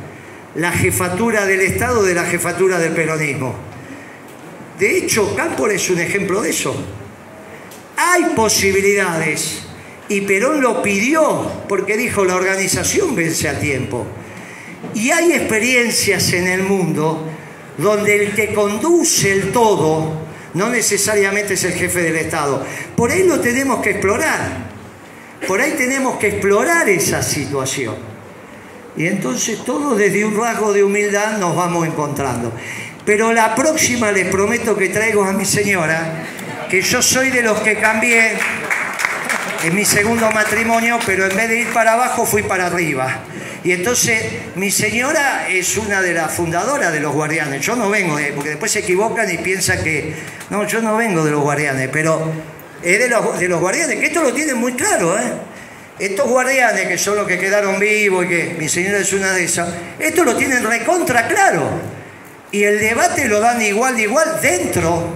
la 0.55 0.71
jefatura 0.71 1.45
del 1.45 1.61
Estado 1.61 2.03
de 2.03 2.15
la 2.15 2.25
jefatura 2.25 2.79
del 2.79 2.93
peronismo. 2.93 3.55
De 4.79 4.97
hecho, 4.97 5.35
Cámpora 5.35 5.73
es 5.73 5.89
un 5.89 5.99
ejemplo 5.99 6.41
de 6.41 6.49
eso. 6.49 6.75
Hay 7.97 8.33
posibilidades 8.35 9.61
y 10.07 10.21
Perón 10.21 10.61
lo 10.61 10.81
pidió 10.81 11.63
porque 11.67 11.97
dijo 11.97 12.25
la 12.25 12.35
organización 12.35 13.15
vence 13.15 13.47
a 13.47 13.59
tiempo. 13.59 14.07
Y 14.95 15.11
hay 15.11 15.33
experiencias 15.33 16.33
en 16.33 16.47
el 16.47 16.63
mundo 16.63 17.25
donde 17.77 18.25
el 18.25 18.33
que 18.33 18.53
conduce 18.53 19.31
el 19.31 19.51
todo 19.51 20.28
no 20.53 20.69
necesariamente 20.69 21.53
es 21.53 21.63
el 21.63 21.73
jefe 21.73 22.01
del 22.01 22.15
Estado. 22.15 22.65
Por 22.95 23.11
ahí 23.11 23.23
lo 23.23 23.39
tenemos 23.39 23.81
que 23.81 23.91
explorar. 23.91 24.69
Por 25.47 25.61
ahí 25.61 25.73
tenemos 25.77 26.17
que 26.17 26.27
explorar 26.27 26.89
esa 26.89 27.23
situación. 27.23 27.95
Y 28.97 29.07
entonces 29.07 29.63
todos 29.63 29.97
desde 29.97 30.25
un 30.25 30.37
rasgo 30.37 30.73
de 30.73 30.83
humildad 30.83 31.37
nos 31.37 31.55
vamos 31.55 31.87
encontrando. 31.87 32.51
Pero 33.05 33.31
la 33.33 33.55
próxima 33.55 34.11
les 34.11 34.27
prometo 34.27 34.75
que 34.75 34.89
traigo 34.89 35.23
a 35.23 35.31
mi 35.31 35.45
señora, 35.45 36.25
que 36.69 36.81
yo 36.81 37.01
soy 37.01 37.29
de 37.29 37.41
los 37.41 37.59
que 37.61 37.77
cambié 37.77 38.33
en 39.63 39.75
mi 39.75 39.83
segundo 39.83 40.31
matrimonio, 40.31 40.99
pero 41.05 41.25
en 41.25 41.35
vez 41.35 41.49
de 41.49 41.59
ir 41.61 41.73
para 41.73 41.93
abajo 41.93 42.25
fui 42.25 42.43
para 42.43 42.67
arriba. 42.67 43.19
Y 43.63 43.73
entonces 43.73 44.23
mi 44.55 44.71
señora 44.71 45.49
es 45.49 45.75
una 45.77 46.01
de 46.01 46.13
las 46.13 46.31
fundadoras 46.31 46.93
de 46.93 47.01
los 47.01 47.13
guardianes. 47.13 47.65
Yo 47.65 47.75
no 47.75 47.89
vengo, 47.89 48.15
de, 48.15 48.31
porque 48.31 48.49
después 48.49 48.71
se 48.71 48.79
equivocan 48.79 49.29
y 49.29 49.37
piensan 49.37 49.83
que, 49.83 50.15
no, 50.49 50.65
yo 50.65 50.81
no 50.81 50.95
vengo 50.95 51.25
de 51.25 51.31
los 51.31 51.41
guardianes, 51.41 51.89
pero 51.91 52.31
es 52.81 52.99
de 52.99 53.09
los, 53.09 53.37
de 53.37 53.49
los 53.49 53.59
guardianes, 53.59 53.99
que 53.99 54.05
esto 54.05 54.23
lo 54.23 54.33
tienen 54.33 54.57
muy 54.57 54.73
claro, 54.73 55.17
¿eh? 55.19 55.33
Estos 55.99 56.29
guardianes 56.29 56.87
que 56.87 56.97
son 56.97 57.17
los 57.17 57.27
que 57.27 57.37
quedaron 57.37 57.77
vivos 57.77 58.23
y 58.23 58.29
que 58.29 58.55
mi 58.57 58.69
señora 58.69 58.99
es 58.99 59.11
una 59.11 59.33
de 59.33 59.43
esas, 59.43 59.67
esto 59.99 60.23
lo 60.23 60.37
tienen 60.37 60.63
recontra 60.63 61.27
claro. 61.27 61.69
Y 62.53 62.63
el 62.63 62.79
debate 62.79 63.27
lo 63.27 63.41
dan 63.41 63.61
igual 63.61 63.97
de 63.97 64.03
igual 64.03 64.39
dentro 64.41 65.13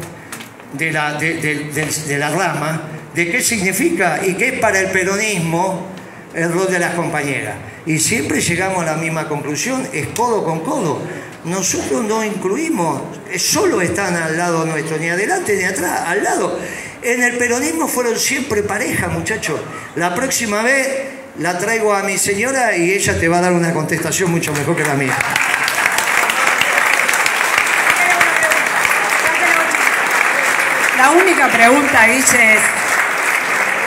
de 0.74 0.92
la, 0.92 1.14
de 1.14 2.18
la 2.18 2.30
rama 2.30 2.90
de 3.14 3.32
qué 3.32 3.42
significa 3.42 4.20
y 4.26 4.34
qué 4.36 4.50
es 4.50 4.60
para 4.60 4.80
el 4.80 4.88
peronismo 4.88 5.88
el 6.34 6.52
rol 6.52 6.68
de 6.72 6.80
las 6.80 6.96
compañeras. 6.96 7.56
Y 7.86 8.00
siempre 8.00 8.42
llegamos 8.42 8.82
a 8.82 8.86
la 8.86 8.96
misma 8.96 9.28
conclusión, 9.28 9.88
es 9.94 10.08
codo 10.08 10.44
con 10.44 10.62
codo. 10.62 11.02
Nosotros 11.46 12.04
no 12.06 12.24
incluimos, 12.24 13.02
solo 13.38 13.82
están 13.82 14.16
al 14.16 14.38
lado 14.38 14.66
nuestro, 14.66 14.98
ni 14.98 15.10
adelante 15.10 15.56
ni 15.58 15.64
atrás, 15.64 16.02
al 16.08 16.24
lado. 16.24 16.60
En 17.02 17.22
el 17.22 17.38
peronismo 17.38 17.88
fueron 17.88 18.18
siempre 18.18 18.64
pareja, 18.64 19.10
muchachos. 19.10 19.60
La 19.96 20.16
próxima 20.16 20.64
vez 20.64 20.88
la 21.40 21.58
traigo 21.58 21.94
a 21.94 22.04
mi 22.04 22.18
señora 22.18 22.78
y 22.78 22.92
ella 22.92 23.20
te 23.20 23.28
va 23.28 23.40
a 23.40 23.42
dar 23.42 23.54
una 23.54 23.74
contestación 23.74 24.32
mucho 24.32 24.54
mejor 24.54 24.76
que 24.76 24.86
la 24.86 24.94
mía. 24.94 25.18
La 30.98 31.12
única 31.12 31.50
pregunta, 31.50 32.08
Guille, 32.08 32.54
es 32.54 32.83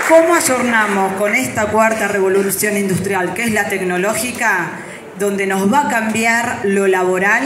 ¿Cómo 0.08 0.36
ayornamos 0.36 1.14
con 1.14 1.34
esta 1.34 1.66
cuarta 1.66 2.06
revolución 2.06 2.76
industrial, 2.76 3.34
que 3.34 3.42
es 3.42 3.50
la 3.50 3.68
tecnológica, 3.68 4.70
donde 5.18 5.48
nos 5.48 5.72
va 5.72 5.88
a 5.88 5.88
cambiar 5.88 6.60
lo 6.62 6.86
laboral? 6.86 7.42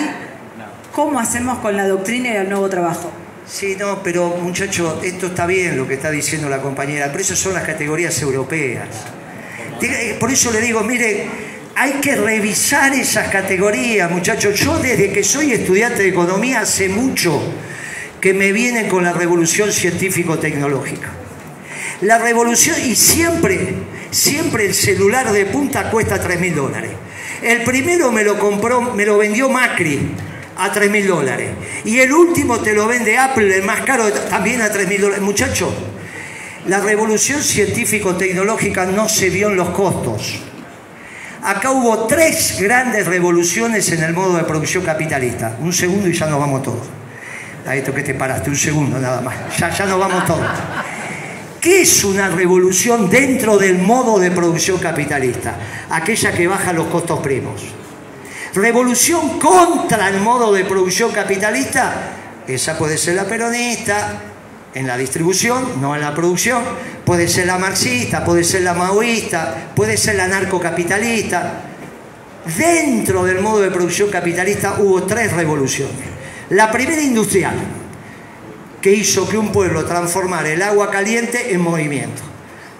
¿Cómo 0.93 1.19
hacemos 1.19 1.61
con 1.61 1.74
la 1.74 1.89
doctrina 1.89 2.28
y 2.28 2.37
el 2.37 2.51
nuevo 2.51 2.69
trabajo? 2.69 3.11
Sí, 3.47 3.77
no, 3.78 4.03
pero 4.03 4.37
muchacho, 4.43 5.01
esto 5.03 5.28
está 5.28 5.47
bien 5.47 5.78
lo 5.78 5.89
que 5.89 5.95
está 5.95 6.11
diciendo 6.11 6.51
la 6.51 6.61
compañera, 6.61 7.07
pero 7.07 7.20
esas 7.20 7.39
son 7.39 7.55
las 7.55 7.65
categorías 7.65 8.20
europeas. 8.20 8.89
Eh, 9.81 10.19
por 10.20 10.31
eso 10.31 10.51
le 10.51 10.61
digo, 10.61 10.82
mire, 10.82 11.28
hay 11.74 11.93
que 11.93 12.15
revisar 12.15 12.93
esas 12.93 13.28
categorías, 13.28 14.11
muchachos. 14.11 14.61
Yo 14.61 14.78
desde 14.78 15.11
que 15.11 15.24
soy 15.24 15.53
estudiante 15.53 16.03
de 16.03 16.11
economía 16.11 16.61
hace 16.61 16.91
mucho 16.91 17.41
que 18.20 18.35
me 18.35 18.53
vienen 18.53 18.87
con 18.87 19.03
la 19.03 19.15
revolución 19.15 19.73
científico-tecnológica. 19.73 21.20
La 22.03 22.19
revolución, 22.19 22.77
y 22.83 22.95
siempre, 22.95 23.75
siempre 24.11 24.67
el 24.67 24.75
celular 24.75 25.33
de 25.33 25.47
punta 25.47 25.91
cuesta 25.91 26.19
3 26.19 26.41
mil 26.41 26.55
dólares. 26.55 26.93
El 27.43 27.63
primero 27.63 28.11
me 28.11 28.25
lo 28.25 28.39
compró, 28.39 28.81
me 28.95 29.05
lo 29.05 29.19
vendió 29.19 29.49
Macri 29.49 30.11
a 30.57 30.73
3 30.73 30.91
mil 30.91 31.07
dólares. 31.07 31.51
Y 31.85 31.99
el 31.99 32.13
último 32.13 32.61
te 32.61 32.73
lo 32.73 32.87
vende 32.87 33.19
Apple, 33.19 33.55
el 33.55 33.63
más 33.65 33.83
caro, 33.83 34.11
también 34.13 34.63
a 34.63 34.71
3 34.71 34.89
mil 34.89 35.01
dólares. 35.01 35.23
Muchachos, 35.23 35.73
la 36.67 36.81
revolución 36.81 37.43
científico-tecnológica 37.43 38.87
no 38.87 39.09
se 39.09 39.31
vio 39.31 39.49
en 39.49 39.57
los 39.57 39.71
costos. 39.71 40.41
Acá 41.43 41.71
hubo 41.71 42.07
tres 42.07 42.59
grandes 42.61 43.07
revoluciones 43.07 43.91
en 43.93 44.03
el 44.03 44.13
modo 44.13 44.37
de 44.37 44.45
producción 44.45 44.85
capitalista. 44.85 45.57
Un 45.61 45.73
segundo 45.73 46.09
y 46.09 46.13
ya 46.13 46.27
nos 46.27 46.39
vamos 46.39 46.63
todos. 46.63 46.87
A 47.67 47.75
esto 47.75 47.95
que 47.95 48.03
te 48.03 48.15
paraste, 48.15 48.51
un 48.51 48.57
segundo 48.57 48.99
nada 48.99 49.23
más. 49.23 49.35
Ya, 49.59 49.71
ya 49.71 49.87
nos 49.87 49.99
vamos 49.99 50.27
todos. 50.27 50.47
¿Qué 51.61 51.82
es 51.82 52.05
una 52.05 52.28
revolución 52.28 53.11
dentro 53.11 53.59
del 53.59 53.78
modo 53.78 54.19
de 54.19 54.31
producción 54.31 54.78
capitalista? 54.78 55.57
Aquella 55.91 56.32
que 56.32 56.47
baja 56.47 56.73
los 56.73 56.87
costos 56.87 57.20
primos. 57.20 57.61
Revolución 58.55 59.39
contra 59.39 60.09
el 60.09 60.20
modo 60.20 60.55
de 60.55 60.65
producción 60.65 61.12
capitalista, 61.12 61.93
esa 62.49 62.78
puede 62.78 62.97
ser 62.97 63.16
la 63.16 63.27
peronista, 63.27 64.23
en 64.73 64.87
la 64.87 64.97
distribución, 64.97 65.81
no 65.82 65.95
en 65.95 66.01
la 66.01 66.15
producción. 66.15 66.62
Puede 67.05 67.28
ser 67.28 67.47
la 67.47 67.59
marxista, 67.59 68.24
puede 68.24 68.43
ser 68.43 68.62
la 68.62 68.73
maoísta, 68.73 69.73
puede 69.74 69.99
ser 69.99 70.16
la 70.16 70.28
narcocapitalista. 70.28 71.62
Dentro 72.57 73.23
del 73.24 73.41
modo 73.41 73.61
de 73.61 73.70
producción 73.70 74.09
capitalista 74.09 74.77
hubo 74.78 75.03
tres 75.03 75.32
revoluciones. 75.32 76.09
La 76.51 76.70
primera 76.70 77.03
industrial, 77.03 77.55
que 78.81 78.93
hizo 78.93 79.28
que 79.28 79.36
un 79.36 79.52
pueblo 79.52 79.85
transformara 79.85 80.51
el 80.51 80.62
agua 80.62 80.90
caliente 80.90 81.52
en 81.52 81.61
movimiento. 81.61 82.23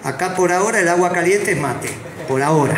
Acá 0.03 0.35
por 0.35 0.51
ahora 0.51 0.79
el 0.79 0.89
agua 0.89 1.11
caliente 1.11 1.51
es 1.51 1.59
mate, 1.59 1.89
por 2.27 2.41
ahora. 2.41 2.75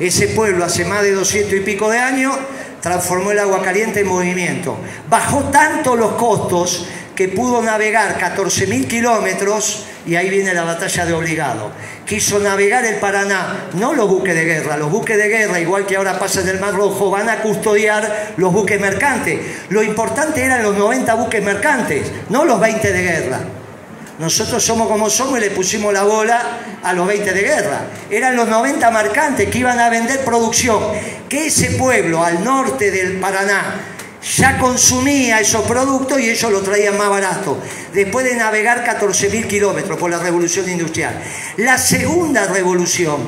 Ese 0.00 0.28
pueblo 0.28 0.64
hace 0.64 0.84
más 0.84 1.02
de 1.02 1.12
200 1.12 1.54
y 1.54 1.60
pico 1.60 1.88
de 1.88 1.98
años 1.98 2.36
transformó 2.80 3.30
el 3.30 3.38
agua 3.38 3.62
caliente 3.62 4.00
en 4.00 4.08
movimiento. 4.08 4.76
Bajó 5.08 5.44
tanto 5.44 5.96
los 5.96 6.12
costos 6.12 6.86
que 7.14 7.28
pudo 7.28 7.62
navegar 7.62 8.18
14.000 8.18 8.86
kilómetros, 8.86 9.86
y 10.06 10.14
ahí 10.14 10.30
viene 10.30 10.54
la 10.54 10.64
batalla 10.64 11.04
de 11.04 11.12
obligado. 11.12 11.72
Quiso 12.06 12.38
navegar 12.38 12.84
el 12.84 12.96
Paraná, 12.96 13.66
no 13.74 13.92
los 13.92 14.08
buques 14.08 14.34
de 14.34 14.44
guerra, 14.44 14.76
los 14.76 14.90
buques 14.90 15.16
de 15.16 15.28
guerra, 15.28 15.58
igual 15.58 15.84
que 15.84 15.96
ahora 15.96 16.18
pasa 16.18 16.40
en 16.42 16.48
el 16.48 16.60
Mar 16.60 16.74
Rojo, 16.74 17.10
van 17.10 17.28
a 17.28 17.42
custodiar 17.42 18.34
los 18.36 18.52
buques 18.52 18.80
mercantes. 18.80 19.40
Lo 19.68 19.82
importante 19.82 20.44
eran 20.44 20.62
los 20.62 20.76
90 20.76 21.14
buques 21.14 21.42
mercantes, 21.42 22.10
no 22.28 22.44
los 22.44 22.60
20 22.60 22.92
de 22.92 23.02
guerra. 23.02 23.40
Nosotros 24.18 24.64
somos 24.64 24.88
como 24.88 25.10
somos 25.10 25.38
y 25.38 25.42
le 25.42 25.50
pusimos 25.50 25.92
la 25.92 26.04
bola 26.04 26.40
a 26.82 26.92
los 26.94 27.06
20 27.06 27.32
de 27.32 27.42
guerra. 27.42 27.80
Eran 28.08 28.34
los 28.34 28.48
90 28.48 28.90
mercantes 28.90 29.50
que 29.50 29.58
iban 29.58 29.78
a 29.78 29.90
vender 29.90 30.24
producción. 30.24 30.82
Que 31.28 31.48
ese 31.48 31.72
pueblo 31.72 32.24
al 32.24 32.42
norte 32.42 32.90
del 32.90 33.18
Paraná, 33.18 33.95
ya 34.34 34.58
consumía 34.58 35.40
esos 35.40 35.62
productos 35.62 36.20
y 36.20 36.30
ellos 36.30 36.50
lo 36.50 36.60
traían 36.60 36.98
más 36.98 37.08
barato, 37.08 37.58
después 37.92 38.24
de 38.24 38.34
navegar 38.34 38.84
14.000 38.84 39.46
kilómetros 39.46 39.98
por 39.98 40.10
la 40.10 40.18
revolución 40.18 40.68
industrial. 40.68 41.22
La 41.58 41.78
segunda 41.78 42.46
revolución 42.46 43.18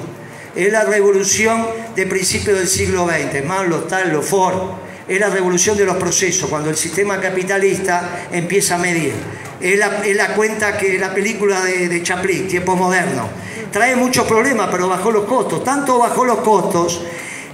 es 0.56 0.72
la 0.72 0.84
revolución 0.84 1.66
de 1.94 2.06
principios 2.06 2.58
del 2.58 2.66
siglo 2.66 3.06
XX, 3.06 3.44
Marlo, 3.46 3.84
Tallo, 3.84 4.22
Ford, 4.22 4.72
es 5.06 5.20
la 5.20 5.30
revolución 5.30 5.76
de 5.76 5.84
los 5.84 5.96
procesos, 5.96 6.50
cuando 6.50 6.68
el 6.68 6.76
sistema 6.76 7.20
capitalista 7.20 8.26
empieza 8.32 8.74
a 8.74 8.78
medir. 8.78 9.14
Es 9.60 9.78
la, 9.78 10.34
cuenta 10.34 10.76
que 10.76 10.98
la 10.98 11.14
película 11.14 11.62
de, 11.62 11.88
de 11.88 12.02
Chaplin, 12.02 12.46
tiempo 12.46 12.76
moderno. 12.76 13.28
Trae 13.72 13.96
muchos 13.96 14.26
problemas, 14.26 14.68
pero 14.70 14.88
bajó 14.88 15.10
los 15.10 15.24
costos. 15.24 15.64
Tanto 15.64 15.98
bajó 15.98 16.24
los 16.24 16.38
costos 16.40 17.02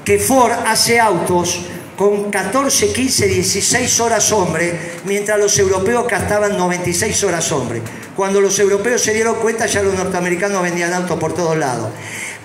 que 0.04 0.18
Ford 0.18 0.52
hace 0.66 0.98
autos 0.98 1.66
con 1.96 2.30
14, 2.30 2.92
15, 2.92 3.28
16 3.28 4.00
horas 4.00 4.32
hombre, 4.32 4.98
mientras 5.04 5.38
los 5.38 5.58
europeos 5.58 6.06
gastaban 6.08 6.56
96 6.56 7.24
horas 7.24 7.50
hombre. 7.52 7.82
Cuando 8.16 8.40
los 8.40 8.58
europeos 8.58 9.02
se 9.02 9.14
dieron 9.14 9.36
cuenta, 9.36 9.66
ya 9.66 9.82
los 9.82 9.94
norteamericanos 9.94 10.62
vendían 10.62 10.92
autos 10.92 11.18
por 11.18 11.34
todos 11.34 11.56
lados. 11.56 11.90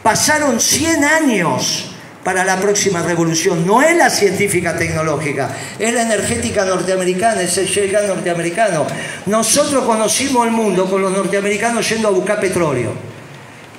Pasaron 0.04 0.60
100 0.60 1.04
años 1.04 1.92
para 2.24 2.44
la 2.44 2.60
próxima 2.60 3.02
revolución. 3.02 3.66
No 3.66 3.82
es 3.82 3.96
la 3.98 4.10
científica 4.10 4.78
tecnológica, 4.78 5.50
es 5.80 5.94
la 5.94 6.04
energética 6.04 6.66
norteamericana, 6.66 7.42
es 7.42 7.58
el 7.58 7.68
shale 7.68 8.08
norteamericano. 8.08 8.86
Nosotros 9.26 9.84
conocimos 9.84 10.46
el 10.46 10.52
mundo 10.52 10.90
con 10.90 11.02
los 11.02 11.12
norteamericanos 11.12 11.90
yendo 11.90 12.10
a 12.10 12.12
buscar 12.12 12.40
petróleo. 12.40 12.94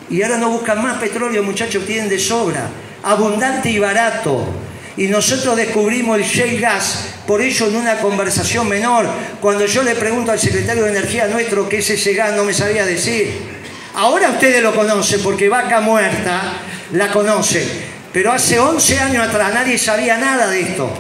Y 0.09 0.23
ahora 0.23 0.39
no 0.39 0.51
buscan 0.51 0.83
más 0.83 0.99
petróleo, 0.99 1.45
muchachos, 1.45 1.87
tienen 1.87 2.09
de 2.09 2.19
sobra, 2.19 2.69
abundante 3.05 3.71
y 3.71 3.79
barato 3.79 4.49
y 4.97 5.07
nosotros 5.07 5.57
descubrimos 5.57 6.19
el 6.19 6.25
shale 6.25 6.59
gas, 6.59 7.05
por 7.27 7.41
ello 7.41 7.69
en 7.69 7.77
una 7.77 7.99
conversación 7.99 8.69
menor, 8.69 9.09
cuando 9.41 9.67
yo 9.67 9.83
le 9.83 9.95
pregunto 9.95 10.33
al 10.33 10.39
secretario 10.39 10.85
de 10.85 10.91
Energía 10.91 11.27
nuestro 11.27 11.69
qué 11.69 11.79
es 11.79 11.91
ese 11.91 12.15
gas, 12.15 12.35
no 12.35 12.45
me 12.45 12.53
sabía 12.53 12.85
decir. 12.85 13.61
Ahora 13.95 14.31
ustedes 14.31 14.63
lo 14.63 14.75
conocen 14.75 15.21
porque 15.23 15.49
Vaca 15.49 15.81
Muerta 15.81 16.55
la 16.93 17.11
conoce, 17.11 17.67
pero 18.13 18.33
hace 18.33 18.59
11 18.59 18.99
años 18.99 19.29
atrás 19.29 19.53
nadie 19.55 19.79
sabía 19.79 20.19
nada 20.19 20.49
de 20.49 20.61
esto. 20.61 20.93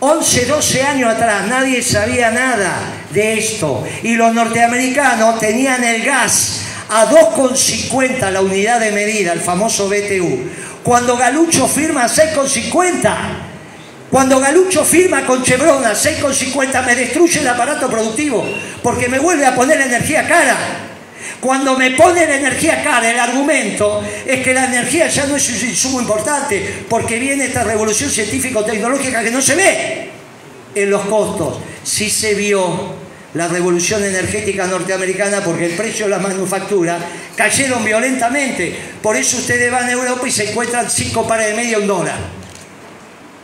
11, 0.00 0.46
12 0.46 0.82
años 0.82 1.14
atrás 1.14 1.46
nadie 1.46 1.82
sabía 1.82 2.30
nada 2.30 2.92
de 3.10 3.38
esto. 3.38 3.84
Y 4.02 4.14
los 4.16 4.34
norteamericanos 4.34 5.38
tenían 5.38 5.82
el 5.82 6.04
gas 6.04 6.60
a 6.90 7.08
2,50 7.08 8.30
la 8.30 8.42
unidad 8.42 8.80
de 8.80 8.92
medida, 8.92 9.32
el 9.32 9.40
famoso 9.40 9.88
BTU. 9.88 10.38
Cuando 10.84 11.16
Galucho 11.16 11.66
firma 11.66 12.04
6,50, 12.04 13.16
cuando 14.10 14.38
Galucho 14.38 14.84
firma 14.84 15.24
con 15.24 15.42
Chevron 15.42 15.82
a 15.82 15.92
6,50 15.92 16.84
me 16.84 16.94
destruye 16.94 17.40
el 17.40 17.48
aparato 17.48 17.88
productivo 17.88 18.46
porque 18.82 19.08
me 19.08 19.18
vuelve 19.18 19.46
a 19.46 19.54
poner 19.54 19.80
energía 19.80 20.28
cara. 20.28 20.56
Cuando 21.40 21.76
me 21.78 21.92
pone 21.92 22.26
la 22.26 22.36
energía 22.36 22.84
cara, 22.84 23.10
el 23.10 23.18
argumento 23.18 24.04
es 24.26 24.42
que 24.42 24.52
la 24.52 24.66
energía 24.66 25.08
ya 25.08 25.26
no 25.26 25.36
es 25.36 25.48
un 25.48 25.68
insumo 25.70 26.00
importante 26.02 26.84
porque 26.86 27.18
viene 27.18 27.46
esta 27.46 27.64
revolución 27.64 28.10
científico-tecnológica 28.10 29.22
que 29.22 29.30
no 29.30 29.40
se 29.40 29.54
ve 29.54 30.10
en 30.74 30.90
los 30.90 31.02
costos. 31.06 31.60
Sí 31.82 32.10
se 32.10 32.34
vio 32.34 33.03
la 33.34 33.48
revolución 33.48 34.02
energética 34.04 34.66
norteamericana 34.66 35.40
porque 35.44 35.66
el 35.66 35.72
precio 35.72 36.06
de 36.06 36.12
la 36.12 36.18
manufactura 36.18 36.98
cayeron 37.36 37.84
violentamente. 37.84 38.76
Por 39.02 39.16
eso 39.16 39.38
ustedes 39.38 39.70
van 39.70 39.88
a 39.88 39.92
Europa 39.92 40.26
y 40.26 40.30
se 40.30 40.50
encuentran 40.50 40.88
cinco 40.88 41.26
pares 41.26 41.48
de 41.48 41.54
media 41.54 41.78
un 41.78 41.86
dólar. 41.86 42.18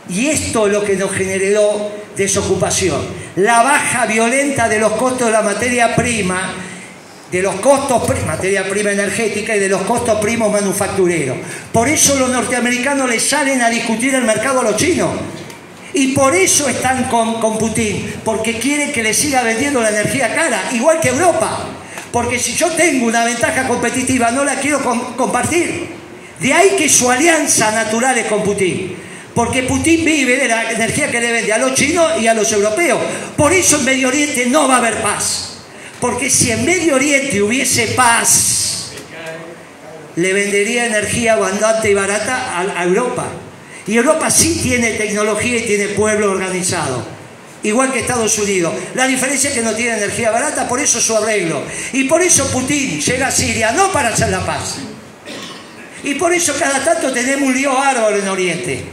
Y 0.09 0.27
esto 0.27 0.67
es 0.67 0.73
lo 0.73 0.83
que 0.83 0.95
nos 0.95 1.11
generó 1.11 1.91
desocupación. 2.15 3.01
La 3.35 3.63
baja 3.63 4.05
violenta 4.05 4.67
de 4.67 4.79
los 4.79 4.93
costos 4.93 5.27
de 5.27 5.33
la 5.33 5.41
materia 5.41 5.95
prima, 5.95 6.53
de 7.29 7.41
los 7.41 7.55
costos, 7.55 8.03
materia 8.25 8.67
prima 8.69 8.91
energética 8.91 9.55
y 9.55 9.59
de 9.59 9.69
los 9.69 9.81
costos 9.83 10.19
primos 10.19 10.51
manufactureros. 10.51 11.37
Por 11.71 11.87
eso 11.89 12.15
los 12.15 12.29
norteamericanos 12.29 13.09
les 13.09 13.27
salen 13.27 13.61
a 13.61 13.69
discutir 13.69 14.15
el 14.15 14.23
mercado 14.23 14.61
a 14.61 14.63
los 14.63 14.77
chinos 14.77 15.11
y 15.93 16.09
por 16.09 16.35
eso 16.35 16.69
están 16.69 17.05
con, 17.05 17.57
Putin, 17.57 18.13
porque 18.23 18.59
quieren 18.59 18.93
que 18.93 19.03
le 19.03 19.13
siga 19.13 19.43
vendiendo 19.43 19.81
la 19.81 19.89
energía 19.89 20.33
cara, 20.33 20.69
igual 20.73 20.99
que 20.99 21.09
Europa. 21.09 21.67
Porque 22.11 22.39
si 22.39 22.53
yo 22.53 22.69
tengo 22.71 23.07
una 23.07 23.23
ventaja 23.25 23.67
competitiva, 23.67 24.31
no 24.31 24.43
la 24.43 24.55
quiero 24.55 24.81
compartir. 25.15 25.89
De 26.39 26.53
ahí 26.53 26.75
que 26.77 26.89
su 26.89 27.09
alianza 27.09 27.71
natural 27.71 28.17
es 28.17 28.27
con 28.27 28.43
Putin. 28.43 28.95
Porque 29.33 29.63
Putin 29.63 30.03
vive 30.03 30.37
de 30.37 30.47
la 30.47 30.71
energía 30.71 31.09
que 31.09 31.21
le 31.21 31.31
vende 31.31 31.53
a 31.53 31.57
los 31.57 31.73
chinos 31.73 32.11
y 32.19 32.27
a 32.27 32.33
los 32.33 32.51
europeos. 32.51 32.99
Por 33.37 33.53
eso 33.53 33.77
en 33.77 33.85
Medio 33.85 34.09
Oriente 34.09 34.45
no 34.47 34.67
va 34.67 34.75
a 34.75 34.77
haber 34.79 34.95
paz. 35.01 35.59
Porque 36.01 36.29
si 36.29 36.51
en 36.51 36.65
Medio 36.65 36.95
Oriente 36.95 37.41
hubiese 37.41 37.87
paz, 37.87 38.91
le 40.15 40.33
vendería 40.33 40.85
energía 40.85 41.33
abundante 41.33 41.91
y 41.91 41.93
barata 41.93 42.59
a 42.59 42.83
Europa. 42.83 43.25
Y 43.87 43.97
Europa 43.97 44.29
sí 44.29 44.59
tiene 44.61 44.91
tecnología 44.93 45.57
y 45.57 45.65
tiene 45.65 45.87
pueblo 45.89 46.31
organizado. 46.31 47.03
Igual 47.63 47.91
que 47.91 47.99
Estados 47.99 48.37
Unidos. 48.39 48.73
La 48.95 49.05
diferencia 49.05 49.49
es 49.49 49.55
que 49.55 49.61
no 49.61 49.73
tiene 49.73 49.97
energía 49.97 50.31
barata, 50.31 50.67
por 50.67 50.79
eso 50.79 50.99
su 50.99 51.15
arreglo. 51.15 51.61
Y 51.93 52.05
por 52.05 52.21
eso 52.21 52.47
Putin 52.47 52.99
llega 52.99 53.27
a 53.27 53.31
Siria, 53.31 53.71
no 53.71 53.91
para 53.91 54.09
hacer 54.09 54.29
la 54.29 54.45
paz. 54.45 54.77
Y 56.03 56.15
por 56.15 56.33
eso 56.33 56.55
cada 56.57 56.83
tanto 56.83 57.11
tenemos 57.11 57.49
un 57.49 57.55
lío 57.55 57.77
árbol 57.77 58.15
en 58.15 58.27
Oriente. 58.27 58.83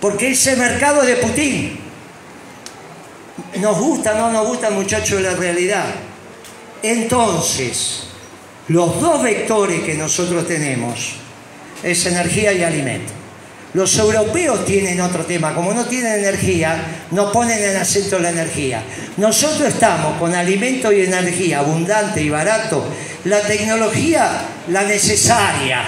Porque 0.00 0.32
ese 0.32 0.56
mercado 0.56 1.02
de 1.02 1.16
Putin. 1.16 1.80
nos 3.60 3.78
gusta 3.78 4.14
no 4.14 4.30
nos 4.32 4.46
gusta, 4.48 4.70
muchachos, 4.70 5.20
la 5.20 5.34
realidad. 5.34 5.86
Entonces, 6.82 8.08
los 8.68 9.00
dos 9.00 9.22
vectores 9.22 9.82
que 9.82 9.94
nosotros 9.94 10.46
tenemos 10.48 11.14
es 11.82 12.06
energía 12.06 12.52
y 12.52 12.64
alimento. 12.64 13.23
Los 13.74 13.98
europeos 13.98 14.64
tienen 14.64 15.00
otro 15.00 15.24
tema, 15.26 15.52
como 15.52 15.74
no 15.74 15.84
tienen 15.86 16.20
energía, 16.20 17.06
no 17.10 17.32
ponen 17.32 17.62
el 17.62 17.76
acento 17.76 18.16
en 18.16 18.22
la 18.22 18.30
energía. 18.30 18.82
Nosotros 19.16 19.68
estamos 19.68 20.16
con 20.18 20.32
alimento 20.34 20.92
y 20.92 21.02
energía 21.02 21.58
abundante 21.58 22.22
y 22.22 22.30
barato, 22.30 22.86
la 23.24 23.40
tecnología, 23.40 24.42
la 24.68 24.84
necesaria. 24.84 25.82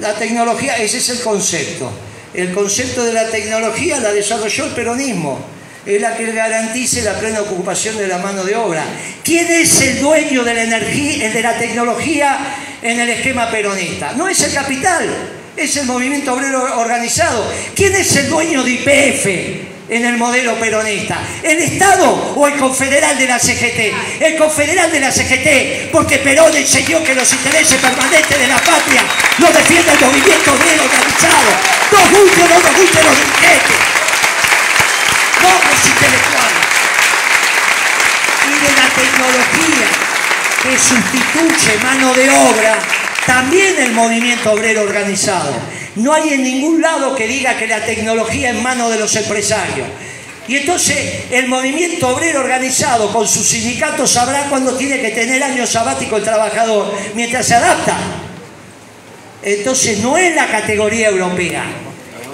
La 0.00 0.14
tecnología, 0.14 0.76
ese 0.78 0.98
es 0.98 1.08
el 1.10 1.20
concepto. 1.20 1.92
El 2.34 2.52
concepto 2.52 3.04
de 3.04 3.12
la 3.12 3.28
tecnología 3.28 4.00
la 4.00 4.12
desarrolló 4.12 4.66
el 4.66 4.72
peronismo 4.72 5.38
es 5.86 6.00
la 6.00 6.16
que 6.16 6.30
garantice 6.32 7.02
la 7.02 7.18
plena 7.18 7.40
ocupación 7.40 7.96
de 7.96 8.06
la 8.06 8.18
mano 8.18 8.44
de 8.44 8.54
obra. 8.54 8.84
¿Quién 9.24 9.50
es 9.50 9.80
el 9.80 10.00
dueño 10.00 10.44
de 10.44 10.54
la 10.54 10.62
energía, 10.64 11.30
de 11.30 11.42
la 11.42 11.56
tecnología 11.58 12.38
en 12.82 13.00
el 13.00 13.08
esquema 13.08 13.50
peronista? 13.50 14.12
No 14.12 14.28
es 14.28 14.42
el 14.42 14.52
capital, 14.52 15.08
es 15.56 15.76
el 15.76 15.86
movimiento 15.86 16.34
obrero 16.34 16.78
organizado. 16.78 17.52
¿Quién 17.74 17.94
es 17.94 18.14
el 18.16 18.28
dueño 18.28 18.62
de 18.62 18.70
IPF? 18.70 19.70
en 19.90 20.04
el 20.04 20.16
modelo 20.18 20.54
peronista? 20.54 21.18
¿El 21.42 21.58
Estado 21.58 22.34
o 22.36 22.46
el 22.46 22.56
confederal 22.56 23.18
de 23.18 23.26
la 23.26 23.40
CGT? 23.40 24.20
El 24.20 24.36
confederal 24.36 24.90
de 24.92 25.00
la 25.00 25.10
CGT, 25.10 25.90
porque 25.90 26.18
Perón 26.18 26.56
enseñó 26.56 27.02
que 27.02 27.12
los 27.12 27.32
intereses 27.32 27.76
permanentes 27.80 28.38
de 28.38 28.46
la 28.46 28.58
patria 28.58 29.02
lo 29.38 29.48
defiende 29.48 29.92
el 29.92 30.00
movimiento 30.00 30.52
obrero 30.52 30.84
organizado. 30.84 31.50
Nos 31.90 32.10
guste 32.10 32.40
no 32.40 32.54
nos 32.54 32.76
guste 32.76 33.02
los 33.02 33.16
dirigentes 33.16 33.90
los 35.42 35.88
intelectuales 35.88 36.66
y 38.46 38.52
de 38.52 38.72
la 38.76 38.88
tecnología 38.94 39.88
que 40.62 40.78
sustituye 40.78 41.78
mano 41.82 42.12
de 42.12 42.30
obra, 42.30 42.78
también 43.30 43.76
el 43.78 43.92
movimiento 43.92 44.50
obrero 44.50 44.82
organizado. 44.82 45.52
No 45.94 46.12
hay 46.12 46.30
en 46.30 46.42
ningún 46.42 46.82
lado 46.82 47.14
que 47.14 47.28
diga 47.28 47.56
que 47.56 47.68
la 47.68 47.84
tecnología 47.86 48.50
es 48.50 48.60
mano 48.60 48.90
de 48.90 48.98
los 48.98 49.14
empresarios. 49.14 49.86
Y 50.48 50.56
entonces 50.56 50.98
el 51.30 51.46
movimiento 51.46 52.08
obrero 52.08 52.40
organizado 52.40 53.12
con 53.12 53.28
sus 53.28 53.46
sindicatos 53.46 54.10
sabrá 54.10 54.46
cuándo 54.50 54.76
tiene 54.76 55.00
que 55.00 55.10
tener 55.10 55.44
año 55.44 55.64
sabático 55.64 56.16
el 56.16 56.24
trabajador 56.24 56.92
mientras 57.14 57.46
se 57.46 57.54
adapta. 57.54 57.96
Entonces 59.44 60.00
no 60.00 60.18
es 60.18 60.34
la 60.34 60.48
categoría 60.48 61.10
europea, 61.10 61.62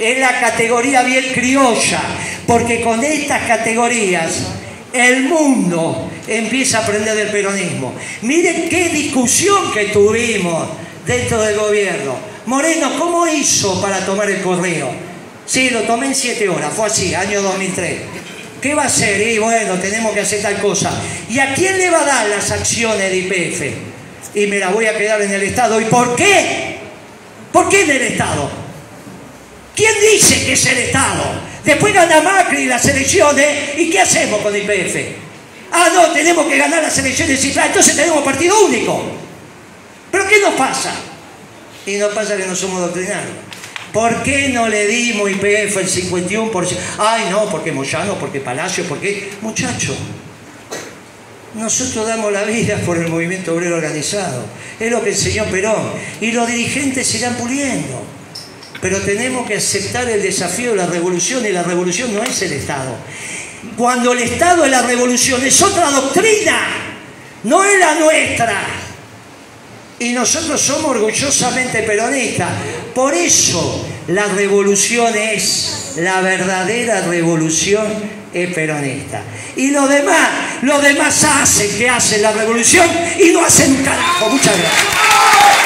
es 0.00 0.18
la 0.18 0.40
categoría 0.40 1.02
bien 1.02 1.26
criolla, 1.34 2.00
porque 2.46 2.80
con 2.80 3.04
estas 3.04 3.42
categorías 3.42 4.44
el 4.94 5.24
mundo 5.24 6.10
empieza 6.26 6.78
a 6.78 6.82
aprender 6.84 7.14
del 7.14 7.28
peronismo. 7.28 7.94
Miren 8.22 8.70
qué 8.70 8.88
discusión 8.88 9.70
que 9.74 9.88
tuvimos 9.88 10.85
dentro 11.06 11.40
del 11.40 11.56
gobierno. 11.56 12.18
Moreno, 12.46 12.98
¿cómo 12.98 13.26
hizo 13.26 13.80
para 13.80 14.04
tomar 14.04 14.30
el 14.30 14.42
correo? 14.42 14.90
Sí, 15.46 15.70
lo 15.70 15.82
tomé 15.82 16.06
en 16.08 16.14
siete 16.14 16.48
horas, 16.48 16.72
fue 16.74 16.86
así, 16.86 17.14
año 17.14 17.40
2003. 17.40 18.00
¿Qué 18.60 18.74
va 18.74 18.84
a 18.84 18.86
hacer? 18.86 19.20
Y 19.20 19.38
bueno, 19.38 19.74
tenemos 19.74 20.12
que 20.12 20.20
hacer 20.20 20.42
tal 20.42 20.60
cosa. 20.60 20.90
¿Y 21.28 21.38
a 21.38 21.54
quién 21.54 21.78
le 21.78 21.90
va 21.90 22.00
a 22.00 22.04
dar 22.06 22.28
las 22.28 22.50
acciones 22.50 23.10
de 23.10 23.16
IPF? 23.18 23.62
Y 24.34 24.46
me 24.48 24.58
las 24.58 24.72
voy 24.72 24.86
a 24.86 24.98
quedar 24.98 25.22
en 25.22 25.32
el 25.32 25.42
Estado. 25.42 25.80
¿Y 25.80 25.84
por 25.84 26.16
qué? 26.16 26.78
¿Por 27.52 27.68
qué 27.68 27.82
en 27.82 27.90
el 27.90 28.02
Estado? 28.02 28.50
¿Quién 29.74 29.92
dice 30.12 30.44
que 30.46 30.54
es 30.54 30.66
el 30.66 30.78
Estado? 30.78 31.22
Después 31.64 31.92
gana 31.92 32.20
Macri 32.22 32.66
las 32.66 32.84
elecciones 32.86 33.78
y 33.78 33.90
¿qué 33.90 34.00
hacemos 34.00 34.40
con 34.40 34.56
IPF? 34.56 34.96
Ah, 35.72 35.90
no, 35.92 36.12
tenemos 36.12 36.46
que 36.46 36.56
ganar 36.56 36.82
las 36.82 36.98
elecciones 36.98 37.44
y 37.44 37.50
entonces 37.50 37.94
tenemos 37.94 38.22
partido 38.22 38.64
único. 38.64 39.25
¿Pero 40.16 40.28
qué 40.30 40.40
nos 40.40 40.54
pasa? 40.54 40.94
Y 41.84 41.98
nos 41.98 42.14
pasa 42.14 42.38
que 42.38 42.46
no 42.46 42.56
somos 42.56 42.80
doctrinarios. 42.80 43.34
¿Por 43.92 44.22
qué 44.22 44.48
no 44.48 44.66
le 44.66 44.86
dimos 44.86 45.30
IPF 45.30 45.76
el 45.76 45.90
51%? 45.90 46.76
Ay, 46.96 47.26
no, 47.30 47.50
porque 47.50 47.70
Moyano, 47.70 48.18
porque 48.18 48.40
Palacio, 48.40 48.84
porque... 48.84 49.32
Muchacho, 49.42 49.94
nosotros 51.52 52.08
damos 52.08 52.32
la 52.32 52.44
vida 52.44 52.78
por 52.86 52.96
el 52.96 53.08
movimiento 53.08 53.54
obrero 53.54 53.76
organizado. 53.76 54.46
Es 54.80 54.90
lo 54.90 55.04
que 55.04 55.10
enseñó 55.10 55.44
Perón. 55.50 55.92
Y 56.22 56.32
los 56.32 56.48
dirigentes 56.48 57.06
se 57.06 57.18
irán 57.18 57.34
puliendo. 57.34 58.02
Pero 58.80 59.02
tenemos 59.02 59.46
que 59.46 59.56
aceptar 59.56 60.08
el 60.08 60.22
desafío 60.22 60.70
de 60.70 60.76
la 60.78 60.86
revolución 60.86 61.44
y 61.44 61.50
la 61.50 61.62
revolución 61.62 62.14
no 62.14 62.22
es 62.22 62.40
el 62.40 62.54
Estado. 62.54 62.96
Cuando 63.76 64.14
el 64.14 64.20
Estado 64.20 64.64
es 64.64 64.70
la 64.70 64.80
revolución 64.80 65.44
es 65.44 65.60
otra 65.60 65.90
doctrina, 65.90 66.68
no 67.44 67.62
es 67.62 67.78
la 67.78 67.96
nuestra. 67.96 68.85
Y 69.98 70.12
nosotros 70.12 70.60
somos 70.60 70.90
orgullosamente 70.90 71.82
peronistas. 71.82 72.50
Por 72.94 73.14
eso 73.14 73.86
la 74.08 74.26
revolución 74.26 75.14
es, 75.16 75.94
la 75.96 76.20
verdadera 76.20 77.00
revolución 77.02 77.86
es 78.32 78.54
peronista. 78.54 79.22
Y 79.56 79.70
lo 79.70 79.88
demás, 79.88 80.28
los 80.62 80.82
demás 80.82 81.24
hacen 81.24 81.76
que 81.78 81.88
hacen 81.88 82.22
la 82.22 82.32
revolución 82.32 82.86
y 83.18 83.30
no 83.30 83.44
hacen 83.44 83.76
un 83.76 83.82
carajo. 83.82 84.28
Muchas 84.28 84.56
gracias. 84.58 85.65